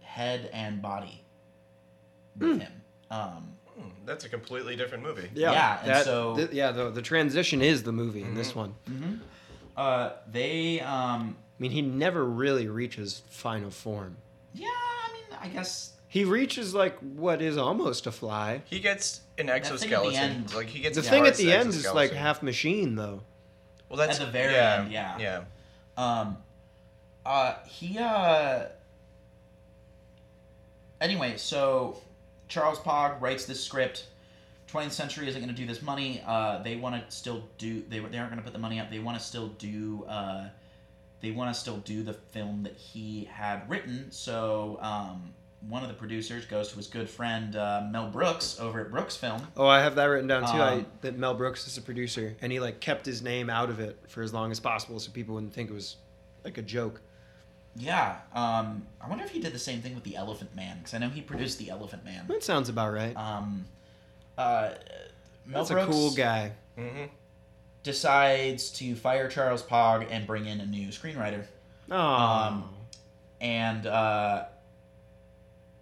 head 0.00 0.50
and 0.52 0.82
body 0.82 1.22
with 2.36 2.60
him. 2.60 2.72
Um, 3.12 3.52
Hmm, 3.78 3.88
that's 4.04 4.24
a 4.24 4.28
completely 4.28 4.74
different 4.76 5.04
movie. 5.04 5.30
Yeah, 5.34 5.52
Yeah, 5.52 5.78
and 5.80 5.88
that- 5.90 6.04
so- 6.04 6.36
th- 6.36 6.50
yeah, 6.52 6.72
the 6.72 6.90
the 6.90 7.02
transition 7.02 7.62
is 7.62 7.82
the 7.84 7.92
movie 7.92 8.22
in 8.22 8.34
this 8.34 8.52
Mhm. 8.52 8.56
one. 8.56 8.74
mhm. 8.90 9.20
uh, 9.76 10.10
they, 10.28 10.80
um, 10.80 11.36
I 11.38 11.62
mean, 11.62 11.70
he 11.70 11.82
never 11.82 12.24
really 12.24 12.66
reaches 12.66 13.22
final 13.30 13.70
form. 13.70 14.16
yeah, 14.52 14.66
I 14.68 15.12
mean, 15.12 15.38
I 15.40 15.48
guess 15.48 15.92
He 16.10 16.24
reaches 16.24 16.74
like 16.74 16.98
what 16.98 17.40
is 17.42 17.56
almost 17.58 18.06
a 18.06 18.10
fly. 18.10 18.62
He 18.64 18.80
gets 18.80 19.20
an 19.20 19.20
thing 19.36 19.46
the 19.46 19.52
exoskeleton. 19.52 20.14
end- 20.14 20.54
like 20.54 20.66
he 20.68 20.80
gets 20.80 20.96
The 20.96 21.02
thing 21.02 21.26
at 21.26 21.36
the 21.36 21.52
end 21.52 21.68
is 21.68 21.86
like 21.92 22.12
half 22.12 22.42
machine 22.42 22.96
though. 22.96 23.22
Well, 23.90 23.98
that's 23.98 24.18
At 24.18 24.26
the 24.26 24.32
very 24.32 24.54
yeah, 24.54 24.76
end, 24.80 24.90
yeah. 24.92 25.18
Yeah. 25.18 25.44
Um, 25.98 26.38
uh, 27.26 27.54
he, 27.66 27.98
uh, 27.98 28.64
anyway, 31.00 31.36
so 31.36 32.00
Charles 32.48 32.78
Pogue 32.78 33.20
writes 33.20 33.44
this 33.44 33.62
script. 33.62 34.06
20th 34.72 34.92
Century 34.92 35.28
isn't 35.28 35.40
going 35.40 35.54
to 35.54 35.58
do 35.58 35.66
this 35.66 35.80
money. 35.80 36.22
Uh, 36.26 36.62
they 36.62 36.76
want 36.76 36.94
to 36.94 37.16
still 37.16 37.42
do, 37.56 37.82
they, 37.88 38.00
they 38.00 38.18
aren't 38.18 38.30
going 38.30 38.38
to 38.38 38.42
put 38.42 38.52
the 38.52 38.58
money 38.58 38.78
up. 38.80 38.90
They 38.90 38.98
want 38.98 39.18
to 39.18 39.24
still 39.24 39.48
do, 39.48 40.04
uh, 40.08 40.48
they 41.20 41.30
want 41.30 41.54
to 41.54 41.58
still 41.58 41.78
do 41.78 42.02
the 42.02 42.12
film 42.12 42.62
that 42.64 42.76
he 42.76 43.28
had 43.32 43.68
written. 43.68 44.10
So, 44.10 44.78
um, 44.82 45.32
one 45.68 45.82
of 45.82 45.88
the 45.88 45.94
producers 45.94 46.44
goes 46.44 46.68
to 46.68 46.76
his 46.76 46.86
good 46.86 47.10
friend 47.10 47.56
uh, 47.56 47.82
Mel 47.90 48.08
Brooks 48.10 48.60
over 48.60 48.80
at 48.80 48.90
Brooks 48.90 49.16
Film. 49.16 49.44
Oh, 49.56 49.66
I 49.66 49.80
have 49.80 49.96
that 49.96 50.04
written 50.04 50.28
down 50.28 50.42
too. 50.42 50.62
I, 50.62 50.74
Um, 50.74 50.86
that 51.00 51.18
Mel 51.18 51.34
Brooks 51.34 51.66
is 51.66 51.76
a 51.76 51.82
producer, 51.82 52.36
and 52.40 52.52
he 52.52 52.60
like 52.60 52.78
kept 52.78 53.04
his 53.04 53.22
name 53.22 53.50
out 53.50 53.68
of 53.68 53.80
it 53.80 53.98
for 54.06 54.22
as 54.22 54.32
long 54.32 54.52
as 54.52 54.60
possible, 54.60 55.00
so 55.00 55.10
people 55.10 55.34
wouldn't 55.34 55.52
think 55.52 55.68
it 55.70 55.72
was 55.72 55.96
like 56.44 56.58
a 56.58 56.62
joke. 56.62 57.00
Yeah, 57.78 58.16
um, 58.34 58.86
I 59.00 59.08
wonder 59.08 59.24
if 59.24 59.30
he 59.30 59.40
did 59.40 59.52
the 59.52 59.58
same 59.58 59.80
thing 59.82 59.94
with 59.94 60.04
the 60.04 60.16
Elephant 60.16 60.54
Man 60.56 60.78
because 60.78 60.94
I 60.94 60.98
know 60.98 61.08
he 61.08 61.20
produced 61.20 61.58
the 61.58 61.70
Elephant 61.70 62.04
Man. 62.04 62.26
That 62.26 62.42
sounds 62.42 62.68
about 62.68 62.92
right. 62.92 63.16
Um, 63.16 63.66
uh, 64.36 64.70
Mel 65.46 65.64
That's 65.64 65.70
a 65.70 65.86
cool 65.90 66.10
guy. 66.10 66.52
Mm-hmm. 66.78 67.04
decides 67.82 68.70
to 68.72 68.94
fire 68.94 69.28
Charles 69.28 69.62
Pogue 69.62 70.04
and 70.10 70.26
bring 70.26 70.46
in 70.46 70.60
a 70.60 70.66
new 70.66 70.88
screenwriter, 70.88 71.44
Oh, 71.90 71.96
Um, 71.98 72.68
and 73.40 73.86
uh, 73.86 74.44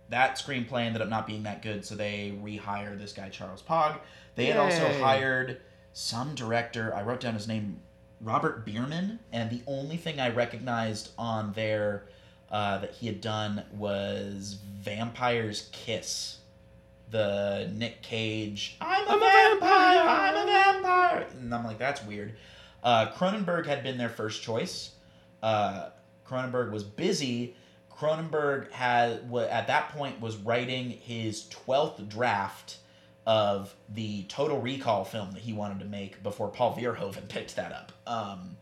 that 0.09 0.37
screenplay 0.39 0.83
ended 0.83 1.03
up 1.03 1.09
not 1.09 1.27
being 1.27 1.43
that 1.45 1.63
good, 1.63 1.85
so 1.85 1.95
they 1.95 2.39
rehire 2.43 2.99
this 2.99 3.13
guy 3.13 3.29
Charles 3.29 3.63
Pogue. 3.63 3.97
They 4.37 4.47
had 4.47 4.57
also 4.57 4.87
hired 5.03 5.61
some 5.93 6.35
director. 6.35 6.95
I 6.95 7.03
wrote 7.03 7.21
down 7.21 7.35
his 7.35 7.49
name, 7.49 7.81
Robert 8.21 8.65
Bierman, 8.65 9.19
and 9.33 9.51
the 9.51 9.63
only 9.67 9.97
thing 9.97 10.21
I 10.21 10.31
recognized 10.31 11.11
on 11.19 11.53
there 11.53 12.07
uh, 12.51 12.79
that 12.79 12.93
he 12.93 13.07
had 13.07 13.21
done 13.21 13.65
was 13.73 14.59
Vampire's 14.81 15.69
Kiss, 15.73 16.39
the 17.11 17.71
Nick 17.75 18.03
Cage. 18.03 18.77
I'm 18.81 19.07
a, 19.07 19.11
I'm 19.11 19.17
a 19.17 19.21
vampire. 19.21 19.95
vampire." 19.95 20.37
I'm 20.37 20.37
a 20.37 20.47
vampire. 20.47 21.27
And 21.39 21.55
I'm 21.55 21.65
like, 21.65 21.79
that's 21.79 22.03
weird. 22.05 22.35
Uh, 22.83 23.11
Cronenberg 23.13 23.67
had 23.67 23.83
been 23.83 23.99
their 23.99 24.09
first 24.09 24.43
choice. 24.43 24.93
Uh, 25.43 25.91
Cronenberg 26.27 26.71
was 26.71 26.85
busy. 26.85 27.57
Cronenberg 27.93 28.71
had 28.73 29.33
at 29.51 29.67
that 29.67 29.89
point 29.91 30.21
was 30.21 30.37
writing 30.37 30.91
his 30.91 31.49
twelfth 31.49 32.09
draft 32.09 32.77
of 33.27 33.75
the 33.89 34.23
Total 34.25 34.61
Recall 34.61 35.05
film 35.05 35.33
that 35.33 35.43
he 35.43 35.53
wanted 35.53 35.81
to 35.81 35.87
make 35.87 36.23
before 36.23 36.49
Paul 36.49 36.77
Verhoeven 36.77 37.29
picked 37.29 37.57
that 37.57 37.73
up. 37.73 37.93
Um, 38.07 38.57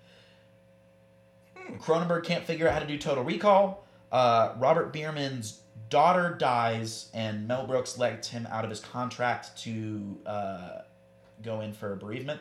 Cronenberg 1.79 2.25
can't 2.25 2.45
figure 2.45 2.67
out 2.67 2.75
how 2.75 2.81
to 2.81 2.87
do 2.87 2.99
Total 2.99 3.23
Recall. 3.23 3.85
Uh, 4.11 4.55
Robert 4.59 4.93
Bierman's 4.93 5.61
daughter 5.91 6.37
dies, 6.39 7.11
and 7.13 7.47
Mel 7.47 7.67
Brooks 7.67 7.99
lets 7.99 8.29
him 8.29 8.47
out 8.51 8.65
of 8.65 8.71
his 8.71 8.81
contract 8.81 9.57
to 9.63 10.19
uh, 10.25 10.79
go 11.43 11.61
in 11.61 11.73
for 11.73 11.93
a 11.93 11.97
bereavement. 11.97 12.41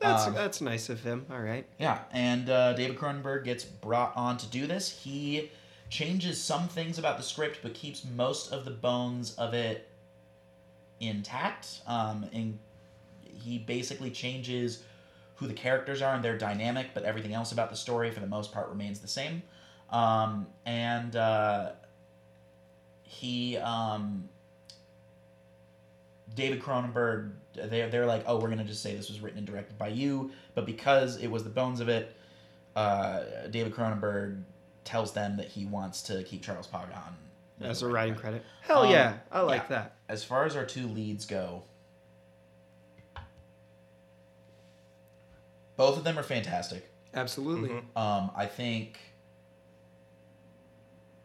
that's 0.00 0.26
um, 0.26 0.34
that's 0.34 0.60
nice 0.60 0.88
of 0.88 1.02
him. 1.02 1.26
All 1.30 1.40
right. 1.40 1.66
Yeah, 1.78 2.00
and 2.12 2.48
uh, 2.48 2.72
David 2.72 2.96
Cronenberg 2.96 3.44
gets 3.44 3.64
brought 3.64 4.16
on 4.16 4.38
to 4.38 4.46
do 4.46 4.66
this. 4.66 4.90
He 4.90 5.50
changes 5.90 6.40
some 6.42 6.68
things 6.68 6.98
about 6.98 7.18
the 7.18 7.22
script, 7.22 7.58
but 7.62 7.74
keeps 7.74 8.04
most 8.16 8.52
of 8.52 8.64
the 8.64 8.70
bones 8.70 9.34
of 9.34 9.52
it 9.52 9.89
intact. 11.00 11.80
Um, 11.86 12.26
and 12.32 12.58
he 13.22 13.58
basically 13.58 14.10
changes 14.10 14.82
who 15.36 15.46
the 15.46 15.54
characters 15.54 16.02
are 16.02 16.14
and 16.14 16.22
their 16.22 16.36
dynamic, 16.36 16.88
but 16.92 17.02
everything 17.04 17.32
else 17.32 17.52
about 17.52 17.70
the 17.70 17.76
story, 17.76 18.10
for 18.10 18.20
the 18.20 18.26
most 18.26 18.52
part, 18.52 18.68
remains 18.68 19.00
the 19.00 19.08
same. 19.08 19.42
Um, 19.88 20.46
and 20.66 21.16
uh, 21.16 21.72
he, 23.02 23.56
um, 23.56 24.28
David 26.34 26.60
Cronenberg, 26.60 27.32
they 27.54 27.88
they're 27.88 28.06
like, 28.06 28.22
oh, 28.26 28.38
we're 28.38 28.50
gonna 28.50 28.64
just 28.64 28.82
say 28.82 28.94
this 28.94 29.08
was 29.08 29.20
written 29.20 29.38
and 29.38 29.46
directed 29.46 29.76
by 29.78 29.88
you, 29.88 30.30
but 30.54 30.66
because 30.66 31.16
it 31.16 31.28
was 31.28 31.42
the 31.42 31.50
bones 31.50 31.80
of 31.80 31.88
it, 31.88 32.14
uh, 32.76 33.22
David 33.50 33.74
Cronenberg 33.74 34.42
tells 34.84 35.12
them 35.12 35.36
that 35.38 35.48
he 35.48 35.64
wants 35.64 36.02
to 36.02 36.22
keep 36.22 36.42
Charles 36.42 36.66
Pogue 36.66 36.92
on 36.94 37.16
As 37.62 37.82
a 37.82 37.88
writing 37.88 38.14
credit. 38.14 38.44
Hell 38.62 38.84
Um, 38.84 38.90
yeah, 38.90 39.18
I 39.30 39.40
like 39.42 39.62
yeah. 39.62 39.68
that. 39.68 39.96
As 40.08 40.24
far 40.24 40.44
as 40.44 40.56
our 40.56 40.64
two 40.64 40.86
leads 40.88 41.26
go, 41.26 41.62
both 45.76 45.96
of 45.98 46.04
them 46.04 46.18
are 46.18 46.22
fantastic. 46.22 46.90
Absolutely. 47.14 47.70
Mhm. 47.70 47.96
Um, 48.00 48.30
I 48.36 48.46
think 48.46 48.98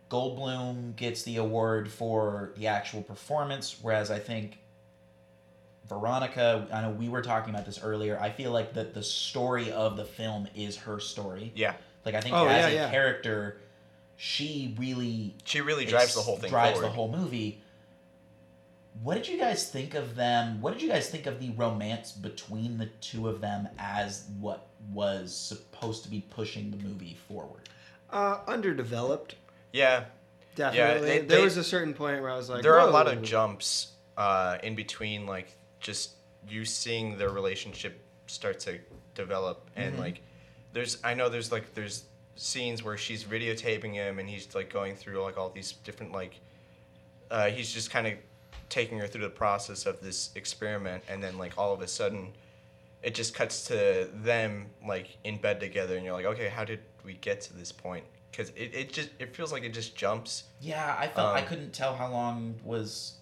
Goldblum 0.10 0.96
gets 0.96 1.24
the 1.24 1.38
award 1.38 1.92
for 1.92 2.52
the 2.58 2.68
actual 2.68 3.02
performance, 3.02 3.78
whereas 3.82 4.12
I 4.12 4.20
think 4.20 4.60
Veronica. 5.88 6.68
I 6.72 6.82
know 6.82 6.90
we 6.92 7.10
were 7.10 7.22
talking 7.22 7.54
about 7.54 7.66
this 7.66 7.82
earlier. 7.84 8.20
I 8.20 8.32
feel 8.32 8.52
like 8.52 8.74
that 8.74 8.94
the 8.94 9.04
story 9.04 9.72
of 9.72 9.98
the 9.98 10.06
film 10.06 10.48
is 10.56 10.76
her 10.78 11.00
story. 11.00 11.52
Yeah. 11.56 11.74
Like 12.06 12.16
I 12.16 12.22
think 12.22 12.34
Oh, 12.36 12.48
as 12.48 12.62
yeah, 12.62 12.68
a 12.68 12.74
yeah. 12.74 12.90
character, 12.92 13.58
she 14.18 14.76
really 14.80 15.36
She 15.44 15.62
really 15.62 15.86
drives 15.86 16.06
ex- 16.06 16.16
the 16.16 16.22
whole 16.22 16.38
thing 16.38 16.50
drives 16.50 16.74
forward. 16.74 16.88
the 16.90 16.94
whole 16.94 17.12
movie. 17.12 17.62
What 19.04 19.16
did 19.16 19.28
you 19.28 19.38
guys 19.38 19.70
think 19.70 19.94
of 19.94 20.16
them? 20.16 20.62
What 20.62 20.74
did 20.74 20.82
you 20.82 20.88
guys 20.88 21.10
think 21.10 21.26
of 21.26 21.40
the 21.42 21.50
romance 21.52 22.12
between 22.14 22.78
the 22.78 22.86
two 23.02 23.28
of 23.28 23.42
them 23.42 23.68
as 23.78 24.24
what 24.40 24.68
was 24.94 25.36
supposed 25.36 26.04
to 26.04 26.10
be 26.10 26.22
pushing 26.30 26.72
the 26.72 26.78
movie 26.78 27.18
forward? 27.28 27.68
Uh, 28.10 28.40
underdeveloped, 28.48 29.36
yeah. 29.74 30.06
definitely. 30.56 31.08
they- 31.08 31.18
there 31.20 31.38
they- 31.40 31.44
was 31.44 31.58
a 31.58 31.64
certain 31.64 31.94
point 31.94 32.22
where 32.22 32.32
I 32.32 32.38
was 32.38 32.50
like, 32.50 32.64
there 32.64 32.80
are 32.80 32.88
a 32.88 32.92
lot 32.92 33.08
of 33.08 33.22
jumps 33.22 33.92
uh, 34.16 34.58
in 34.64 34.76
between, 34.76 35.26
like 35.26 35.58
just 35.82 36.12
you 36.48 36.64
seeing 36.64 37.18
their 37.18 37.30
relationship 37.32 38.00
start 38.28 38.60
to 38.62 38.80
develop 39.14 39.70
and 39.76 39.94
Mm-hmm. 39.94 40.02
like 40.02 40.22
there's 40.74 40.98
I 41.04 41.14
know 41.16 41.28
there's 41.28 41.52
like 41.52 41.74
there's 41.74 42.06
scenes 42.36 42.84
where 42.84 42.98
she's 42.98 43.24
videotaping 43.24 43.94
him 43.94 44.20
and 44.20 44.30
he's 44.30 44.54
like 44.56 44.72
going 44.72 44.96
through 44.96 45.22
like 45.22 45.38
all 45.38 45.50
these 45.50 45.72
different 45.84 46.12
like 46.12 46.40
uh, 47.32 47.48
he's 47.48 47.72
just 47.72 47.90
kind 47.90 48.06
of 48.08 48.14
taking 48.70 49.00
her 49.00 49.08
through 49.08 49.22
the 49.24 49.30
process 49.30 49.86
of 49.86 50.00
this 50.02 50.32
experiment 50.36 51.04
and 51.08 51.24
then 51.24 51.38
like 51.38 51.58
all 51.58 51.74
of 51.74 51.82
a 51.82 51.88
sudden 51.88 52.34
it 53.04 53.14
just 53.16 53.34
cuts 53.34 53.66
to 53.66 54.10
them 54.24 54.66
like 54.88 55.18
in 55.24 55.38
bed 55.38 55.60
together 55.60 55.96
and 55.96 56.04
you're 56.04 56.14
like 56.14 56.26
okay 56.26 56.50
how 56.50 56.64
did 56.66 56.80
we 57.06 57.14
get 57.16 57.40
to 57.40 57.54
this 57.56 57.72
point 57.72 58.04
because 58.32 58.50
it, 58.50 58.74
it 58.74 58.92
just 58.92 59.10
it 59.20 59.34
feels 59.36 59.52
like 59.54 59.64
it 59.64 59.74
just 59.74 59.96
jumps 59.96 60.44
Yeah, 60.60 60.96
I 61.00 61.08
felt 61.08 61.36
I 61.36 61.42
Um, 61.42 61.48
couldn't 61.48 61.72
tell 61.74 61.96
how 61.96 62.10
long 62.12 62.56
was 62.64 63.14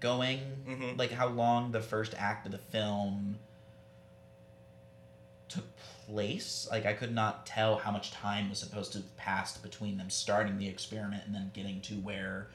going, 0.00 0.40
Mhm. 0.66 0.98
like 0.98 1.10
how 1.10 1.28
long 1.28 1.70
the 1.72 1.80
first 1.82 2.14
act 2.16 2.46
of 2.46 2.52
the 2.52 2.58
film 2.58 3.38
took 5.48 5.64
place. 5.76 5.88
Like 6.70 6.86
I 6.86 6.92
could 6.92 7.14
not 7.14 7.46
tell 7.46 7.76
how 7.76 7.90
much 7.90 8.10
time 8.10 8.50
was 8.50 8.58
supposed 8.58 8.92
to 8.92 8.98
have 8.98 9.16
passed 9.16 9.62
between 9.62 9.96
them 9.96 10.10
starting 10.10 10.58
the 10.58 10.68
experiment 10.68 11.22
and 11.26 11.34
then 11.34 11.50
getting 11.54 11.80
to 11.82 11.94
where 11.94 12.48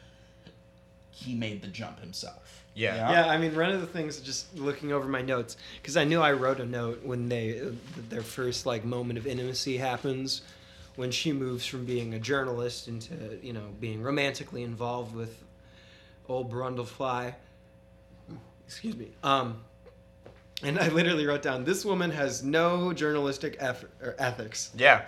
he 1.12 1.36
made 1.36 1.62
the 1.62 1.68
jump 1.68 2.00
himself. 2.00 2.64
Yeah. 2.76 3.12
Yeah, 3.12 3.28
I 3.28 3.38
mean, 3.38 3.56
one 3.56 3.72
of 3.72 3.82
the 3.82 3.88
things, 3.88 4.20
just 4.22 4.56
looking 4.58 4.94
over 4.94 5.08
my 5.08 5.22
notes, 5.22 5.58
because 5.82 5.98
I 5.98 6.06
knew 6.06 6.22
I 6.22 6.32
wrote 6.32 6.60
a 6.60 6.66
note 6.66 7.04
when 7.04 7.28
they 7.28 7.62
their 8.10 8.22
first 8.22 8.66
like 8.66 8.86
moment 8.86 9.20
of 9.20 9.28
intimacy 9.28 9.78
happens, 9.78 10.44
when 10.96 11.12
she 11.12 11.34
moves 11.34 11.66
from 11.66 11.86
being 11.86 12.14
a 12.14 12.20
journalist 12.20 12.88
into 12.88 13.40
you 13.42 13.54
know 13.54 13.68
being 13.80 14.02
romantically 14.02 14.64
involved 14.64 15.14
with 15.16 15.44
old 16.28 16.52
Brundlefly. 16.52 17.36
Excuse 18.66 18.96
me. 18.96 19.08
Um, 19.24 19.62
and 20.64 20.78
I 20.80 20.90
literally 20.90 21.26
wrote 21.26 21.42
down 21.42 21.64
this 21.64 21.86
woman 21.86 22.12
has 22.12 22.44
no 22.44 22.94
journalistic 22.94 23.56
eff- 23.60 23.86
or 24.02 24.16
ethics. 24.20 24.72
Yeah, 24.78 25.06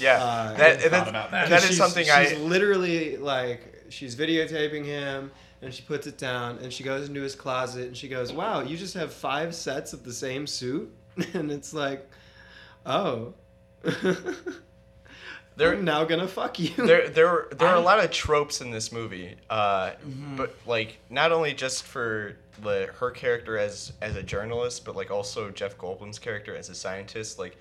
yeah. 0.00 0.22
Uh, 0.22 0.54
that, 0.56 0.60
I 0.60 0.74
thought 0.74 0.90
that's- 0.90 1.08
about 1.08 1.30
that. 1.32 1.48
that 1.50 1.64
is 1.70 1.76
something 1.76 2.04
she's 2.04 2.12
I. 2.12 2.24
She's 2.26 2.38
literally 2.38 3.16
like 3.16 3.84
she's 3.90 4.16
videotaping 4.16 4.84
him 4.84 5.30
and 5.62 5.72
she 5.72 5.82
puts 5.82 6.06
it 6.06 6.18
down 6.18 6.58
and 6.58 6.72
she 6.72 6.82
goes 6.84 7.08
into 7.08 7.20
his 7.22 7.34
closet 7.34 7.86
and 7.86 7.96
she 7.96 8.08
goes 8.08 8.32
wow 8.32 8.60
you 8.60 8.76
just 8.76 8.94
have 8.94 9.12
five 9.12 9.54
sets 9.54 9.92
of 9.92 10.02
the 10.04 10.12
same 10.12 10.46
suit 10.46 10.90
and 11.34 11.50
it's 11.52 11.72
like 11.72 12.10
oh 12.86 13.32
There- 15.56 15.72
i'm 15.74 15.84
now 15.84 16.04
gonna 16.04 16.26
fuck 16.26 16.58
you 16.58 16.70
There, 16.76 17.08
there, 17.08 17.46
there 17.52 17.68
are 17.68 17.76
a 17.76 17.80
I- 17.80 17.82
lot 17.82 18.02
of 18.02 18.10
tropes 18.10 18.60
in 18.60 18.70
this 18.72 18.90
movie, 18.90 19.36
uh, 19.48 19.90
Mm-hmm. 19.90 20.36
but 20.36 20.54
like 20.66 20.98
not 21.10 21.30
only 21.30 21.54
just 21.54 21.84
for 21.84 22.36
the, 22.62 22.90
her 22.98 23.10
character 23.10 23.58
as 23.58 23.92
as 24.00 24.16
a 24.16 24.22
journalist, 24.22 24.84
but 24.84 24.96
like 24.96 25.10
also 25.10 25.50
Jeff 25.50 25.76
Goldblum's 25.76 26.18
character 26.18 26.56
as 26.56 26.68
a 26.68 26.74
scientist. 26.74 27.38
Like 27.38 27.56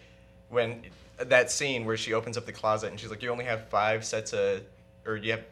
when 0.49 0.83
that 1.17 1.51
scene 1.51 1.85
where 1.85 1.97
she 1.97 2.13
opens 2.13 2.37
up 2.37 2.45
the 2.45 2.51
closet 2.51 2.91
and 2.91 2.99
she's 2.99 3.09
like, 3.09 3.23
"You 3.23 3.31
only 3.31 3.45
have 3.45 3.67
five 3.69 4.05
sets 4.05 4.33
of, 4.33 4.61
or 5.05 5.17
you 5.17 5.31
have 5.31 5.43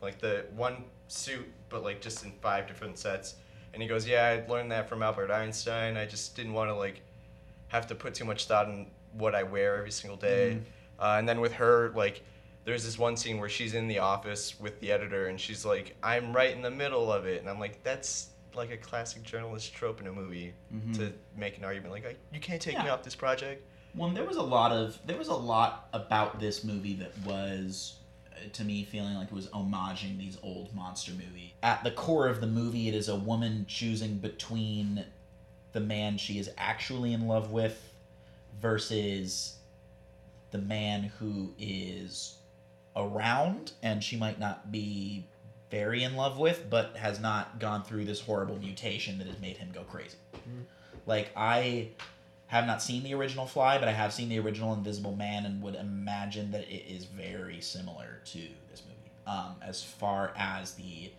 like 0.00 0.18
the 0.18 0.44
one 0.54 0.84
suit, 1.08 1.46
but 1.68 1.82
like 1.82 2.00
just 2.00 2.24
in 2.24 2.32
five 2.40 2.66
different 2.66 2.98
sets." 2.98 3.36
And 3.72 3.82
he 3.82 3.88
goes, 3.88 4.06
"Yeah, 4.06 4.24
I 4.26 4.50
learned 4.50 4.70
that 4.72 4.88
from 4.88 5.02
Albert 5.02 5.30
Einstein. 5.30 5.96
I 5.96 6.06
just 6.06 6.36
didn't 6.36 6.52
want 6.52 6.70
to 6.70 6.74
like 6.74 7.00
have 7.68 7.86
to 7.88 7.94
put 7.94 8.14
too 8.14 8.24
much 8.24 8.46
thought 8.46 8.68
in 8.68 8.86
what 9.12 9.34
I 9.34 9.42
wear 9.42 9.76
every 9.76 9.90
single 9.90 10.16
day." 10.16 10.60
Uh, 10.98 11.16
and 11.18 11.28
then 11.28 11.40
with 11.40 11.52
her, 11.52 11.92
like, 11.94 12.22
there's 12.64 12.84
this 12.84 12.98
one 12.98 13.16
scene 13.16 13.38
where 13.38 13.48
she's 13.48 13.74
in 13.74 13.86
the 13.86 14.00
office 14.00 14.58
with 14.58 14.80
the 14.80 14.90
editor, 14.90 15.28
and 15.28 15.40
she's 15.40 15.64
like, 15.64 15.96
"I'm 16.02 16.34
right 16.34 16.50
in 16.50 16.62
the 16.62 16.70
middle 16.70 17.12
of 17.12 17.26
it," 17.26 17.40
and 17.40 17.48
I'm 17.48 17.60
like, 17.60 17.82
"That's 17.84 18.30
like 18.58 18.70
a 18.70 18.76
classic 18.76 19.22
journalist 19.22 19.72
trope 19.72 20.00
in 20.00 20.06
a 20.06 20.12
movie 20.12 20.52
to 20.94 21.12
make 21.36 21.56
an 21.56 21.64
argument 21.64 21.92
like, 21.92 22.18
you 22.32 22.40
can't 22.40 22.60
take 22.60 22.78
me 22.78 22.88
off 22.88 23.02
this 23.02 23.14
project." 23.14 23.62
Well, 23.94 24.10
there 24.10 24.24
was 24.24 24.36
a 24.36 24.42
lot 24.42 24.70
of 24.72 24.98
there 25.06 25.16
was 25.16 25.28
a 25.28 25.34
lot 25.34 25.88
about 25.92 26.38
this 26.38 26.62
movie 26.62 26.94
that 26.94 27.12
was 27.24 27.96
uh, 28.32 28.40
to 28.52 28.64
me 28.64 28.84
feeling 28.84 29.14
like 29.14 29.28
it 29.28 29.34
was 29.34 29.46
homaging 29.48 30.18
these 30.18 30.36
old 30.42 30.74
monster 30.74 31.12
movies. 31.12 31.52
At 31.62 31.82
the 31.84 31.90
core 31.90 32.28
of 32.28 32.40
the 32.40 32.46
movie, 32.46 32.88
it 32.88 32.94
is 32.94 33.08
a 33.08 33.16
woman 33.16 33.64
choosing 33.66 34.18
between 34.18 35.04
the 35.72 35.80
man 35.80 36.18
she 36.18 36.38
is 36.38 36.50
actually 36.58 37.12
in 37.12 37.26
love 37.26 37.50
with 37.50 37.92
versus 38.60 39.56
the 40.50 40.58
man 40.58 41.04
who 41.18 41.52
is 41.58 42.36
around 42.96 43.72
and 43.82 44.02
she 44.02 44.16
might 44.16 44.40
not 44.40 44.72
be 44.72 45.24
very 45.70 46.02
in 46.04 46.16
love 46.16 46.38
with 46.38 46.68
but 46.70 46.96
has 46.96 47.20
not 47.20 47.58
gone 47.60 47.82
through 47.84 48.04
this 48.04 48.20
horrible 48.20 48.56
mutation 48.58 49.18
that 49.18 49.26
has 49.26 49.38
made 49.40 49.56
him 49.56 49.70
go 49.72 49.82
crazy. 49.82 50.16
Like 51.06 51.30
I 51.36 51.88
have 52.46 52.66
not 52.66 52.82
seen 52.82 53.02
the 53.02 53.12
original 53.14 53.44
Fly, 53.46 53.78
but 53.78 53.88
I 53.88 53.92
have 53.92 54.12
seen 54.12 54.28
the 54.30 54.38
original 54.38 54.72
Invisible 54.72 55.14
Man 55.14 55.44
and 55.44 55.62
would 55.62 55.74
imagine 55.74 56.50
that 56.52 56.62
it 56.68 56.90
is 56.90 57.04
very 57.04 57.60
similar 57.60 58.20
to 58.26 58.38
this 58.70 58.82
movie. 58.86 59.10
Um, 59.26 59.56
as 59.60 59.82
far 59.82 60.32
as 60.36 60.72
the 60.74 61.10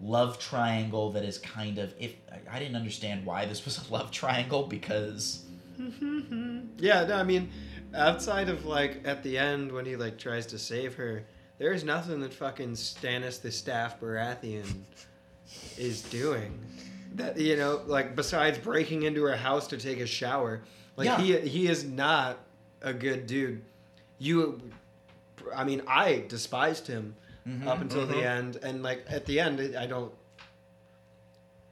love 0.00 0.38
triangle 0.40 1.12
that 1.12 1.22
is 1.24 1.38
kind 1.38 1.78
of 1.78 1.94
if 2.00 2.14
I- 2.32 2.56
I 2.56 2.58
didn't 2.58 2.74
understand 2.74 3.24
why 3.24 3.46
this 3.46 3.64
was 3.64 3.88
a 3.88 3.92
love 3.92 4.10
triangle 4.10 4.64
because 4.66 5.44
yeah 6.78 7.04
no 7.06 7.16
i 7.16 7.22
mean 7.22 7.50
outside 7.94 8.48
of 8.48 8.64
like 8.64 9.00
at 9.04 9.22
the 9.22 9.38
end 9.38 9.70
when 9.70 9.84
he 9.86 9.94
like 9.96 10.18
tries 10.18 10.46
to 10.46 10.58
save 10.58 10.94
her 10.96 11.24
there's 11.62 11.84
nothing 11.84 12.18
that 12.20 12.34
fucking 12.34 12.72
stannis 12.72 13.40
the 13.40 13.48
staph 13.48 14.00
baratheon 14.00 14.66
is 15.78 16.02
doing 16.02 16.58
that 17.14 17.38
you 17.38 17.56
know 17.56 17.82
like 17.86 18.16
besides 18.16 18.58
breaking 18.58 19.04
into 19.04 19.22
her 19.22 19.36
house 19.36 19.68
to 19.68 19.76
take 19.76 20.00
a 20.00 20.06
shower. 20.06 20.62
Like 20.96 21.06
Yeah. 21.06 21.18
he 21.18 21.38
he 21.40 21.68
is 21.68 21.84
not 21.84 22.38
a 22.80 22.92
good 22.92 23.26
dude. 23.28 23.62
You 24.18 24.60
i 25.54 25.62
mean 25.64 25.82
i 25.86 26.24
despised 26.28 26.86
him 26.86 27.14
mm-hmm, 27.48 27.68
up 27.68 27.80
until 27.80 28.06
the 28.06 28.14
mm-hmm. 28.14 28.38
end 28.38 28.56
and 28.62 28.82
like 28.82 29.04
at 29.08 29.26
the 29.26 29.40
end 29.40 29.76
i 29.76 29.86
don't 29.86 30.12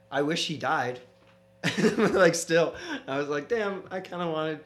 i 0.09 0.21
wish 0.21 0.47
he 0.47 0.57
died. 0.57 0.99
Like 1.97 2.35
still 2.35 2.75
i 3.07 3.17
was 3.17 3.27
like 3.27 3.49
damn 3.49 3.83
i 3.91 3.99
kind 3.99 4.23
of 4.23 4.31
wanted 4.31 4.59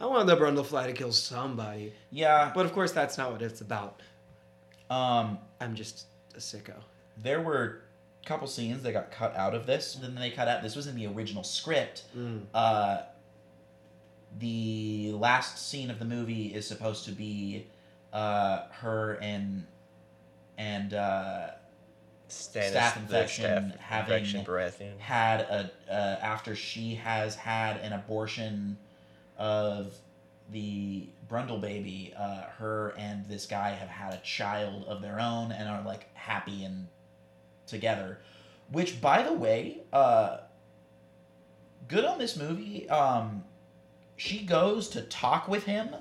i 0.00 0.06
wanted 0.06 0.26
the 0.26 0.36
brundlefly 0.36 0.86
to 0.86 0.92
kill 0.92 1.12
somebody. 1.12 1.92
Yeah, 2.10 2.52
but 2.54 2.66
of 2.66 2.72
course 2.72 2.92
that's 2.92 3.18
not 3.18 3.32
what 3.32 3.42
it's 3.42 3.60
about 3.60 4.00
um, 4.94 5.38
i'm 5.60 5.74
just 5.74 6.06
a 6.34 6.38
sicko 6.38 6.74
there 7.22 7.40
were 7.40 7.82
a 8.22 8.26
couple 8.26 8.46
scenes 8.48 8.82
that 8.82 8.92
got 8.92 9.10
cut 9.12 9.36
out 9.36 9.54
of 9.54 9.66
this. 9.66 9.94
Then 9.94 10.14
they 10.14 10.30
cut 10.30 10.48
out. 10.48 10.62
This 10.62 10.74
was 10.74 10.86
in 10.86 10.96
the 10.96 11.06
original 11.06 11.44
script. 11.44 12.04
Mm. 12.16 12.40
Uh, 12.52 13.02
the 14.38 15.12
last 15.12 15.68
scene 15.68 15.90
of 15.90 15.98
the 15.98 16.04
movie 16.04 16.46
is 16.46 16.66
supposed 16.66 17.04
to 17.04 17.12
be 17.12 17.66
uh, 18.12 18.62
her 18.80 19.18
and 19.22 19.64
and 20.58 20.94
uh, 20.94 21.50
Stannis, 22.28 22.72
Staph 22.72 22.94
the 22.94 23.00
infection, 23.00 23.44
staph 23.44 23.76
having- 23.78 24.14
infection 24.14 24.44
Baratheon. 24.44 24.98
had 24.98 25.40
a 25.42 25.70
uh, 25.90 26.18
after 26.20 26.56
she 26.56 26.94
has 26.96 27.36
had 27.36 27.76
an 27.78 27.92
abortion 27.92 28.76
of 29.38 29.94
the 30.50 31.08
Brundle 31.28 31.60
baby, 31.60 32.12
uh, 32.16 32.42
her 32.58 32.94
and 32.98 33.26
this 33.26 33.46
guy 33.46 33.70
have 33.70 33.88
had 33.88 34.14
a 34.14 34.18
child 34.18 34.84
of 34.84 35.02
their 35.02 35.18
own 35.20 35.52
and 35.52 35.68
are 35.68 35.82
like 35.82 36.08
happy 36.14 36.64
and 36.64 36.86
together. 37.66 38.20
Which, 38.70 39.00
by 39.00 39.22
the 39.22 39.32
way, 39.32 39.82
uh, 39.92 40.38
good 41.88 42.04
on 42.04 42.18
this 42.18 42.36
movie. 42.36 42.88
Um, 42.88 43.44
she 44.16 44.44
goes 44.44 44.88
to 44.90 45.02
talk 45.02 45.48
with 45.48 45.64
him 45.64 45.94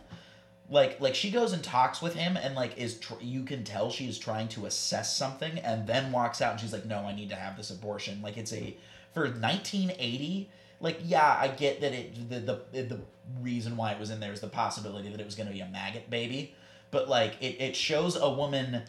like 0.70 1.00
like 1.02 1.16
she 1.16 1.30
goes 1.30 1.54
and 1.54 1.64
talks 1.64 2.02
with 2.02 2.16
him 2.16 2.38
and 2.38 2.56
like 2.56 2.78
is 2.78 3.00
tr- 3.00 3.14
you 3.22 3.44
can 3.44 3.64
tell 3.64 3.89
she 3.89 4.08
is 4.08 4.18
trying 4.18 4.48
to 4.48 4.66
assess 4.66 5.16
something 5.16 5.60
and 5.60 5.88
then 5.88 6.12
walks 6.12 6.41
out 6.41 6.52
and 6.52 6.60
she's 6.60 6.74
like 6.74 6.86
no 6.86 7.00
i 7.00 7.14
need 7.14 7.30
to 7.30 7.36
have 7.36 7.58
this 7.58 7.70
abortion 7.70 8.22
like 8.22 8.38
it's 8.38 8.54
a 8.54 8.76
for 9.14 9.24
1980 9.24 10.50
like 10.84 11.00
yeah 11.04 11.36
i 11.40 11.48
get 11.48 11.82
that 11.82 11.94
it 11.94 12.30
the 12.30 12.40
the, 12.72 12.82
the 12.84 13.00
reason 13.42 13.76
why 13.76 13.92
it 13.92 14.00
was 14.00 14.12
in 14.12 14.20
there 14.20 14.32
is 14.34 14.42
the 14.42 14.48
possibility 14.48 15.10
that 15.10 15.20
it 15.20 15.26
was 15.26 15.34
going 15.36 15.48
to 15.48 15.54
be 15.54 15.62
a 15.62 15.68
maggot 15.68 16.08
baby 16.12 16.54
but 16.92 17.10
like 17.10 17.34
it, 17.42 17.60
it 17.60 17.76
shows 17.76 18.16
a 18.16 18.30
woman 18.30 18.84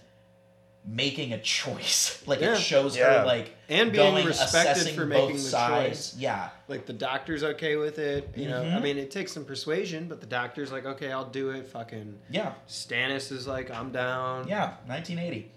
making 0.86 1.32
a 1.32 1.40
choice 1.40 2.22
like 2.26 2.40
Yeah. 2.40 2.52
it 2.54 2.58
shows 2.58 2.94
Yeah. 2.94 3.20
her 3.20 3.24
like 3.26 3.54
And 3.70 3.90
being 3.90 4.12
going, 4.12 4.26
respected 4.26 4.72
assessing 4.72 4.94
for 4.96 5.06
both 5.06 5.28
making 5.28 5.36
the 5.36 5.42
sides. 5.42 6.10
choice. 6.12 6.20
yeah 6.20 6.50
like 6.68 6.84
the 6.84 6.92
doctor's 6.92 7.42
okay 7.42 7.76
with 7.76 7.98
it 7.98 8.28
you 8.36 8.48
know 8.48 8.60
i 8.62 8.66
Mhm. 8.66 8.82
mean 8.82 8.98
it 8.98 9.10
takes 9.10 9.32
some 9.32 9.46
persuasion 9.46 10.08
but 10.08 10.20
the 10.20 10.26
doctor's 10.26 10.70
like 10.70 10.84
okay 10.84 11.10
i'll 11.10 11.24
do 11.30 11.50
it 11.50 11.66
fucking 11.68 12.18
yeah 12.28 12.52
stannis 12.68 13.32
is 13.32 13.46
like 13.46 13.70
i'm 13.70 13.92
down 13.92 14.46
yeah 14.48 14.74
1980 14.86 15.50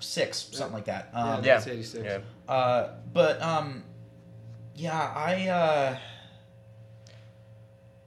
six 0.00 0.48
something 0.52 0.74
like 0.74 0.84
that 0.86 1.10
um, 1.12 1.42
yeah, 1.44 1.60
Yeah. 1.66 1.72
86 1.72 2.04
Yeah. 2.04 2.18
Uh, 2.54 2.90
but 3.12 3.40
um, 3.42 3.82
yeah, 4.80 5.12
I 5.14 5.48
uh, 5.48 5.98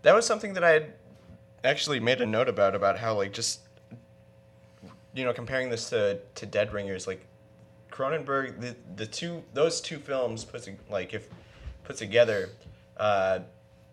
That 0.01 0.15
was 0.15 0.25
something 0.25 0.53
that 0.53 0.63
I 0.63 0.71
had 0.71 0.93
actually 1.63 1.99
made 1.99 2.19
a 2.19 2.25
note 2.25 2.49
about 2.49 2.75
about 2.75 2.97
how 2.97 3.15
like 3.15 3.31
just 3.31 3.61
you 5.13 5.23
know 5.23 5.33
comparing 5.33 5.69
this 5.69 5.89
to 5.91 6.19
to 6.35 6.45
Dead 6.45 6.73
Ringers 6.73 7.05
like 7.07 7.25
Cronenberg 7.91 8.59
the 8.59 8.75
the 8.95 9.05
two 9.05 9.43
those 9.53 9.79
two 9.81 9.99
films 9.99 10.43
put 10.43 10.67
like 10.89 11.13
if 11.13 11.29
put 11.83 11.95
together 11.95 12.49
uh, 12.97 13.39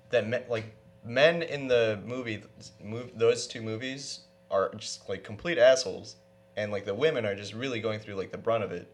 that 0.09 0.27
me, 0.27 0.39
like 0.49 0.75
men 1.05 1.43
in 1.43 1.69
the 1.69 2.01
movie 2.07 2.43
move 2.83 3.11
those 3.15 3.47
two 3.47 3.63
movies 3.63 4.21
are 4.51 4.75
just 4.75 5.09
like 5.09 5.23
complete 5.23 5.59
assholes 5.59 6.17
and 6.57 6.73
like 6.73 6.85
the 6.87 6.95
women 6.95 7.27
are 7.27 7.35
just 7.35 7.53
really 7.53 7.81
going 7.81 8.01
through 8.01 8.15
like 8.15 8.33
the 8.33 8.39
brunt 8.39 8.65
of 8.65 8.73
it. 8.73 8.91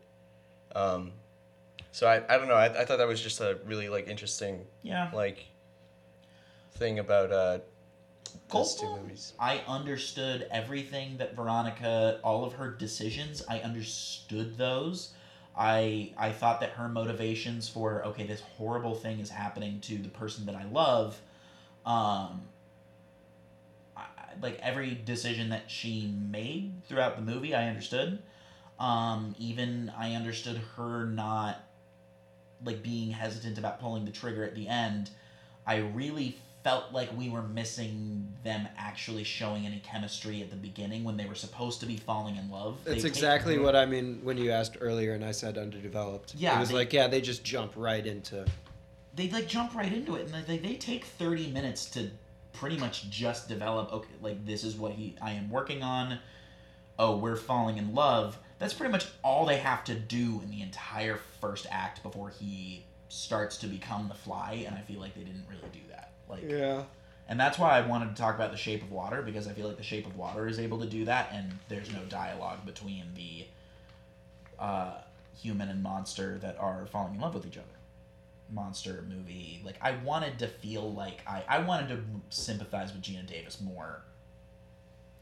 Um, 0.75 1.13
so 1.93 2.07
I, 2.07 2.23
I 2.33 2.39
don't 2.39 2.49
know 2.49 2.55
I, 2.55 2.67
I 2.67 2.85
thought 2.85 2.99
that 2.99 3.09
was 3.09 3.21
just 3.21 3.41
a 3.41 3.59
really 3.65 3.89
like 3.89 4.09
interesting 4.09 4.67
Yeah. 4.83 5.11
like 5.13 5.47
thing 6.73 6.99
about 6.99 7.33
uh 7.33 7.59
those 8.51 8.75
two 8.77 8.87
movies 8.89 9.33
I 9.39 9.63
understood 9.67 10.47
everything 10.51 11.17
that 11.19 11.35
Veronica, 11.35 12.21
all 12.23 12.45
of 12.45 12.55
her 12.55 12.71
decisions, 12.71 13.43
I 13.49 13.61
understood 13.61 14.57
those. 14.57 15.13
I 15.57 16.13
I 16.17 16.33
thought 16.33 16.61
that 16.61 16.71
her 16.71 16.89
motivations 16.89 17.69
for 17.69 18.05
okay, 18.07 18.27
this 18.27 18.41
horrible 18.41 18.95
thing 18.95 19.21
is 19.21 19.31
happening 19.31 19.81
to 19.81 19.99
the 19.99 20.09
person 20.09 20.47
that 20.47 20.55
I 20.55 20.65
love, 20.65 21.19
um, 21.85 22.43
I, 23.97 24.05
like 24.41 24.59
every 24.63 24.95
decision 24.95 25.49
that 25.51 25.71
she 25.71 26.13
made 26.31 26.73
throughout 26.89 27.17
the 27.17 27.23
movie, 27.23 27.55
I 27.55 27.69
understood. 27.69 28.23
Um, 28.79 29.35
even 29.39 29.91
I 29.97 30.15
understood 30.15 30.61
her 30.77 31.07
not 31.07 31.65
like 32.67 32.83
being 32.83 33.11
hesitant 33.11 33.57
about 33.57 33.81
pulling 33.81 34.05
the 34.05 34.11
trigger 34.11 34.45
at 34.45 34.55
the 34.55 34.69
end. 34.69 35.11
I 35.67 35.77
really 35.77 36.37
felt 36.63 36.93
like 36.93 37.17
we 37.17 37.29
were 37.31 37.43
missing 37.43 38.27
them 38.43 38.67
actually 38.77 39.23
showing 39.25 39.65
any 39.67 39.79
chemistry 39.81 40.43
at 40.43 40.51
the 40.51 40.57
beginning 40.57 41.05
when 41.05 41.17
they 41.17 41.27
were 41.27 41.35
supposed 41.37 41.79
to 41.81 41.87
be 41.87 41.97
falling 41.97 42.37
in 42.37 42.51
love. 42.51 42.77
They 42.85 42.93
That's 42.93 43.05
take- 43.05 43.13
exactly 43.13 43.59
what 43.59 43.77
I 43.77 43.87
mean 43.87 44.21
when 44.25 44.37
you 44.37 44.51
asked 44.51 44.77
earlier 44.81 45.13
and 45.15 45.25
I 45.25 45.31
said 45.31 45.57
underdeveloped. 45.57 46.35
Yeah, 46.37 46.57
It 46.57 46.61
was 46.61 46.69
they- 46.71 46.75
like, 46.75 46.93
yeah, 46.93 47.07
they 47.07 47.21
just 47.21 47.45
jump 47.45 47.73
right 47.77 48.05
into. 48.05 48.45
they 49.15 49.31
like 49.31 49.47
jump 49.47 49.75
right 49.75 49.93
into 49.93 50.17
it 50.17 50.27
and 50.31 50.45
they, 50.47 50.59
they 50.59 50.75
take 50.75 51.05
30 51.05 51.51
minutes 51.53 51.87
to 51.91 52.11
pretty 52.53 52.77
much 52.79 53.09
just 53.11 53.49
develop 53.49 53.93
okay 53.93 54.09
like 54.23 54.45
this 54.47 54.65
is 54.65 54.77
what 54.77 54.93
he 54.93 55.15
i 55.23 55.31
am 55.31 55.49
working 55.51 55.83
on 55.83 56.19
oh 56.99 57.17
we're 57.17 57.37
falling 57.37 57.77
in 57.79 57.95
love 57.95 58.39
that's 58.59 58.75
pretty 58.75 58.91
much 58.93 59.07
all 59.23 59.45
they 59.47 59.59
have 59.59 59.85
to 59.85 59.95
do 59.95 60.41
in 60.43 60.51
the 60.51 60.63
entire 60.63 61.19
first 61.41 61.67
act 61.71 62.03
before 62.03 62.31
he 62.31 62.85
starts 63.09 63.57
to 63.59 63.67
become 63.67 64.09
the 64.09 64.15
fly 64.15 64.65
and 64.67 64.75
i 64.77 64.81
feel 64.81 64.99
like 65.01 65.15
they 65.15 65.23
didn't 65.23 65.45
really 65.49 65.69
do 65.73 65.79
that 65.91 66.11
like 66.29 66.43
Yeah. 66.49 66.83
and 67.29 67.39
that's 67.39 67.59
why 67.59 67.79
i 67.79 67.87
wanted 67.87 68.15
to 68.17 68.21
talk 68.21 68.35
about 68.35 68.51
the 68.51 68.57
shape 68.57 68.83
of 68.83 68.91
water 68.91 69.23
because 69.23 69.47
i 69.47 69.53
feel 69.53 69.69
like 69.69 69.77
the 69.77 69.83
shape 69.83 70.07
of 70.07 70.17
water 70.17 70.49
is 70.49 70.59
able 70.59 70.79
to 70.81 70.87
do 70.87 71.05
that 71.05 71.31
and 71.33 71.59
there's 71.69 71.93
no 71.93 72.01
dialogue 72.09 72.65
between 72.67 73.05
the 73.15 73.47
uh, 74.59 74.95
human 75.41 75.69
and 75.69 75.83
monster 75.83 76.39
that 76.39 76.57
are 76.59 76.87
falling 76.87 77.15
in 77.15 77.21
love 77.21 77.35
with 77.35 77.47
each 77.47 77.59
other 77.59 77.67
monster 78.51 79.05
movie 79.09 79.61
like 79.65 79.75
i 79.83 79.91
wanted 80.05 80.39
to 80.39 80.47
feel 80.47 80.93
like 80.95 81.21
i, 81.27 81.43
I 81.49 81.59
wanted 81.61 81.89
to 81.89 82.01
sympathize 82.31 82.93
with 82.93 83.03
geena 83.03 83.27
davis 83.27 83.61
more 83.61 84.03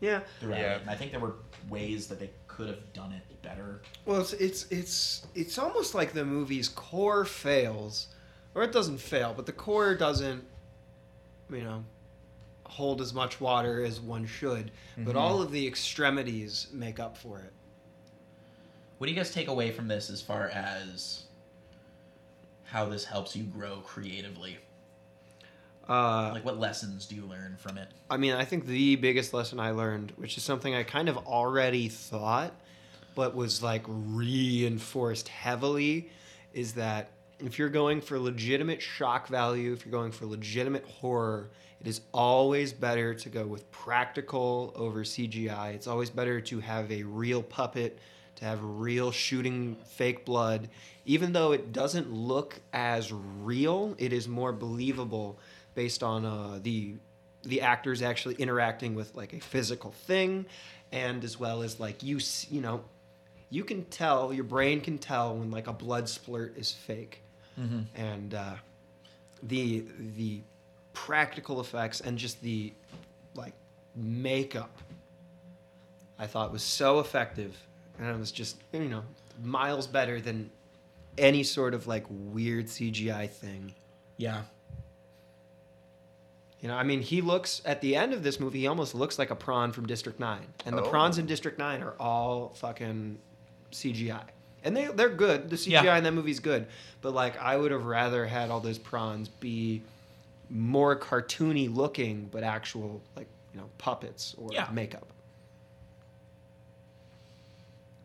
Yeah. 0.04 0.20
throughout 0.40 0.58
Yeah. 0.60 0.74
it 0.76 0.80
and 0.82 0.90
i 0.90 0.94
think 0.94 1.10
there 1.12 1.20
were 1.20 1.34
ways 1.68 2.06
that 2.08 2.18
they 2.20 2.30
could 2.46 2.68
have 2.68 2.92
done 2.92 3.12
it 3.12 3.22
better 3.42 3.82
Well, 4.06 4.20
it's 4.20 4.32
it's 4.34 4.66
it's 4.70 5.26
it's 5.34 5.58
almost 5.58 5.94
like 5.94 6.12
the 6.12 6.24
movie's 6.24 6.68
core 6.68 7.24
fails, 7.24 8.08
or 8.54 8.62
it 8.62 8.72
doesn't 8.72 8.98
fail, 8.98 9.34
but 9.34 9.44
the 9.44 9.52
core 9.52 9.94
doesn't, 9.94 10.42
you 11.50 11.62
know, 11.62 11.84
hold 12.64 13.00
as 13.02 13.12
much 13.12 13.40
water 13.40 13.84
as 13.84 14.00
one 14.00 14.24
should. 14.26 14.70
But 14.96 15.14
Mhm. 15.14 15.20
all 15.20 15.42
of 15.42 15.50
the 15.52 15.66
extremities 15.66 16.68
make 16.72 16.98
up 17.00 17.16
for 17.18 17.38
it. 17.40 17.52
what 18.98 19.06
do 19.08 19.12
you 19.12 19.16
guys 19.16 19.32
take 19.32 19.48
away 19.48 19.70
from 19.72 19.88
this 19.88 20.08
as 20.08 20.22
far 20.22 20.48
as 20.48 21.24
how 22.64 22.86
this 22.88 23.04
helps 23.04 23.34
you 23.36 23.44
grow 23.44 23.76
creatively 23.80 24.56
Uh, 25.88 26.30
like 26.32 26.44
what 26.44 26.58
lessons 26.58 27.06
do 27.06 27.14
you 27.14 27.26
learn 27.26 27.56
from 27.58 27.76
it 27.76 27.88
I 28.10 28.16
mean, 28.16 28.34
I 28.34 28.44
think 28.44 28.66
the 28.66 28.96
biggest 28.96 29.34
lesson 29.34 29.58
I 29.58 29.72
learned, 29.72 30.12
which 30.16 30.36
is 30.36 30.44
something 30.44 30.74
I 30.74 30.82
kind 30.82 31.08
of 31.08 31.16
already 31.18 31.88
thought, 31.88 32.52
but 33.14 33.34
was 33.34 33.62
like 33.62 33.82
reinforced 33.86 35.28
heavily, 35.28 36.10
is 36.52 36.74
that 36.74 37.10
if 37.40 37.58
you're 37.58 37.68
going 37.68 38.00
for 38.00 38.18
legitimate 38.18 38.80
shock 38.80 39.26
value, 39.26 39.72
if 39.72 39.84
you're 39.84 39.92
going 39.92 40.12
for 40.12 40.26
legitimate 40.26 40.84
horror, 40.84 41.50
it 41.80 41.86
is 41.88 42.02
always 42.12 42.72
better 42.72 43.14
to 43.14 43.28
go 43.28 43.46
with 43.46 43.70
practical 43.70 44.72
over 44.76 45.00
CGI. 45.00 45.74
It's 45.74 45.86
always 45.86 46.10
better 46.10 46.40
to 46.42 46.60
have 46.60 46.90
a 46.92 47.02
real 47.02 47.42
puppet, 47.42 47.98
to 48.36 48.44
have 48.44 48.60
real 48.62 49.10
shooting 49.10 49.76
fake 49.86 50.24
blood. 50.24 50.68
Even 51.04 51.32
though 51.32 51.52
it 51.52 51.72
doesn't 51.72 52.12
look 52.12 52.60
as 52.72 53.12
real, 53.12 53.94
it 53.98 54.12
is 54.12 54.28
more 54.28 54.52
believable 54.52 55.38
based 55.74 56.02
on 56.02 56.24
uh, 56.24 56.58
the 56.62 56.94
the 57.42 57.60
actors 57.60 58.02
actually 58.02 58.34
interacting 58.36 58.94
with 58.94 59.14
like 59.14 59.32
a 59.32 59.40
physical 59.40 59.92
thing 59.92 60.46
and 60.92 61.24
as 61.24 61.38
well 61.38 61.62
as 61.62 61.78
like 61.78 62.02
you 62.02 62.18
you 62.50 62.60
know 62.60 62.82
you 63.50 63.64
can 63.64 63.84
tell 63.86 64.32
your 64.32 64.44
brain 64.44 64.80
can 64.80 64.98
tell 64.98 65.36
when 65.36 65.50
like 65.50 65.66
a 65.66 65.72
blood 65.72 66.04
splurt 66.04 66.56
is 66.56 66.72
fake. 66.72 67.20
Mm-hmm. 67.60 67.82
and 67.94 68.34
uh, 68.34 68.54
the 69.44 69.84
the 70.16 70.40
practical 70.92 71.60
effects 71.60 72.00
and 72.00 72.18
just 72.18 72.42
the 72.42 72.72
like 73.36 73.52
makeup 73.94 74.76
i 76.18 76.26
thought 76.26 76.50
was 76.52 76.62
so 76.62 76.98
effective. 76.98 77.56
And 77.98 78.08
it 78.08 78.18
was 78.18 78.32
just 78.32 78.56
you 78.72 78.88
know 78.88 79.04
miles 79.40 79.86
better 79.86 80.20
than 80.20 80.50
any 81.16 81.44
sort 81.44 81.74
of 81.74 81.86
like 81.86 82.04
weird 82.08 82.66
cgi 82.66 83.30
thing. 83.30 83.72
Yeah 84.16 84.42
You 86.64 86.68
know, 86.68 86.76
I 86.78 86.82
mean, 86.82 87.02
he 87.02 87.20
looks 87.20 87.60
at 87.66 87.82
the 87.82 87.94
end 87.94 88.14
of 88.14 88.22
this 88.22 88.40
movie. 88.40 88.60
He 88.60 88.66
almost 88.68 88.94
looks 88.94 89.18
like 89.18 89.28
a 89.30 89.34
prawn 89.36 89.70
from 89.70 89.84
District 89.86 90.18
Nine, 90.18 90.46
and 90.64 90.74
the 90.78 90.82
Oh. 90.82 90.88
prawns 90.88 91.18
in 91.18 91.26
District 91.26 91.58
Nine 91.58 91.82
are 91.82 91.92
all 92.00 92.54
fucking 92.54 93.18
CGI, 93.70 94.22
and 94.62 94.74
they 94.74 94.86
they're 94.86 95.10
good. 95.10 95.50
The 95.50 95.56
CGI 95.58 95.82
Yeah. 95.84 95.96
in 95.98 96.04
that 96.04 96.12
movie's 96.12 96.40
good, 96.40 96.66
but 97.02 97.12
like 97.12 97.36
I 97.38 97.58
would 97.58 97.70
have 97.70 97.84
rather 97.84 98.24
had 98.24 98.48
all 98.50 98.60
those 98.60 98.78
prawns 98.78 99.28
be 99.28 99.82
more 100.48 100.98
cartoony 100.98 101.68
looking, 101.70 102.30
but 102.32 102.42
actual 102.42 103.02
like 103.14 103.28
you 103.52 103.60
know 103.60 103.68
puppets 103.76 104.34
or 104.38 104.50
Yeah. 104.54 104.66
makeup. 104.72 105.06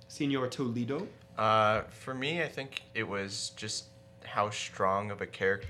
Senor 0.10 0.48
Toledo. 0.50 1.08
Uh, 1.38 1.84
for 1.84 2.14
me, 2.14 2.44
I 2.44 2.50
think 2.50 2.82
it 2.94 3.08
was 3.08 3.52
just 3.56 3.86
how 4.26 4.50
strong 4.50 5.12
of 5.12 5.22
a 5.22 5.26
character 5.26 5.70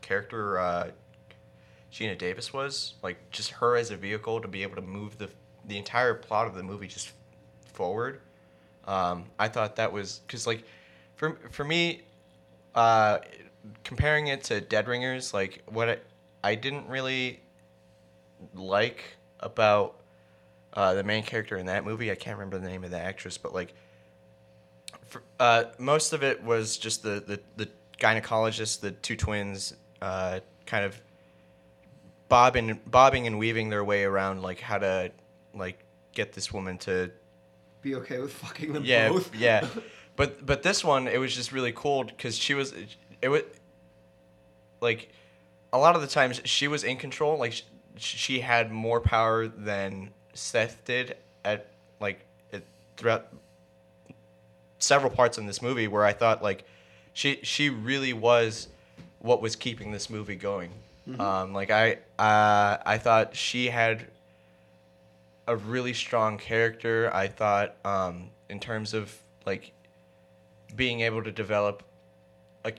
character 0.00 0.58
uh, 0.58 0.90
Geena 1.94 2.18
Davis 2.18 2.52
was. 2.52 2.94
Like 3.02 3.30
just 3.30 3.50
her 3.52 3.76
as 3.76 3.90
a 3.92 3.96
vehicle 3.96 4.40
to 4.40 4.48
be 4.48 4.62
able 4.62 4.76
to 4.76 4.82
move 4.82 5.16
the 5.16 5.30
the 5.66 5.78
entire 5.78 6.14
plot 6.14 6.46
of 6.46 6.54
the 6.54 6.62
movie 6.62 6.88
just 6.88 7.12
forward. 7.72 8.20
Um, 8.86 9.26
I 9.38 9.48
thought 9.48 9.76
that 9.76 9.92
was 9.92 10.20
because 10.26 10.46
like 10.46 10.64
for 11.14 11.38
for 11.50 11.64
me, 11.64 12.02
uh, 12.74 13.18
comparing 13.84 14.26
it 14.26 14.42
to 14.44 14.60
Dead 14.60 14.88
Ringers, 14.88 15.32
like 15.32 15.62
what 15.66 15.88
I, 15.88 15.98
I 16.42 16.54
didn't 16.56 16.88
really 16.88 17.40
like 18.54 19.16
about 19.40 20.00
uh, 20.74 20.94
the 20.94 21.04
main 21.04 21.22
character 21.22 21.56
in 21.56 21.66
that 21.66 21.84
movie. 21.84 22.10
I 22.10 22.16
can't 22.16 22.36
remember 22.36 22.58
the 22.58 22.68
name 22.68 22.82
of 22.82 22.90
the 22.90 22.98
actress, 22.98 23.38
but 23.38 23.54
like 23.54 23.72
for, 25.06 25.22
uh, 25.38 25.64
most 25.78 26.12
of 26.12 26.22
it 26.22 26.42
was 26.42 26.76
just 26.76 27.02
the, 27.02 27.22
the, 27.26 27.40
the 27.56 27.68
gynecologist, 27.98 28.80
the 28.80 28.90
two 28.90 29.16
twins, 29.16 29.74
uh, 30.02 30.40
kind 30.66 30.84
of 30.84 31.00
bobbing 32.34 32.80
bobbing 32.90 33.28
and 33.28 33.38
weaving 33.38 33.68
their 33.70 33.84
way 33.84 34.02
around 34.02 34.42
like 34.42 34.58
how 34.58 34.76
to 34.76 35.08
like 35.54 35.78
get 36.12 36.32
this 36.32 36.52
woman 36.52 36.76
to 36.78 37.08
Be 37.80 37.94
okay 37.94 38.18
with 38.18 38.32
fucking 38.32 38.72
them 38.72 38.82
yeah 38.84 39.08
both. 39.08 39.32
yeah 39.36 39.64
but 40.16 40.44
but 40.44 40.64
this 40.64 40.82
one 40.82 41.06
it 41.06 41.18
was 41.20 41.32
just 41.32 41.52
really 41.52 41.70
cool 41.70 42.02
because 42.02 42.36
she 42.36 42.54
was 42.54 42.74
it 43.22 43.28
was 43.28 43.42
like 44.80 45.10
a 45.72 45.78
lot 45.78 45.94
of 45.94 46.02
the 46.02 46.08
times 46.08 46.40
she 46.44 46.66
was 46.66 46.82
in 46.82 46.96
control 46.96 47.38
like 47.38 47.52
sh- 47.52 47.62
she 47.96 48.40
had 48.40 48.72
more 48.72 49.00
power 49.00 49.46
than 49.46 50.10
seth 50.32 50.84
did 50.84 51.16
at 51.44 51.68
like 52.00 52.26
it, 52.50 52.64
throughout 52.96 53.28
several 54.80 55.10
parts 55.12 55.38
in 55.38 55.46
this 55.46 55.62
movie 55.62 55.86
where 55.86 56.04
i 56.04 56.12
thought 56.12 56.42
like 56.42 56.64
she 57.12 57.38
she 57.44 57.70
really 57.70 58.12
was 58.12 58.66
what 59.20 59.40
was 59.40 59.54
keeping 59.54 59.92
this 59.92 60.10
movie 60.10 60.34
going 60.34 60.72
um 61.18 61.52
like 61.52 61.70
i 61.70 61.92
uh 62.18 62.78
i 62.86 62.96
thought 62.98 63.36
she 63.36 63.66
had 63.66 64.06
a 65.46 65.56
really 65.56 65.92
strong 65.92 66.38
character. 66.38 67.10
I 67.12 67.28
thought, 67.28 67.76
um, 67.84 68.30
in 68.48 68.60
terms 68.60 68.94
of 68.94 69.14
like 69.46 69.72
being 70.74 71.00
able 71.00 71.22
to 71.22 71.32
develop 71.32 71.82
a, 72.64 72.72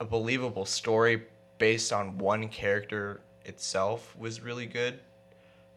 a 0.00 0.04
believable 0.04 0.64
story 0.64 1.24
based 1.58 1.92
on 1.92 2.18
one 2.18 2.48
character 2.48 3.20
itself 3.44 4.14
was 4.18 4.40
really 4.40 4.66
good. 4.66 4.98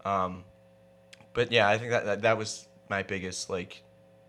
Um, 0.03 0.43
but 1.33 1.51
yeah, 1.51 1.69
I 1.69 1.77
think 1.77 1.91
that, 1.91 2.05
that 2.05 2.21
that 2.23 2.37
was 2.37 2.67
my 2.89 3.03
biggest 3.03 3.49
like 3.49 3.83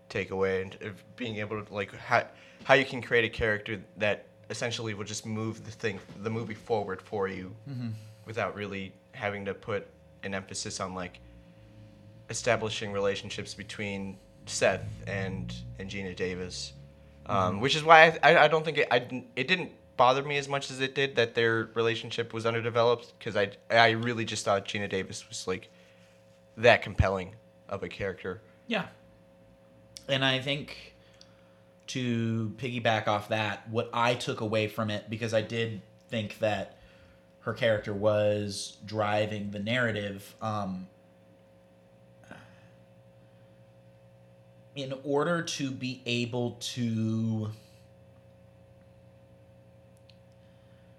takeaway 0.09 0.61
and 0.61 0.93
being 1.15 1.37
able 1.37 1.63
to 1.63 1.73
like 1.73 1.93
how 1.95 2.25
how 2.63 2.75
you 2.75 2.85
can 2.85 3.01
create 3.01 3.25
a 3.25 3.29
character 3.29 3.81
that 3.97 4.25
essentially 4.51 4.93
will 4.93 5.05
just 5.05 5.25
move 5.25 5.65
the 5.65 5.71
thing, 5.71 5.99
the 6.21 6.29
movie 6.29 6.53
forward 6.53 7.01
for 7.01 7.27
you, 7.27 7.55
without 8.25 8.53
really 8.53 8.93
having 9.13 9.45
to 9.45 9.53
put 9.53 9.87
an 10.23 10.35
emphasis 10.35 10.79
on 10.79 10.93
like 10.93 11.19
establishing 12.29 12.91
relationships 12.91 13.53
between 13.53 14.17
Seth 14.45 14.85
and 15.07 15.53
and 15.79 15.89
Geena 15.89 16.15
Davis, 16.15 16.73
um, 17.25 17.59
which 17.61 17.75
is 17.75 17.83
why 17.83 18.17
I, 18.21 18.33
I, 18.33 18.43
I 18.43 18.47
don't 18.47 18.63
think 18.63 18.77
it 18.77 18.87
I 18.91 19.23
it 19.35 19.47
didn't 19.47 19.71
bother 19.97 20.23
me 20.23 20.37
as 20.37 20.47
much 20.47 20.69
as 20.69 20.81
it 20.81 20.95
did 20.95 21.15
that 21.15 21.33
their 21.35 21.69
relationship 21.73 22.33
was 22.33 22.45
underdeveloped 22.45 23.13
because 23.17 23.35
I 23.35 23.51
I 23.69 23.91
really 23.91 24.25
just 24.25 24.45
thought 24.45 24.65
Geena 24.65 24.89
Davis 24.89 25.27
was 25.27 25.47
like 25.47 25.69
that 26.57 26.81
compelling 26.81 27.35
of 27.69 27.83
a 27.83 27.89
character. 27.89 28.41
Yeah. 28.67 28.87
And 30.07 30.25
I 30.25 30.39
think 30.39 30.95
to 31.91 32.53
piggyback 32.57 33.07
off 33.07 33.29
that, 33.29 33.67
what 33.69 33.89
I 33.93 34.13
took 34.13 34.41
away 34.41 34.67
from 34.67 34.89
it, 34.89 35.09
because 35.09 35.33
I 35.33 35.41
did 35.41 35.81
think 36.09 36.39
that 36.39 36.77
her 37.41 37.53
character 37.53 37.93
was 37.93 38.77
driving 38.85 39.51
the 39.51 39.59
narrative, 39.59 40.35
um, 40.41 40.87
in 44.75 44.93
order 45.03 45.41
to 45.41 45.71
be 45.71 46.01
able 46.05 46.51
to. 46.61 47.49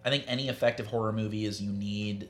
I 0.05 0.11
think 0.11 0.24
any 0.26 0.49
effective 0.49 0.88
horror 0.88 1.12
movie 1.12 1.47
is 1.47 1.62
you 1.62 1.70
need 1.70 2.28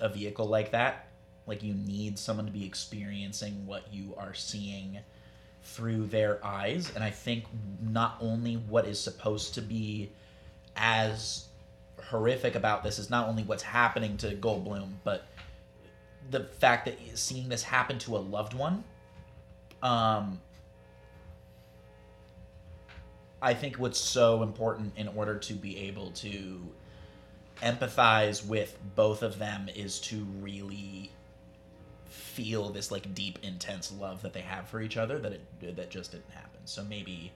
a 0.00 0.08
vehicle 0.08 0.46
like 0.46 0.72
that. 0.72 1.08
Like 1.46 1.62
you 1.62 1.74
need 1.74 2.18
someone 2.18 2.46
to 2.46 2.52
be 2.52 2.64
experiencing 2.64 3.66
what 3.66 3.92
you 3.92 4.14
are 4.16 4.34
seeing 4.34 4.98
through 5.62 6.06
their 6.06 6.44
eyes. 6.44 6.92
And 6.94 7.02
I 7.02 7.10
think 7.10 7.44
not 7.80 8.16
only 8.20 8.54
what 8.54 8.86
is 8.86 9.00
supposed 9.00 9.54
to 9.54 9.62
be 9.62 10.10
as 10.76 11.46
horrific 12.02 12.54
about 12.54 12.82
this 12.82 12.98
is 12.98 13.10
not 13.10 13.28
only 13.28 13.42
what's 13.44 13.62
happening 13.62 14.16
to 14.18 14.34
Goldblum, 14.34 14.90
but 15.04 15.26
the 16.30 16.44
fact 16.44 16.86
that 16.86 16.98
seeing 17.14 17.48
this 17.48 17.62
happen 17.62 17.98
to 18.00 18.16
a 18.16 18.18
loved 18.18 18.54
one. 18.54 18.84
Um, 19.82 20.40
I 23.40 23.54
think 23.54 23.76
what's 23.76 23.98
so 23.98 24.42
important 24.42 24.96
in 24.96 25.08
order 25.08 25.36
to 25.36 25.54
be 25.54 25.78
able 25.88 26.12
to 26.12 26.60
empathize 27.60 28.46
with 28.46 28.78
both 28.94 29.22
of 29.22 29.38
them 29.38 29.68
is 29.74 29.98
to 30.00 30.24
really 30.40 31.10
feel 32.12 32.68
this 32.70 32.90
like 32.90 33.14
deep 33.14 33.38
intense 33.42 33.92
love 33.92 34.22
that 34.22 34.32
they 34.32 34.40
have 34.40 34.68
for 34.68 34.80
each 34.80 34.96
other 34.96 35.18
that 35.18 35.32
it 35.32 35.76
that 35.76 35.90
just 35.90 36.12
didn't 36.12 36.30
happen. 36.30 36.60
So 36.64 36.84
maybe 36.84 37.32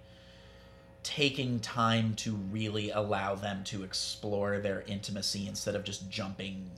taking 1.03 1.61
time 1.61 2.15
to 2.15 2.35
really 2.51 2.91
allow 2.91 3.35
them 3.35 3.63
to 3.65 3.85
explore 3.85 4.59
their 4.59 4.83
intimacy 4.89 5.47
instead 5.47 5.77
of 5.77 5.85
just 5.85 6.11
jumping 6.11 6.69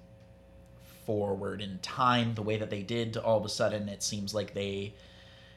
forward 1.07 1.62
in 1.62 1.78
time 1.78 2.34
the 2.34 2.42
way 2.42 2.59
that 2.59 2.68
they 2.68 2.82
did 2.82 3.16
all 3.16 3.38
of 3.38 3.44
a 3.46 3.49
sudden 3.49 3.88
it 3.88 4.03
seems 4.03 4.34
like 4.34 4.53
they 4.53 4.92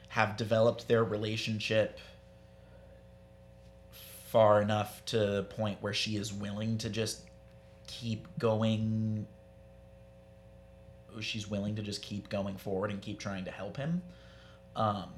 have 0.08 0.38
developed 0.38 0.88
their 0.88 1.04
relationship 1.04 1.98
far 3.90 4.62
enough 4.62 5.04
to 5.04 5.18
the 5.18 5.42
point 5.42 5.76
where 5.82 5.92
she 5.92 6.16
is 6.16 6.32
willing 6.32 6.78
to 6.78 6.88
just 6.88 7.20
keep 7.86 8.26
going 8.38 9.26
she's 11.20 11.48
willing 11.48 11.76
to 11.76 11.82
just 11.82 12.02
keep 12.02 12.28
going 12.28 12.56
forward 12.56 12.90
and 12.90 13.00
keep 13.02 13.18
trying 13.18 13.44
to 13.44 13.50
help 13.50 13.76
him 13.76 14.00
um 14.76 15.10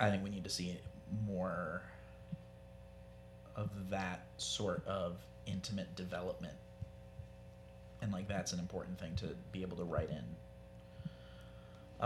i 0.00 0.10
think 0.10 0.22
we 0.24 0.30
need 0.30 0.44
to 0.44 0.50
see 0.50 0.76
more 1.26 1.82
of 3.56 3.68
that 3.90 4.24
sort 4.38 4.82
of 4.86 5.16
intimate 5.46 5.94
development. 5.94 6.54
And 8.00 8.10
like 8.10 8.26
that's 8.26 8.52
an 8.54 8.58
important 8.58 8.98
thing 8.98 9.14
to 9.16 9.26
be 9.52 9.60
able 9.62 9.76
to 9.76 9.84
write 9.84 10.08
in. 10.10 10.24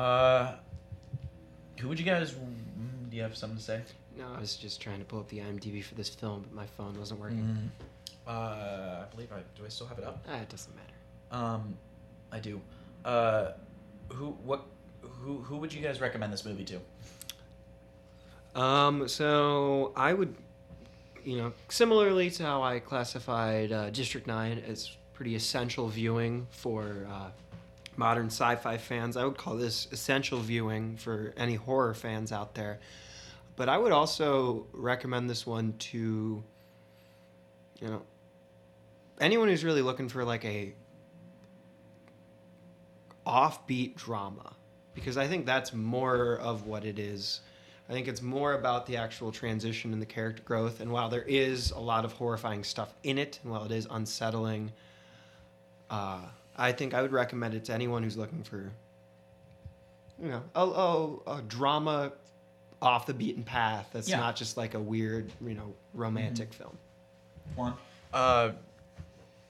Uh 0.00 0.56
who 1.78 1.88
would 1.88 1.98
you 1.98 2.04
guys 2.04 2.32
mm, 2.32 3.10
do 3.10 3.16
you 3.16 3.22
have 3.22 3.36
something 3.36 3.58
to 3.58 3.62
say? 3.62 3.80
No, 4.18 4.24
I 4.36 4.40
was 4.40 4.56
just 4.56 4.80
trying 4.80 4.98
to 4.98 5.04
pull 5.04 5.20
up 5.20 5.28
the 5.28 5.38
IMDb 5.38 5.84
for 5.84 5.94
this 5.94 6.08
film, 6.08 6.42
but 6.42 6.52
my 6.52 6.66
phone 6.66 6.98
wasn't 6.98 7.20
working. 7.20 7.70
uh 8.26 8.30
i 8.30 9.06
believe 9.14 9.30
i 9.32 9.38
do 9.56 9.64
i 9.64 9.68
still 9.68 9.86
have 9.86 9.98
it 9.98 10.04
up? 10.04 10.24
Ah, 10.28 10.40
it 10.40 10.48
doesn't 10.48 10.74
matter. 10.74 10.92
Um, 11.30 11.76
I 12.32 12.40
do. 12.40 12.60
Uh, 13.04 13.52
who 14.08 14.30
what 14.44 14.66
who 15.00 15.38
who 15.38 15.56
would 15.56 15.72
you 15.72 15.82
guys 15.82 16.00
recommend 16.00 16.32
this 16.32 16.44
movie 16.44 16.64
to? 16.64 16.80
Um, 18.60 19.06
so 19.06 19.92
I 19.94 20.12
would, 20.12 20.34
you 21.24 21.36
know, 21.36 21.52
similarly 21.68 22.30
to 22.30 22.42
how 22.42 22.62
I 22.62 22.78
classified 22.78 23.70
uh, 23.70 23.90
District 23.90 24.26
Nine 24.26 24.62
as 24.66 24.96
pretty 25.12 25.34
essential 25.34 25.88
viewing 25.88 26.46
for 26.50 27.06
uh, 27.10 27.30
modern 27.96 28.26
sci-fi 28.26 28.76
fans, 28.78 29.16
I 29.16 29.24
would 29.24 29.36
call 29.36 29.56
this 29.56 29.88
essential 29.92 30.38
viewing 30.40 30.96
for 30.96 31.32
any 31.36 31.54
horror 31.54 31.94
fans 31.94 32.32
out 32.32 32.54
there. 32.54 32.78
But 33.56 33.68
I 33.68 33.78
would 33.78 33.92
also 33.92 34.66
recommend 34.72 35.30
this 35.30 35.46
one 35.46 35.74
to, 35.78 36.42
you 37.80 37.88
know, 37.88 38.02
anyone 39.20 39.48
who's 39.48 39.64
really 39.64 39.82
looking 39.82 40.08
for 40.08 40.24
like 40.24 40.44
a 40.44 40.74
offbeat 43.26 43.96
drama 43.96 44.54
because 44.94 45.16
I 45.16 45.26
think 45.26 45.44
that's 45.46 45.72
more 45.74 46.38
of 46.38 46.66
what 46.66 46.84
it 46.84 46.98
is. 46.98 47.40
I 47.88 47.92
think 47.92 48.08
it's 48.08 48.22
more 48.22 48.54
about 48.54 48.86
the 48.86 48.96
actual 48.96 49.30
transition 49.30 49.92
and 49.92 50.00
the 50.02 50.06
character 50.06 50.42
growth. 50.42 50.80
And 50.80 50.90
while 50.90 51.08
there 51.08 51.22
is 51.22 51.70
a 51.70 51.78
lot 51.78 52.04
of 52.04 52.12
horrifying 52.12 52.64
stuff 52.64 52.92
in 53.04 53.16
it, 53.18 53.38
and 53.42 53.52
while 53.52 53.64
it 53.64 53.70
is 53.70 53.86
unsettling, 53.90 54.72
uh, 55.90 56.20
I 56.56 56.72
think 56.72 56.94
I 56.94 57.02
would 57.02 57.12
recommend 57.12 57.54
it 57.54 57.64
to 57.66 57.74
anyone 57.74 58.02
who's 58.02 58.16
looking 58.16 58.42
for, 58.42 58.72
you 60.20 60.28
know, 60.30 60.42
a, 60.54 60.64
a, 60.64 61.36
a 61.38 61.42
drama 61.42 62.12
off 62.82 63.06
the 63.06 63.14
beaten 63.14 63.44
path 63.44 63.88
that's 63.92 64.08
Yeah. 64.08 64.18
not 64.18 64.34
just 64.36 64.56
like 64.56 64.74
a 64.74 64.80
weird, 64.80 65.30
you 65.44 65.54
know, 65.54 65.74
romantic 65.94 66.52
film. 66.52 66.76
One. 67.54 67.74
Uh, 68.12 68.52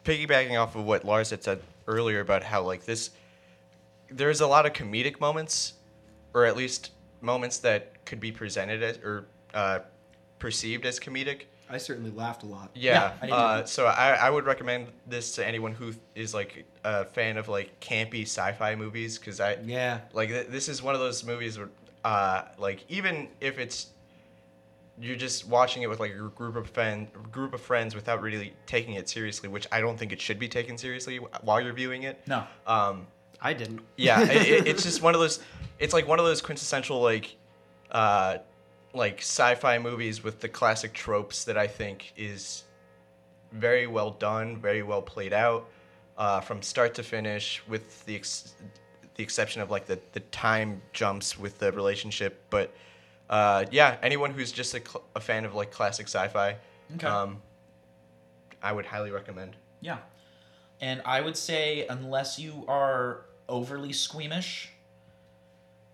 piggybacking 0.04 0.60
off 0.60 0.76
of 0.76 0.84
what 0.84 1.04
Lars 1.04 1.30
had 1.30 1.42
said 1.42 1.60
earlier 1.86 2.20
about 2.20 2.42
how 2.42 2.62
like 2.62 2.84
this, 2.84 3.10
there's 4.10 4.40
a 4.40 4.46
lot 4.46 4.66
of 4.66 4.72
comedic 4.72 5.20
moments, 5.20 5.74
or 6.34 6.44
at 6.44 6.56
least 6.56 6.92
moments 7.20 7.58
that 7.58 8.04
could 8.04 8.20
be 8.20 8.30
presented 8.32 8.82
as 8.82 8.98
or 8.98 9.26
uh, 9.54 9.80
perceived 10.38 10.86
as 10.86 11.00
comedic. 11.00 11.42
I 11.68 11.78
certainly 11.78 12.12
laughed 12.12 12.44
a 12.44 12.46
lot. 12.46 12.70
Yeah. 12.74 13.12
Yeah, 13.24 13.34
I 13.34 13.36
uh, 13.36 13.64
so 13.64 13.86
I, 13.86 14.12
I 14.12 14.30
would 14.30 14.44
recommend 14.46 14.86
this 15.08 15.32
to 15.32 15.44
anyone 15.46 15.72
who 15.72 15.92
is 16.14 16.32
like 16.32 16.64
a 16.84 17.04
fan 17.06 17.36
of 17.36 17.48
like 17.48 17.80
campy 17.80 18.22
sci-fi 18.22 18.76
movies 18.76 19.18
because 19.18 19.40
I 19.40 19.56
Yeah. 19.64 20.00
like 20.12 20.28
th- 20.28 20.46
this 20.46 20.68
is 20.68 20.80
one 20.82 20.94
of 20.94 21.00
those 21.00 21.24
movies 21.24 21.58
where 21.58 21.68
uh 22.04 22.42
like 22.56 22.84
even 22.88 23.26
if 23.40 23.58
it's 23.58 23.88
you're 25.00 25.16
just 25.16 25.46
watching 25.48 25.82
it 25.82 25.88
with 25.88 25.98
like 25.98 26.12
a 26.12 26.28
group 26.28 26.54
of 26.56 26.70
friend 26.70 27.08
group 27.32 27.52
of 27.52 27.60
friends 27.60 27.94
without 27.96 28.22
really 28.22 28.52
taking 28.66 28.94
it 28.94 29.08
seriously, 29.08 29.48
which 29.48 29.66
I 29.72 29.80
don't 29.80 29.98
think 29.98 30.12
it 30.12 30.20
should 30.20 30.38
be 30.38 30.48
taken 30.48 30.78
seriously 30.78 31.16
while 31.42 31.60
you're 31.60 31.72
viewing 31.74 32.04
it. 32.04 32.22
No. 32.28 32.44
Um, 32.66 33.06
I 33.40 33.52
didn't. 33.52 33.80
yeah, 33.96 34.20
it, 34.22 34.30
it- 34.48 34.66
it's 34.68 34.82
just 34.82 35.02
one 35.02 35.14
of 35.14 35.20
those. 35.20 35.40
It's 35.78 35.92
like 35.92 36.08
one 36.08 36.18
of 36.18 36.24
those 36.24 36.40
quintessential 36.40 37.00
like, 37.02 37.36
uh, 37.90 38.38
like 38.94 39.18
sci-fi 39.18 39.78
movies 39.78 40.24
with 40.24 40.40
the 40.40 40.48
classic 40.48 40.94
tropes 40.94 41.44
that 41.44 41.58
I 41.58 41.66
think 41.66 42.12
is 42.16 42.64
very 43.52 43.86
well 43.86 44.10
done, 44.12 44.56
very 44.56 44.82
well 44.82 45.02
played 45.02 45.34
out, 45.34 45.68
uh, 46.16 46.40
from 46.40 46.62
start 46.62 46.94
to 46.94 47.02
finish, 47.02 47.62
with 47.68 48.04
the 48.06 48.14
ex- 48.16 48.54
the 49.16 49.22
exception 49.22 49.60
of 49.60 49.70
like 49.70 49.86
the 49.86 49.98
the 50.12 50.20
time 50.20 50.80
jumps 50.94 51.38
with 51.38 51.58
the 51.58 51.70
relationship. 51.72 52.42
But 52.48 52.72
uh, 53.28 53.66
yeah, 53.70 53.96
anyone 54.02 54.30
who's 54.32 54.50
just 54.52 54.72
a, 54.74 54.80
cl- 54.80 55.04
a 55.14 55.20
fan 55.20 55.44
of 55.44 55.54
like 55.54 55.70
classic 55.70 56.06
sci-fi, 56.08 56.56
Okay. 56.94 57.06
um, 57.06 57.42
I 58.62 58.72
would 58.72 58.86
highly 58.86 59.10
recommend. 59.10 59.56
Yeah. 59.82 59.98
And 60.80 61.02
I 61.04 61.20
would 61.20 61.36
say, 61.36 61.86
unless 61.88 62.38
you 62.38 62.64
are 62.66 63.25
overly 63.48 63.92
squeamish, 63.92 64.70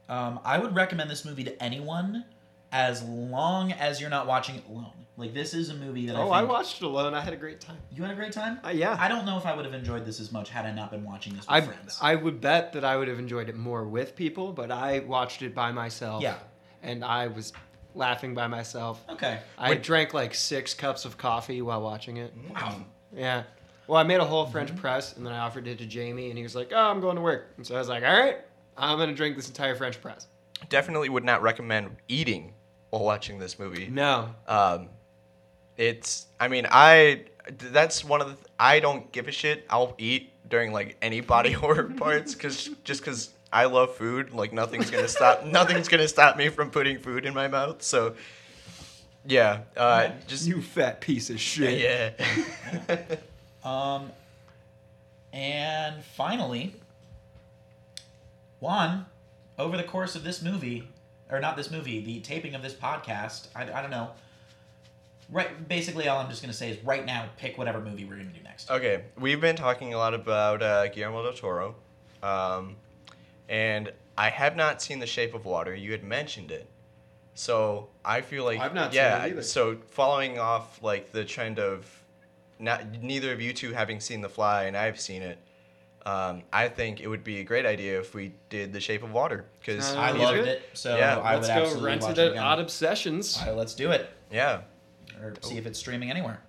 um, 0.09 0.40
I 0.44 0.59
would 0.59 0.74
recommend 0.74 1.11
this 1.11 1.24
movie 1.24 1.44
to 1.44 1.62
anyone 1.62 2.24
as 2.70 3.03
long 3.03 3.72
as 3.72 4.00
you're 4.00 4.11
not 4.11 4.26
watching 4.26 4.57
it 4.57 4.64
alone. 4.68 4.92
Like, 5.18 5.34
this 5.34 5.53
is 5.53 5.68
a 5.68 5.74
movie 5.74 6.07
that 6.07 6.16
I 6.16 6.20
Oh, 6.20 6.24
think. 6.24 6.34
I 6.36 6.42
watched 6.44 6.76
it 6.80 6.84
alone. 6.86 7.12
I 7.12 7.20
had 7.20 7.34
a 7.34 7.36
great 7.36 7.61
time. 7.61 7.76
You 7.94 8.03
had 8.03 8.12
a 8.12 8.14
great 8.14 8.32
time? 8.32 8.59
Uh, 8.64 8.70
yeah. 8.70 8.96
I 8.98 9.09
don't 9.09 9.26
know 9.26 9.36
if 9.36 9.44
I 9.44 9.55
would 9.55 9.66
have 9.66 9.74
enjoyed 9.74 10.07
this 10.07 10.18
as 10.20 10.32
much 10.32 10.48
had 10.48 10.64
I 10.64 10.72
not 10.72 10.90
been 10.90 11.05
watching 11.05 11.34
this 11.34 11.42
with 11.42 11.50
I 11.50 11.61
friends. 11.61 11.98
I 12.00 12.14
would 12.14 12.40
bet 12.40 12.72
that 12.72 12.84
I 12.84 12.96
would 12.96 13.09
have 13.09 13.18
enjoyed 13.18 13.50
it 13.50 13.55
more 13.57 13.84
with 13.84 14.16
people, 14.16 14.53
but 14.53 14.70
I 14.70 15.00
watched 15.00 15.42
it 15.42 15.55
by 15.55 15.70
myself. 15.70 16.22
Yeah. 16.22 16.36
And 16.82 17.05
I 17.05 17.26
was 17.26 17.53
laughing 17.94 18.34
by 18.34 18.46
myself. 18.46 19.05
okay. 19.11 19.40
I 19.59 19.74
drank 19.74 20.14
like 20.14 20.34
six 20.34 20.72
cups 20.72 21.05
of 21.05 21.18
coffee 21.18 21.61
while 21.61 21.82
watching 21.82 22.16
it. 22.16 22.32
Wow. 22.55 22.76
Yeah. 23.14 23.42
Well, 23.87 23.99
I 23.99 24.03
made 24.05 24.20
a 24.20 24.24
whole 24.24 24.45
Mm-hmm. 24.45 24.53
French 24.53 24.76
press 24.76 25.16
and 25.16 25.26
then 25.26 25.33
I 25.33 25.39
offered 25.39 25.66
it 25.66 25.78
to 25.78 25.87
Jamie 25.87 26.28
and 26.28 26.37
he 26.39 26.43
was 26.43 26.55
like, 26.55 26.72
"Oh, 26.72 26.91
I'm 26.91 27.01
going 27.01 27.16
to 27.16 27.22
work." 27.22 27.53
And 27.57 27.66
so 27.66 27.74
I 27.74 27.78
was 27.78 27.89
like, 27.89 28.03
"All 28.05 28.12
right, 28.12 28.39
I'm 28.76 28.97
going 28.97 29.09
to 29.09 29.14
drink 29.14 29.37
this 29.37 29.49
entire 29.49 29.74
French 29.74 30.01
press." 30.01 30.26
Definitely 30.68 31.09
would 31.09 31.24
not 31.24 31.43
recommend 31.43 31.97
eating 32.09 32.55
while 32.91 33.03
watching 33.05 33.39
this 33.39 33.59
movie. 33.59 33.89
No. 33.89 34.35
Um, 34.47 34.89
it's. 35.76 36.26
I 36.39 36.49
mean, 36.49 36.66
I. 36.70 37.24
That's 37.59 38.05
one 38.05 38.20
of 38.20 38.28
the. 38.28 38.37
I 38.61 38.78
don't 38.78 39.11
give 39.11 39.26
a 39.26 39.33
shit. 39.33 39.64
I'll 39.68 39.95
eat 39.99 40.30
during 40.49 40.72
like 40.72 40.97
any 41.03 41.20
body 41.20 41.51
horror 41.62 41.93
parts, 41.97 42.35
cause 42.37 42.70
just 42.85 43.03
cause 43.05 43.30
I 43.53 43.64
love 43.64 43.97
food. 43.97 44.33
Like 44.33 44.53
nothing's 44.53 44.91
gonna 44.91 45.09
stop. 45.09 45.45
nothing's 45.47 45.89
gonna 45.89 46.07
stop 46.09 46.37
me 46.37 46.49
from 46.49 46.70
putting 46.70 46.99
food 46.99 47.26
in 47.26 47.35
my 47.35 47.49
mouth. 47.49 47.83
So. 47.83 48.14
Yeah. 49.26 49.61
Uh, 49.76 50.11
just. 50.26 50.47
You 50.47 50.61
fat 50.62 51.01
piece 51.01 51.30
of 51.30 51.41
shit. 51.41 51.80
Yeah. 51.80 53.16
Um, 53.64 54.10
and 55.32 56.02
finally, 56.04 56.74
Juan, 58.60 59.06
over 59.58 59.76
the 59.76 59.84
course 59.84 60.14
of 60.14 60.24
this 60.24 60.42
movie, 60.42 60.88
or 61.30 61.40
not 61.40 61.56
this 61.56 61.70
movie, 61.70 62.04
the 62.04 62.20
taping 62.20 62.54
of 62.54 62.62
this 62.62 62.74
podcast, 62.74 63.48
I, 63.54 63.62
I 63.62 63.82
don't 63.82 63.90
know. 63.90 64.10
Right, 65.30 65.66
basically, 65.66 66.08
all 66.08 66.18
I'm 66.18 66.28
just 66.28 66.42
gonna 66.42 66.52
say 66.52 66.70
is 66.70 66.84
right 66.84 67.06
now, 67.06 67.26
pick 67.38 67.56
whatever 67.56 67.80
movie 67.80 68.04
we're 68.04 68.16
gonna 68.16 68.28
do 68.28 68.42
next. 68.44 68.70
Okay, 68.70 69.04
we've 69.18 69.40
been 69.40 69.56
talking 69.56 69.94
a 69.94 69.96
lot 69.96 70.12
about 70.12 70.62
uh, 70.62 70.88
Guillermo 70.88 71.22
del 71.22 71.32
Toro, 71.32 71.74
um, 72.22 72.76
and 73.48 73.90
I 74.18 74.28
have 74.28 74.56
not 74.56 74.82
seen 74.82 74.98
The 74.98 75.06
Shape 75.06 75.32
of 75.32 75.46
Water. 75.46 75.74
You 75.74 75.92
had 75.92 76.04
mentioned 76.04 76.50
it, 76.50 76.66
so 77.34 77.88
I 78.04 78.20
feel 78.20 78.44
like 78.44 78.60
I've 78.60 78.74
not 78.74 78.92
seen 78.92 78.96
yeah. 78.96 79.24
it 79.24 79.30
either. 79.30 79.42
So 79.42 79.78
following 79.88 80.38
off 80.38 80.82
like 80.82 81.12
the 81.12 81.24
trend 81.24 81.58
of 81.58 82.01
not 82.62 82.90
neither 83.02 83.32
of 83.32 83.40
you 83.42 83.52
two 83.52 83.72
having 83.72 84.00
seen 84.00 84.20
The 84.22 84.28
Fly 84.28 84.64
and 84.64 84.76
I've 84.76 84.98
seen 85.00 85.20
it, 85.22 85.38
um, 86.06 86.42
I 86.52 86.68
think 86.68 87.00
it 87.00 87.08
would 87.08 87.22
be 87.24 87.40
a 87.40 87.44
great 87.44 87.66
idea 87.66 87.98
if 88.00 88.14
we 88.14 88.32
did 88.48 88.72
The 88.72 88.80
Shape 88.80 89.02
of 89.02 89.12
Water 89.12 89.44
because 89.60 89.94
Uh, 89.94 89.98
I 90.00 90.08
Either 90.10 90.18
loved 90.18 90.36
good? 90.38 90.48
it, 90.48 90.62
so 90.72 90.96
Yeah, 90.96 91.18
I 91.18 91.36
Let's 91.36 91.48
would 91.48 91.76
go 91.78 91.84
rent 91.84 92.02
it 92.04 92.10
it 92.10 92.18
at 92.18 92.30
again. 92.32 92.42
Odd 92.42 92.58
Obsessions. 92.60 93.38
All 93.40 93.48
right, 93.48 93.56
let's 93.56 93.74
do 93.74 93.90
it, 93.90 94.08
yeah. 94.30 94.62
or 95.20 95.34
see 95.42 95.58
if 95.58 95.66
it's 95.66 95.78
streaming 95.78 96.10
anywhere. 96.10 96.40